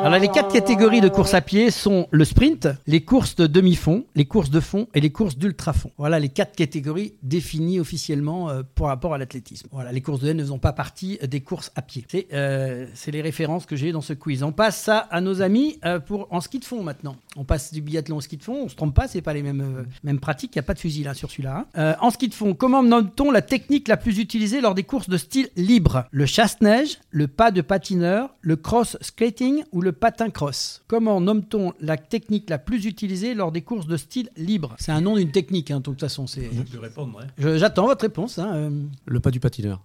Alors 0.05 0.18
les 0.18 0.28
quatre 0.28 0.53
catégories 0.53 1.01
de 1.01 1.09
course 1.09 1.34
à 1.34 1.41
pied 1.41 1.70
sont 1.70 2.07
le 2.11 2.24
sprint, 2.24 2.68
les 2.86 3.03
courses 3.03 3.36
de 3.36 3.47
demi-fond, 3.47 4.05
les 4.14 4.24
courses 4.26 4.51
de 4.51 4.61
fond 4.61 4.89
et 4.95 5.01
les 5.01 5.11
courses 5.11 5.36
d'ultra-fond. 5.36 5.91
Voilà 5.99 6.18
les 6.18 6.28
quatre 6.28 6.55
catégories 6.57 7.14
définies 7.22 7.80
officiellement 7.80 8.51
euh, 8.51 8.62
pour 8.74 8.86
rapport 8.86 9.14
à 9.14 9.18
l'athlétisme. 9.18 9.68
Voilà, 9.72 9.93
les 9.93 10.01
courses 10.01 10.20
de 10.20 10.28
haie 10.28 10.34
ne 10.34 10.45
font 10.45 10.59
pas 10.59 10.72
partie 10.78 11.18
des 11.28 11.40
courses 11.40 11.72
à 11.74 11.82
pied. 11.82 12.04
C'est 12.08 12.28
euh, 12.32 12.86
c'est 12.94 13.10
les 13.10 13.20
références 13.20 13.66
que 13.66 13.74
j'ai 13.74 13.90
dans 13.90 14.00
ce 14.00 14.12
quiz. 14.12 14.44
On 14.44 14.52
passe 14.52 14.80
ça 14.80 14.98
à 15.10 15.20
nos 15.20 15.42
amis 15.42 15.80
euh, 15.84 15.98
pour 15.98 16.28
en 16.30 16.40
ski 16.40 16.60
de 16.60 16.64
fond 16.64 16.84
maintenant. 16.84 17.16
On 17.36 17.42
passe 17.44 17.72
du 17.72 17.80
biathlon 17.82 18.18
au 18.18 18.20
ski 18.20 18.36
de 18.36 18.44
fond. 18.44 18.60
On 18.64 18.68
se 18.68 18.76
trompe 18.76 18.94
pas, 18.94 19.08
c'est 19.08 19.20
pas 19.20 19.34
les 19.34 19.42
mêmes 19.42 19.60
euh, 19.60 19.82
mêmes 20.04 20.20
pratiques. 20.20 20.52
Il 20.54 20.58
y 20.58 20.60
a 20.60 20.62
pas 20.62 20.74
de 20.74 20.78
fusil 20.78 21.02
là 21.02 21.14
sur 21.14 21.32
celui-là. 21.32 21.56
hein. 21.58 21.66
Euh, 21.78 21.94
en 22.00 22.10
ski 22.10 22.28
de 22.28 22.34
fond, 22.34 22.54
comment 22.54 22.84
nomme-t-on 22.84 23.32
la 23.32 23.42
technique 23.42 23.88
la 23.88 23.96
plus 23.96 24.18
utilisée 24.20 24.60
lors 24.60 24.76
des 24.76 24.84
courses 24.84 25.08
de 25.08 25.16
style 25.16 25.48
libre? 25.56 26.04
Le 26.12 26.26
chasse-neige, 26.26 26.98
le 27.10 27.26
pas 27.26 27.50
de 27.50 27.60
patineur, 27.60 28.30
le 28.40 28.54
cross 28.54 28.96
skating 29.00 29.64
ou 29.72 29.82
le 29.82 29.90
patin 29.90 30.30
cross? 30.30 30.82
Comment 30.86 31.20
nomme-t-on 31.20 31.72
la 31.80 31.96
technique 31.96 32.48
la 32.50 32.58
plus 32.58 32.84
utilisée 32.86 33.34
lors 33.34 33.50
des 33.50 33.62
courses 33.62 33.88
de 33.88 33.96
style 33.96 34.30
libre? 34.36 34.76
C'est 34.78 34.92
un 34.92 35.00
nom 35.00 35.16
d'une 35.16 35.32
technique, 35.32 35.72
hein, 35.72 35.78
de 35.78 35.82
toute 35.82 35.98
façon. 36.00 36.28
C'est. 36.28 36.48
Je 36.52 36.62
peux 36.62 36.78
répondre. 36.78 37.18
Je- 37.36 37.58
J'attends 37.58 37.86
votre 37.86 38.02
réponse. 38.02 38.38
hein, 38.38 38.52
euh. 38.54 38.70
Le 39.06 39.18
pas 39.18 39.32
du 39.32 39.40
patineur. 39.40 39.80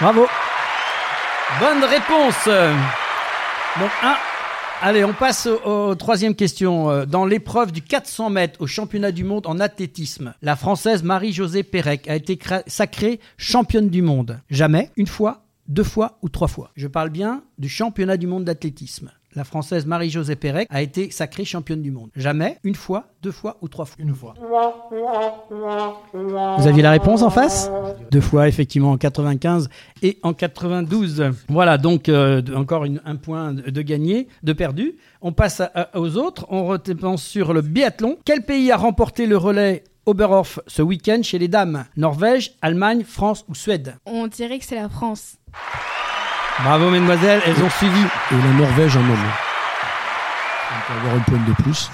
Bravo. 0.00 0.26
Bonne 1.60 1.84
réponse. 1.84 2.46
Donc, 3.80 3.90
un. 4.02 4.14
Allez, 4.80 5.04
on 5.04 5.12
passe 5.12 5.46
au- 5.46 5.88
aux 5.90 5.94
troisième 5.96 6.36
question. 6.36 6.88
Euh, 6.90 7.04
Dans 7.04 7.24
l'épreuve 7.26 7.72
du 7.72 7.82
400 7.82 8.30
mètres 8.30 8.60
au 8.60 8.68
championnat 8.68 9.10
du 9.10 9.24
monde 9.24 9.46
en 9.48 9.58
athlétisme, 9.58 10.34
la 10.40 10.54
Française 10.54 11.02
Marie-Josée 11.02 11.64
Pérec 11.64 12.08
a 12.08 12.14
été 12.14 12.38
sacrée 12.68 13.18
championne 13.36 13.88
du 13.88 14.02
monde. 14.02 14.40
Jamais, 14.50 14.90
une 14.96 15.08
fois, 15.08 15.42
deux 15.66 15.82
fois 15.82 16.18
ou 16.22 16.28
trois 16.28 16.46
fois. 16.48 16.70
Je 16.76 16.86
parle 16.86 17.10
bien 17.10 17.42
du 17.58 17.68
championnat 17.68 18.16
du 18.16 18.28
monde 18.28 18.44
d'athlétisme. 18.44 19.10
La 19.36 19.44
Française 19.44 19.84
Marie-Josée 19.86 20.36
Pérec 20.36 20.66
a 20.70 20.80
été 20.82 21.10
sacrée 21.10 21.44
championne 21.44 21.82
du 21.82 21.90
monde. 21.90 22.08
Jamais, 22.16 22.58
une 22.64 22.74
fois, 22.74 23.04
deux 23.22 23.30
fois 23.30 23.58
ou 23.60 23.68
trois 23.68 23.84
fois. 23.84 23.96
Une 23.98 24.14
fois. 24.14 24.34
Vous 26.58 26.66
aviez 26.66 26.82
la 26.82 26.90
réponse 26.90 27.22
en 27.22 27.30
face? 27.30 27.70
Deux 28.10 28.20
fois, 28.20 28.48
effectivement, 28.48 28.92
en 28.92 28.96
95 28.96 29.68
et 30.02 30.18
en 30.22 30.32
92. 30.32 31.30
Voilà, 31.48 31.78
donc 31.78 32.08
euh, 32.08 32.42
encore 32.56 32.84
une- 32.84 33.00
un 33.04 33.16
point 33.16 33.52
de, 33.52 33.70
de 33.70 33.82
gagné, 33.82 34.28
de 34.42 34.52
perdu. 34.52 34.96
On 35.20 35.32
passe 35.32 35.60
à- 35.60 35.70
à- 35.74 35.98
aux 35.98 36.16
autres. 36.16 36.46
On 36.50 36.66
repense 36.66 37.22
sur 37.22 37.52
le 37.52 37.60
biathlon. 37.60 38.16
Quel 38.24 38.42
pays 38.42 38.72
a 38.72 38.76
remporté 38.76 39.26
le 39.26 39.36
relais 39.36 39.84
Oberhof 40.06 40.58
ce 40.66 40.80
week-end 40.82 41.20
chez 41.22 41.38
les 41.38 41.48
dames? 41.48 41.84
Norvège, 41.96 42.52
Allemagne, 42.62 43.04
France 43.04 43.44
ou 43.48 43.54
Suède? 43.54 43.94
On 44.06 44.26
dirait 44.26 44.58
que 44.58 44.64
c'est 44.64 44.74
la 44.80 44.88
France. 44.88 45.36
Bravo, 46.62 46.90
mesdemoiselles, 46.90 47.40
elles 47.46 47.62
ont 47.62 47.70
suivi. 47.70 48.00
Et 48.32 48.34
la 48.34 48.52
Norvège 48.58 48.96
en 48.96 49.00
homme. 49.00 49.26
On 50.70 50.92
peut 50.92 50.98
avoir 50.98 51.14
un 51.14 51.20
point 51.20 51.38
de 51.46 51.62
plus. 51.62 51.90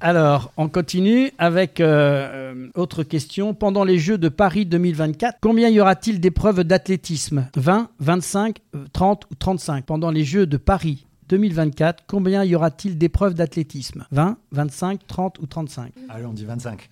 Alors, 0.00 0.50
on 0.56 0.68
continue 0.68 1.30
avec 1.38 1.80
euh, 1.80 2.52
euh, 2.54 2.68
autre 2.74 3.04
question. 3.04 3.54
Pendant 3.54 3.84
les 3.84 3.98
Jeux 3.98 4.18
de 4.18 4.28
Paris 4.28 4.66
2024, 4.66 5.38
combien 5.40 5.68
y 5.70 5.80
aura-t-il 5.80 6.20
d'épreuves 6.20 6.64
d'athlétisme? 6.64 7.46
20, 7.56 7.88
25, 8.00 8.58
euh, 8.74 8.84
30 8.92 9.24
ou 9.30 9.34
35 9.36 9.84
Pendant 9.86 10.10
les 10.10 10.24
Jeux 10.24 10.46
de 10.46 10.56
Paris 10.58 11.06
2024, 11.28 12.04
combien 12.06 12.44
y 12.44 12.54
aura-t-il 12.54 12.98
d'épreuves 12.98 13.34
d'athlétisme? 13.34 14.06
20, 14.10 14.36
25, 14.52 15.06
30 15.06 15.38
ou 15.38 15.46
35 15.46 15.92
Allez, 16.10 16.26
on 16.26 16.32
dit 16.32 16.44
25. 16.44 16.90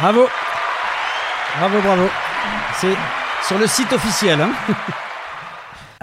Bravo 0.00 0.26
Bravo, 1.58 1.80
bravo 1.82 2.08
C'est 2.74 2.94
sur 3.46 3.58
le 3.58 3.66
site 3.66 3.92
officiel. 3.92 4.40
hein. 4.40 4.50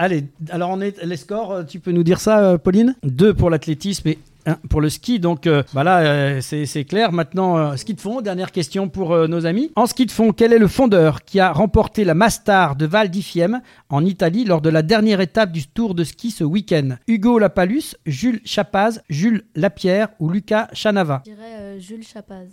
Allez, 0.02 0.24
alors 0.48 0.70
on 0.70 0.80
est 0.80 1.04
les 1.04 1.16
scores, 1.18 1.52
euh, 1.52 1.62
tu 1.62 1.78
peux 1.78 1.92
nous 1.92 2.02
dire 2.02 2.20
ça, 2.20 2.38
euh, 2.38 2.56
Pauline? 2.56 2.94
Deux 3.02 3.34
pour 3.34 3.50
l'athlétisme 3.50 4.08
et 4.08 4.18
un 4.46 4.54
pour 4.70 4.80
le 4.80 4.88
ski. 4.88 5.20
Donc 5.20 5.46
euh, 5.46 5.62
voilà, 5.74 5.98
euh, 5.98 6.40
c'est 6.40 6.84
clair. 6.84 7.12
Maintenant, 7.12 7.58
euh, 7.58 7.76
ski 7.76 7.92
de 7.92 8.00
fond, 8.00 8.22
dernière 8.22 8.50
question 8.50 8.88
pour 8.88 9.12
euh, 9.12 9.26
nos 9.26 9.44
amis. 9.44 9.70
En 9.76 9.84
ski 9.84 10.06
de 10.06 10.10
fond, 10.10 10.32
quel 10.32 10.54
est 10.54 10.58
le 10.58 10.68
fondeur 10.68 11.22
qui 11.22 11.38
a 11.38 11.52
remporté 11.52 12.04
la 12.04 12.14
Mastar 12.14 12.76
de 12.76 12.86
Val 12.86 13.10
di 13.10 13.20
Fiemme 13.20 13.60
en 13.90 14.02
Italie 14.02 14.46
lors 14.46 14.62
de 14.62 14.70
la 14.70 14.80
dernière 14.80 15.20
étape 15.20 15.52
du 15.52 15.66
Tour 15.66 15.94
de 15.94 16.02
ski 16.02 16.30
ce 16.30 16.44
week-end? 16.44 16.96
Hugo 17.06 17.38
Lapalus, 17.38 17.94
Jules 18.06 18.40
Chapaz, 18.46 19.02
Jules 19.10 19.42
Lapierre 19.54 20.08
ou 20.18 20.30
Lucas 20.30 20.68
Chanava? 20.72 21.20
Je 21.26 21.32
dirais 21.32 21.56
euh, 21.58 21.78
Jules 21.78 22.04
Chapaz. 22.10 22.46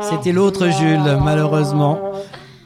C'était 0.00 0.30
l'autre 0.30 0.68
Jules, 0.68 1.18
malheureusement. 1.24 1.98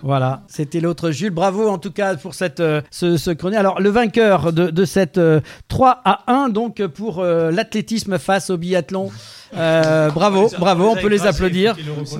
Voilà, 0.02 0.42
c'était 0.48 0.80
l'autre 0.80 1.10
Jules. 1.10 1.30
Bravo 1.30 1.68
en 1.68 1.78
tout 1.78 1.90
cas 1.90 2.16
pour 2.16 2.34
cette, 2.34 2.60
euh, 2.60 2.80
ce, 2.90 3.16
ce 3.16 3.30
chronique. 3.30 3.58
Alors, 3.58 3.80
le 3.80 3.90
vainqueur 3.90 4.52
de, 4.52 4.70
de 4.70 4.84
cette 4.84 5.18
euh, 5.18 5.40
3 5.68 6.00
à 6.04 6.32
1, 6.32 6.48
donc 6.50 6.84
pour 6.86 7.18
euh, 7.20 7.50
l'athlétisme 7.50 8.18
face 8.18 8.50
au 8.50 8.56
biathlon. 8.56 9.10
Euh, 9.56 10.10
bravo, 10.10 10.50
bravo, 10.58 10.90
on 10.90 10.96
peut 10.96 11.08
les 11.08 11.26
applaudir. 11.26 11.76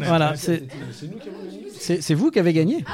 Voilà, 0.07 0.35
c'est 0.37 0.64
c'est- 1.79 2.01
c'est 2.03 2.14
vous 2.14 2.31
qui 2.33 2.39
avez 2.41 2.53
gagné. 2.53 2.85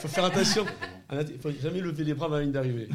faut 0.00 0.08
faire 0.08 0.24
attention. 0.24 0.64
Il 1.12 1.38
faut 1.40 1.50
jamais 1.62 1.80
lever 1.80 2.04
les 2.04 2.14
bras 2.14 2.26
avant 2.26 2.36
la 2.36 2.42
ligne 2.42 2.52
d'arrivée. 2.52 2.88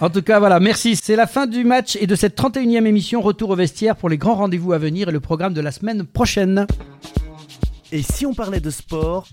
En 0.00 0.10
tout 0.10 0.22
cas, 0.22 0.38
voilà, 0.38 0.60
merci. 0.60 0.96
C'est 0.96 1.16
la 1.16 1.26
fin 1.26 1.46
du 1.46 1.64
match 1.64 1.96
et 2.00 2.06
de 2.06 2.14
cette 2.14 2.36
31e 2.36 2.86
émission. 2.86 3.20
Retour 3.20 3.50
au 3.50 3.56
vestiaire 3.56 3.96
pour 3.96 4.08
les 4.08 4.18
grands 4.18 4.34
rendez-vous 4.34 4.72
à 4.72 4.78
venir 4.78 5.08
et 5.08 5.12
le 5.12 5.20
programme 5.20 5.54
de 5.54 5.60
la 5.60 5.70
semaine 5.72 6.04
prochaine. 6.04 6.66
Et 7.94 8.00
si 8.00 8.24
on 8.24 8.32
parlait 8.32 8.58
de 8.58 8.70
sport 8.70 9.28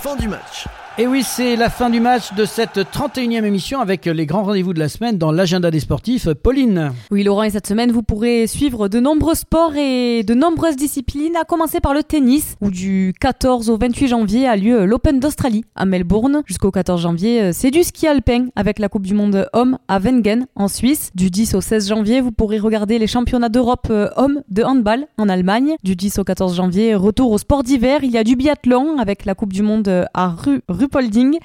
Fin 0.00 0.16
du 0.16 0.28
match. 0.28 0.66
Et 1.00 1.06
oui, 1.06 1.22
c'est 1.22 1.54
la 1.54 1.70
fin 1.70 1.90
du 1.90 2.00
match 2.00 2.34
de 2.34 2.44
cette 2.44 2.78
31e 2.78 3.44
émission 3.44 3.78
avec 3.80 4.06
les 4.06 4.26
grands 4.26 4.42
rendez-vous 4.42 4.74
de 4.74 4.80
la 4.80 4.88
semaine 4.88 5.16
dans 5.16 5.30
l'agenda 5.30 5.70
des 5.70 5.78
sportifs. 5.78 6.28
Pauline. 6.42 6.90
Oui, 7.12 7.22
Laurent, 7.22 7.44
et 7.44 7.50
cette 7.50 7.68
semaine, 7.68 7.92
vous 7.92 8.02
pourrez 8.02 8.48
suivre 8.48 8.88
de 8.88 8.98
nombreux 8.98 9.36
sports 9.36 9.76
et 9.76 10.24
de 10.24 10.34
nombreuses 10.34 10.74
disciplines, 10.74 11.36
à 11.36 11.44
commencer 11.44 11.78
par 11.78 11.94
le 11.94 12.02
tennis, 12.02 12.56
où 12.60 12.72
du 12.72 13.14
14 13.20 13.70
au 13.70 13.78
28 13.78 14.08
janvier 14.08 14.48
a 14.48 14.56
lieu 14.56 14.86
l'Open 14.86 15.20
d'Australie 15.20 15.64
à 15.76 15.86
Melbourne. 15.86 16.42
Jusqu'au 16.46 16.72
14 16.72 17.00
janvier, 17.00 17.52
c'est 17.52 17.70
du 17.70 17.84
ski 17.84 18.08
alpin 18.08 18.46
avec 18.56 18.80
la 18.80 18.88
Coupe 18.88 19.06
du 19.06 19.14
Monde 19.14 19.48
homme 19.52 19.78
à 19.86 20.00
Wengen 20.00 20.48
en 20.56 20.66
Suisse. 20.66 21.12
Du 21.14 21.30
10 21.30 21.54
au 21.54 21.60
16 21.60 21.90
janvier, 21.90 22.20
vous 22.20 22.32
pourrez 22.32 22.58
regarder 22.58 22.98
les 22.98 23.06
championnats 23.06 23.50
d'Europe 23.50 23.86
euh, 23.90 24.08
hommes 24.16 24.42
de 24.48 24.64
handball 24.64 25.06
en 25.16 25.28
Allemagne. 25.28 25.76
Du 25.84 25.94
10 25.94 26.18
au 26.18 26.24
14 26.24 26.56
janvier, 26.56 26.96
retour 26.96 27.30
au 27.30 27.38
sport 27.38 27.62
d'hiver, 27.62 28.00
il 28.02 28.10
y 28.10 28.18
a 28.18 28.24
du 28.24 28.34
biathlon 28.34 28.98
avec 28.98 29.26
la 29.26 29.36
Coupe 29.36 29.52
du 29.52 29.62
Monde 29.62 30.08
à 30.12 30.26
Ru 30.26 30.60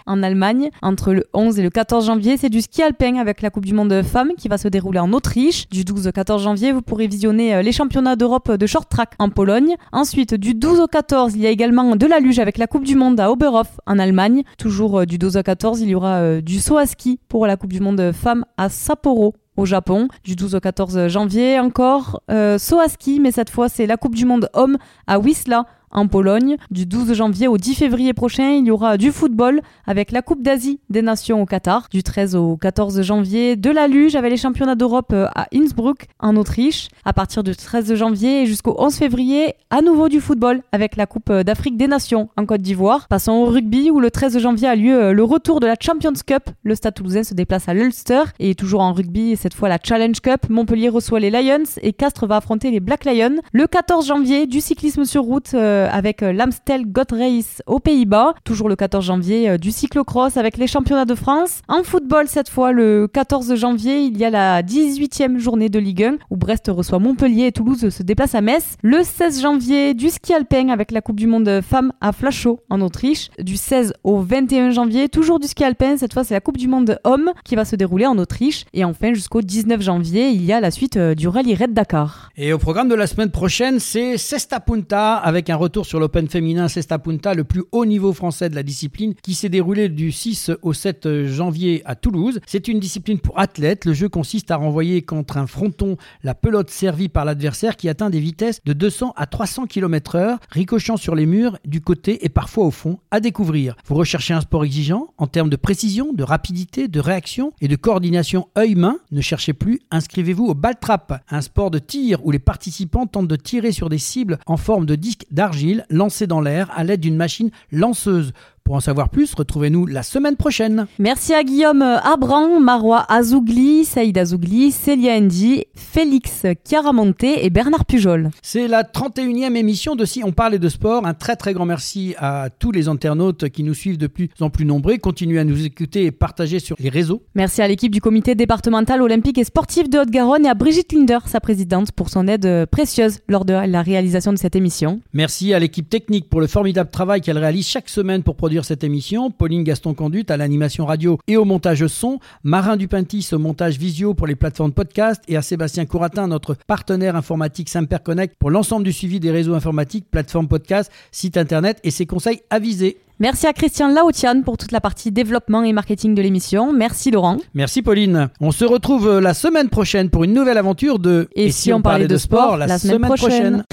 En 0.06 0.24
Allemagne. 0.24 0.70
Entre 0.82 1.14
le 1.14 1.26
11 1.34 1.60
et 1.60 1.64
le 1.64 1.70
14 1.70 2.06
janvier, 2.06 2.38
c'est 2.38 2.50
du 2.50 2.62
ski 2.62 2.82
alpin 2.82 3.16
avec 3.18 3.42
la 3.42 3.50
Coupe 3.50 3.66
du 3.66 3.74
Monde 3.74 4.02
femmes 4.04 4.32
qui 4.38 4.48
va 4.48 4.58
se 4.58 4.68
dérouler 4.68 5.00
en 5.00 5.12
Autriche. 5.14 5.70
Du 5.70 5.84
12 5.84 6.08
au 6.08 6.12
14 6.12 6.44
janvier, 6.44 6.72
vous 6.72 6.82
pourrez 6.82 7.08
visionner 7.08 7.56
euh, 7.56 7.62
les 7.62 7.72
championnats 7.72 8.16
d'Europe 8.16 8.52
de 8.52 8.66
short 8.66 8.90
track 8.90 9.14
en 9.20 9.30
Pologne. 9.30 9.76
Ensuite, 9.92 10.34
du 10.34 10.54
12 10.54 10.80
au 10.80 10.88
14, 10.88 11.36
il 11.36 11.42
y 11.42 11.48
a 11.48 11.50
également 11.50 11.96
de 11.96 12.06
la 12.06 12.20
luge 12.20 12.40
avec 12.40 12.58
la 12.58 12.68
Coupe 12.68 12.84
du 12.84 12.96
Monde 12.96 13.20
à 13.20 13.32
Oberhof 13.32 13.80
en 13.86 14.00
Allemagne. 14.00 14.44
Toujours 14.58 15.02
euh, 15.02 15.06
du 15.06 15.18
12 15.18 15.38
au 15.38 15.44
14, 15.44 15.82
il 15.82 15.90
y 15.90 15.96
aura 15.96 16.16
euh, 16.16 16.42
du 16.42 16.60
saut 16.60 16.78
à 16.78 16.86
ski 16.86 17.20
pour 17.28 17.46
la 17.48 17.58
Coupe 17.58 17.74
du 17.74 17.80
Monde 17.80 18.12
femmes 18.14 18.46
à 18.58 18.70
Sapporo 18.70 19.34
au 19.56 19.66
Japon 19.66 20.08
du 20.24 20.36
12 20.36 20.56
au 20.56 20.60
14 20.60 21.10
janvier 21.10 21.60
encore 21.60 22.24
saut 22.58 22.80
à 22.80 22.88
ski 22.88 23.20
mais 23.20 23.32
cette 23.32 23.52
fois 23.52 23.70
c'est 23.70 23.86
la 23.86 23.98
Coupe 23.98 24.16
du 24.16 24.26
monde 24.26 24.50
homme 24.56 24.80
à 25.06 25.20
Wisla 25.20 25.68
en 25.94 26.08
Pologne. 26.08 26.58
Du 26.72 26.86
12 26.86 27.14
janvier 27.14 27.48
au 27.48 27.58
10 27.58 27.76
février 27.76 28.14
prochain, 28.14 28.52
il 28.52 28.66
y 28.66 28.72
aura 28.72 28.98
du 28.98 29.12
football 29.12 29.62
avec 29.86 30.12
la 30.12 30.22
Coupe 30.22 30.42
d'Asie 30.42 30.80
des 30.90 31.02
Nations 31.02 31.42
au 31.42 31.46
Qatar. 31.46 31.88
Du 31.92 32.04
13 32.04 32.36
au 32.36 32.58
14 32.58 33.02
janvier, 33.02 33.56
de 33.56 33.70
la 33.70 33.88
luge 33.88 34.16
avec 34.16 34.32
les 34.32 34.38
championnats 34.38 34.76
d'Europe 34.76 35.12
euh, 35.14 35.28
à 35.36 35.48
Innsbruck 35.54 36.08
en 36.20 36.36
Autriche. 36.36 36.90
À 37.06 37.14
partir 37.14 37.44
du 37.44 37.56
13 37.56 37.96
janvier 37.96 38.46
jusqu'au 38.46 38.76
11 38.78 38.96
février, 38.96 39.54
à 39.70 39.82
nouveau 39.82 40.10
du 40.10 40.20
football 40.20 40.62
avec 40.72 40.96
la 40.96 41.06
Coupe 41.06 41.30
euh, 41.30 41.44
d'Afrique 41.44 41.78
des 41.78 41.88
Nations 41.88 42.30
en 42.38 42.46
Côte 42.46 42.62
d'Ivoire. 42.62 43.08
Passons 43.08 43.34
au 43.34 43.46
rugby 43.46 43.92
où 43.92 44.00
le 44.00 44.12
13 44.12 44.40
janvier 44.40 44.68
a 44.68 44.76
lieu 44.76 44.96
euh, 44.96 45.14
le 45.14 45.24
retour 45.24 45.60
de 45.60 45.68
la 45.68 45.76
Champions 45.80 46.14
Cup. 46.26 46.50
Le 46.64 46.76
Stade 46.76 46.96
Toulousain 46.96 47.24
se 47.24 47.34
déplace 47.34 47.70
à 47.70 47.74
l'Ulster 47.74 48.24
et 48.40 48.56
toujours 48.56 48.82
en 48.82 48.94
rugby, 48.94 49.36
cette 49.36 49.54
fois 49.54 49.70
la 49.70 49.78
Challenge 49.82 50.20
Cup. 50.20 50.50
Montpellier 50.50 50.90
reçoit 50.90 51.20
les 51.20 51.30
Lions 51.30 51.64
et 51.82 51.94
Castres 51.94 52.28
va 52.28 52.38
affronter 52.38 52.72
les 52.72 52.80
Black 52.80 53.06
Lions. 53.06 53.42
Le 53.52 53.68
14 53.68 54.08
janvier, 54.08 54.48
du 54.48 54.62
cyclisme 54.62 55.06
sur 55.06 55.24
route 55.24 55.54
avec 55.92 56.24
euh, 56.24 56.34
l'Amstel 56.34 56.86
Goth 56.86 57.12
Race 57.12 57.62
aux 57.68 57.80
Pays-Bas. 57.80 58.34
Toujours 58.44 58.70
le 58.70 58.76
14 58.76 59.06
janvier, 59.06 59.50
euh, 59.50 59.58
du 59.58 59.72
cyclocross 59.72 60.38
avec 60.38 60.58
les 60.58 60.68
championnats 60.68 61.06
de 61.06 61.16
France. 61.16 61.62
En 61.68 61.84
football, 61.84 62.28
cette 62.28 62.50
fois, 62.50 62.72
le 62.72 63.08
14 63.08 63.56
janvier, 63.56 64.02
il 64.02 64.18
y 64.18 64.26
a 64.26 64.30
la 64.30 64.62
18e 64.62 65.38
journée 65.38 65.70
de 65.70 65.80
Ligue 65.80 66.04
1 66.04 66.16
où 66.30 66.38
Brest 66.38 66.70
reçoit 66.70 67.00
Montpellier 67.00 67.48
et 67.48 67.52
Toulouse 67.52 67.90
se 67.90 68.04
déplacent 68.04 68.36
à 68.36 68.42
Metz. 68.42 68.76
Le 68.82 69.04
16 69.04 69.42
janvier, 69.42 69.94
du 69.94 70.10
ski 70.10 70.34
alpin 70.34 70.70
avec 70.70 70.92
la 70.92 71.02
Coupe 71.02 71.20
du 71.20 71.28
Monde 71.28 71.62
femmes 71.62 71.92
à 72.02 72.12
Flachau 72.12 72.60
en 72.70 72.82
Autriche. 72.82 73.30
Du 73.40 73.58
16 73.58 73.94
au 74.04 74.22
21 74.22 74.72
janvier, 74.72 75.10
toujours 75.10 75.40
du 75.40 75.48
ski 75.48 75.64
alpin. 75.64 75.98
Cette 75.98 76.14
fois, 76.14 76.24
c'est 76.24 76.34
la 76.34 76.42
Coupe 76.42 76.58
du 76.58 76.68
Monde 76.68 77.00
hommes 77.04 77.32
qui 77.44 77.56
va 77.56 77.66
se 77.66 77.76
dérouler 77.76 78.06
en 78.06 78.18
Autriche. 78.18 78.66
Et 78.74 78.84
enfin, 78.84 79.14
jusqu'au 79.14 79.42
19 79.42 79.82
janvier, 79.82 80.30
il 80.30 80.46
y 80.46 80.54
a 80.54 80.62
la 80.62 80.72
suite 80.72 80.98
du 80.98 81.28
rallye 81.28 81.56
Red 81.56 81.74
Dakar. 81.74 82.30
Et 82.38 82.54
au 82.54 82.58
programme 82.58 82.90
de 82.90 82.96
la 82.96 83.08
semaine 83.08 83.32
prochaine, 83.32 83.80
c'est 83.80 84.18
Cesta 84.18 84.60
Punta 84.60 85.16
avec 85.16 85.50
un 85.50 85.56
retour 85.56 85.73
sur 85.82 86.00
l'Open 86.00 86.30
féminin 86.30 86.68
Cesta 86.68 87.00
Punta, 87.00 87.34
le 87.34 87.44
plus 87.44 87.64
haut 87.72 87.86
niveau 87.86 88.14
français 88.14 88.50
de 88.50 88.56
la 88.56 88.62
discipline, 88.62 89.16
qui 89.24 89.34
s'est 89.34 89.50
déroulé 89.50 89.90
du 89.90 90.12
6 90.12 90.52
au 90.62 90.74
7 90.74 91.26
janvier 91.26 91.82
à 91.86 91.96
Toulouse. 91.96 92.40
C'est 92.46 92.68
une 92.68 92.80
discipline 92.80 93.18
pour 93.18 93.40
athlètes. 93.40 93.86
Le 93.86 93.94
jeu 93.94 94.08
consiste 94.10 94.52
à 94.52 94.58
renvoyer 94.58 95.02
contre 95.02 95.38
un 95.38 95.48
fronton 95.48 95.98
la 96.22 96.36
pelote 96.36 96.70
servie 96.70 97.10
par 97.10 97.26
l'adversaire 97.26 97.76
qui 97.76 97.90
atteint 97.90 98.12
des 98.12 98.20
vitesses 98.20 98.62
de 98.66 98.74
200 98.74 99.14
à 99.16 99.26
300 99.26 99.66
km/h, 99.66 100.38
ricochant 100.52 100.98
sur 100.98 101.16
les 101.16 101.26
murs, 101.26 101.58
du 101.66 101.82
côté 101.82 102.24
et 102.24 102.30
parfois 102.30 102.66
au 102.66 102.72
fond, 102.72 103.00
à 103.10 103.20
découvrir. 103.20 103.76
Vous 103.88 103.96
recherchez 103.96 104.36
un 104.36 104.42
sport 104.42 104.66
exigeant 104.66 105.08
en 105.18 105.26
termes 105.26 105.50
de 105.50 105.56
précision, 105.56 106.14
de 106.14 106.24
rapidité, 106.24 106.88
de 106.88 107.00
réaction 107.00 107.54
et 107.62 107.68
de 107.68 107.76
coordination 107.76 108.48
œil-main. 108.58 108.98
Ne 109.12 109.22
cherchez 109.22 109.54
plus, 109.54 109.80
inscrivez-vous 109.90 110.46
au 110.46 110.54
ball 110.54 110.76
trap, 110.80 111.24
un 111.30 111.42
sport 111.42 111.72
de 111.72 111.80
tir 111.80 112.24
où 112.24 112.32
les 112.32 112.40
participants 112.40 113.08
tentent 113.08 113.28
de 113.28 113.36
tirer 113.36 113.72
sur 113.72 113.90
des 113.90 113.98
cibles 113.98 114.38
en 114.46 114.58
forme 114.58 114.86
de 114.86 114.96
disque 114.96 115.26
d'argile 115.32 115.63
lancés 115.90 116.28
dans 116.28 116.42
l'air 116.42 116.70
à 116.76 116.84
l'aide 116.84 117.00
d'une 117.00 117.16
machine 117.16 117.52
lanceuse. 117.72 118.34
Pour 118.74 118.78
en 118.78 118.82
savoir 118.82 119.10
plus, 119.10 119.36
retrouvez-nous 119.36 119.86
la 119.86 120.02
semaine 120.02 120.36
prochaine. 120.36 120.88
Merci 120.98 121.36
à 121.36 121.44
Guillaume 121.44 121.84
Abran, 121.84 122.60
Marois 122.60 123.06
Azougli, 123.08 123.86
Saïd 123.86 124.18
Azougli, 124.18 124.72
Célia 124.72 125.22
Ndi, 125.22 125.66
Félix 125.76 126.48
Chiaramonte 126.68 127.24
et 127.24 127.52
Bernard 127.52 127.86
Pujol. 127.86 128.32
C'est 128.42 128.68
la 128.68 128.82
31e 128.82 129.56
émission 129.56 129.96
de 129.96 130.06
Si 130.06 130.24
on 130.24 130.32
parlait 130.32 130.58
de 130.58 130.70
sport. 130.70 131.06
Un 131.06 131.14
très 131.14 131.36
très 131.36 131.54
grand 131.54 131.68
merci 131.68 132.16
à 132.18 132.50
tous 132.50 132.72
les 132.72 132.88
internautes 132.88 133.48
qui 133.50 133.62
nous 133.62 133.76
suivent 133.76 134.00
de 134.00 134.08
plus 134.08 134.32
en 134.40 134.50
plus 134.50 134.66
nombreux. 134.66 134.98
Continuez 134.98 135.38
à 135.38 135.44
nous 135.44 135.64
écouter 135.64 136.06
et 136.06 136.12
partager 136.12 136.58
sur 136.58 136.76
les 136.80 136.90
réseaux. 136.90 137.22
Merci 137.36 137.62
à 137.62 137.68
l'équipe 137.68 137.92
du 137.92 138.02
comité 138.02 138.34
départemental 138.34 139.04
olympique 139.04 139.38
et 139.38 139.44
sportif 139.44 139.88
de 139.88 140.00
Haute-Garonne 140.00 140.48
et 140.48 140.50
à 140.50 140.56
Brigitte 140.56 140.94
Linder, 140.94 141.20
sa 141.28 141.40
présidente, 141.40 141.92
pour 141.92 142.10
son 142.10 142.28
aide 142.28 142.66
précieuse 142.72 143.20
lors 143.28 143.46
de 143.46 143.54
la 143.54 143.84
réalisation 143.84 144.34
de 144.34 144.40
cette 144.40 144.56
émission. 144.56 145.00
Merci 145.14 145.54
à 145.54 145.60
l'équipe 145.60 145.88
technique 145.88 146.28
pour 146.28 146.42
le 146.42 146.48
formidable 146.48 146.90
travail 146.90 147.22
qu'elle 147.22 147.38
réalise 147.38 147.68
chaque 147.68 147.88
semaine 147.88 148.24
pour 148.24 148.36
produire 148.36 148.63
cette 148.64 148.84
émission, 148.84 149.32
Pauline 149.32 149.64
Gaston 149.64 149.94
Conduite 149.94 150.32
à 150.32 150.38
l'animation 150.38 150.86
radio 150.86 151.18
et 151.28 151.38
au 151.38 151.46
montage 151.46 151.86
son, 151.88 152.20
Marin 152.44 152.78
Dupintis 152.78 153.30
au 153.32 153.40
montage 153.40 153.78
visio 153.78 154.14
pour 154.14 154.28
les 154.28 154.36
plateformes 154.36 154.72
podcast 154.72 155.22
et 155.28 155.38
à 155.38 155.42
Sébastien 155.42 155.86
Couratin, 155.86 156.28
notre 156.28 156.56
partenaire 156.68 157.16
informatique 157.16 157.70
Connect 158.04 158.36
pour 158.40 158.52
l'ensemble 158.52 158.84
du 158.86 158.94
suivi 158.94 159.20
des 159.20 159.32
réseaux 159.32 159.54
informatiques, 159.54 160.06
plateformes 160.10 160.48
podcast, 160.48 160.92
site 161.12 161.38
internet 161.38 161.80
et 161.84 161.92
ses 161.92 162.06
conseils 162.06 162.42
avisés. 162.50 162.98
Merci 163.20 163.48
à 163.48 163.54
Christian 163.54 163.90
Laotian 163.90 164.42
pour 164.42 164.58
toute 164.58 164.72
la 164.72 164.82
partie 164.82 165.12
développement 165.12 165.64
et 165.64 165.72
marketing 165.72 166.16
de 166.16 166.22
l'émission. 166.22 166.74
Merci 166.74 167.12
Laurent. 167.12 167.38
Merci 167.54 167.82
Pauline. 167.82 168.30
On 168.42 168.52
se 168.52 168.66
retrouve 168.66 169.20
la 169.20 169.34
semaine 169.34 169.70
prochaine 169.70 170.10
pour 170.10 170.24
une 170.24 170.34
nouvelle 170.34 170.58
aventure 170.58 171.00
de 171.00 171.30
Et, 171.36 171.52
si, 171.52 171.72
on, 171.72 171.82
parlait, 171.82 172.08
de 172.08 172.18
sport, 172.18 172.58
la, 172.58 172.80
semaine, 172.80 173.02
prochaine. 173.02 173.64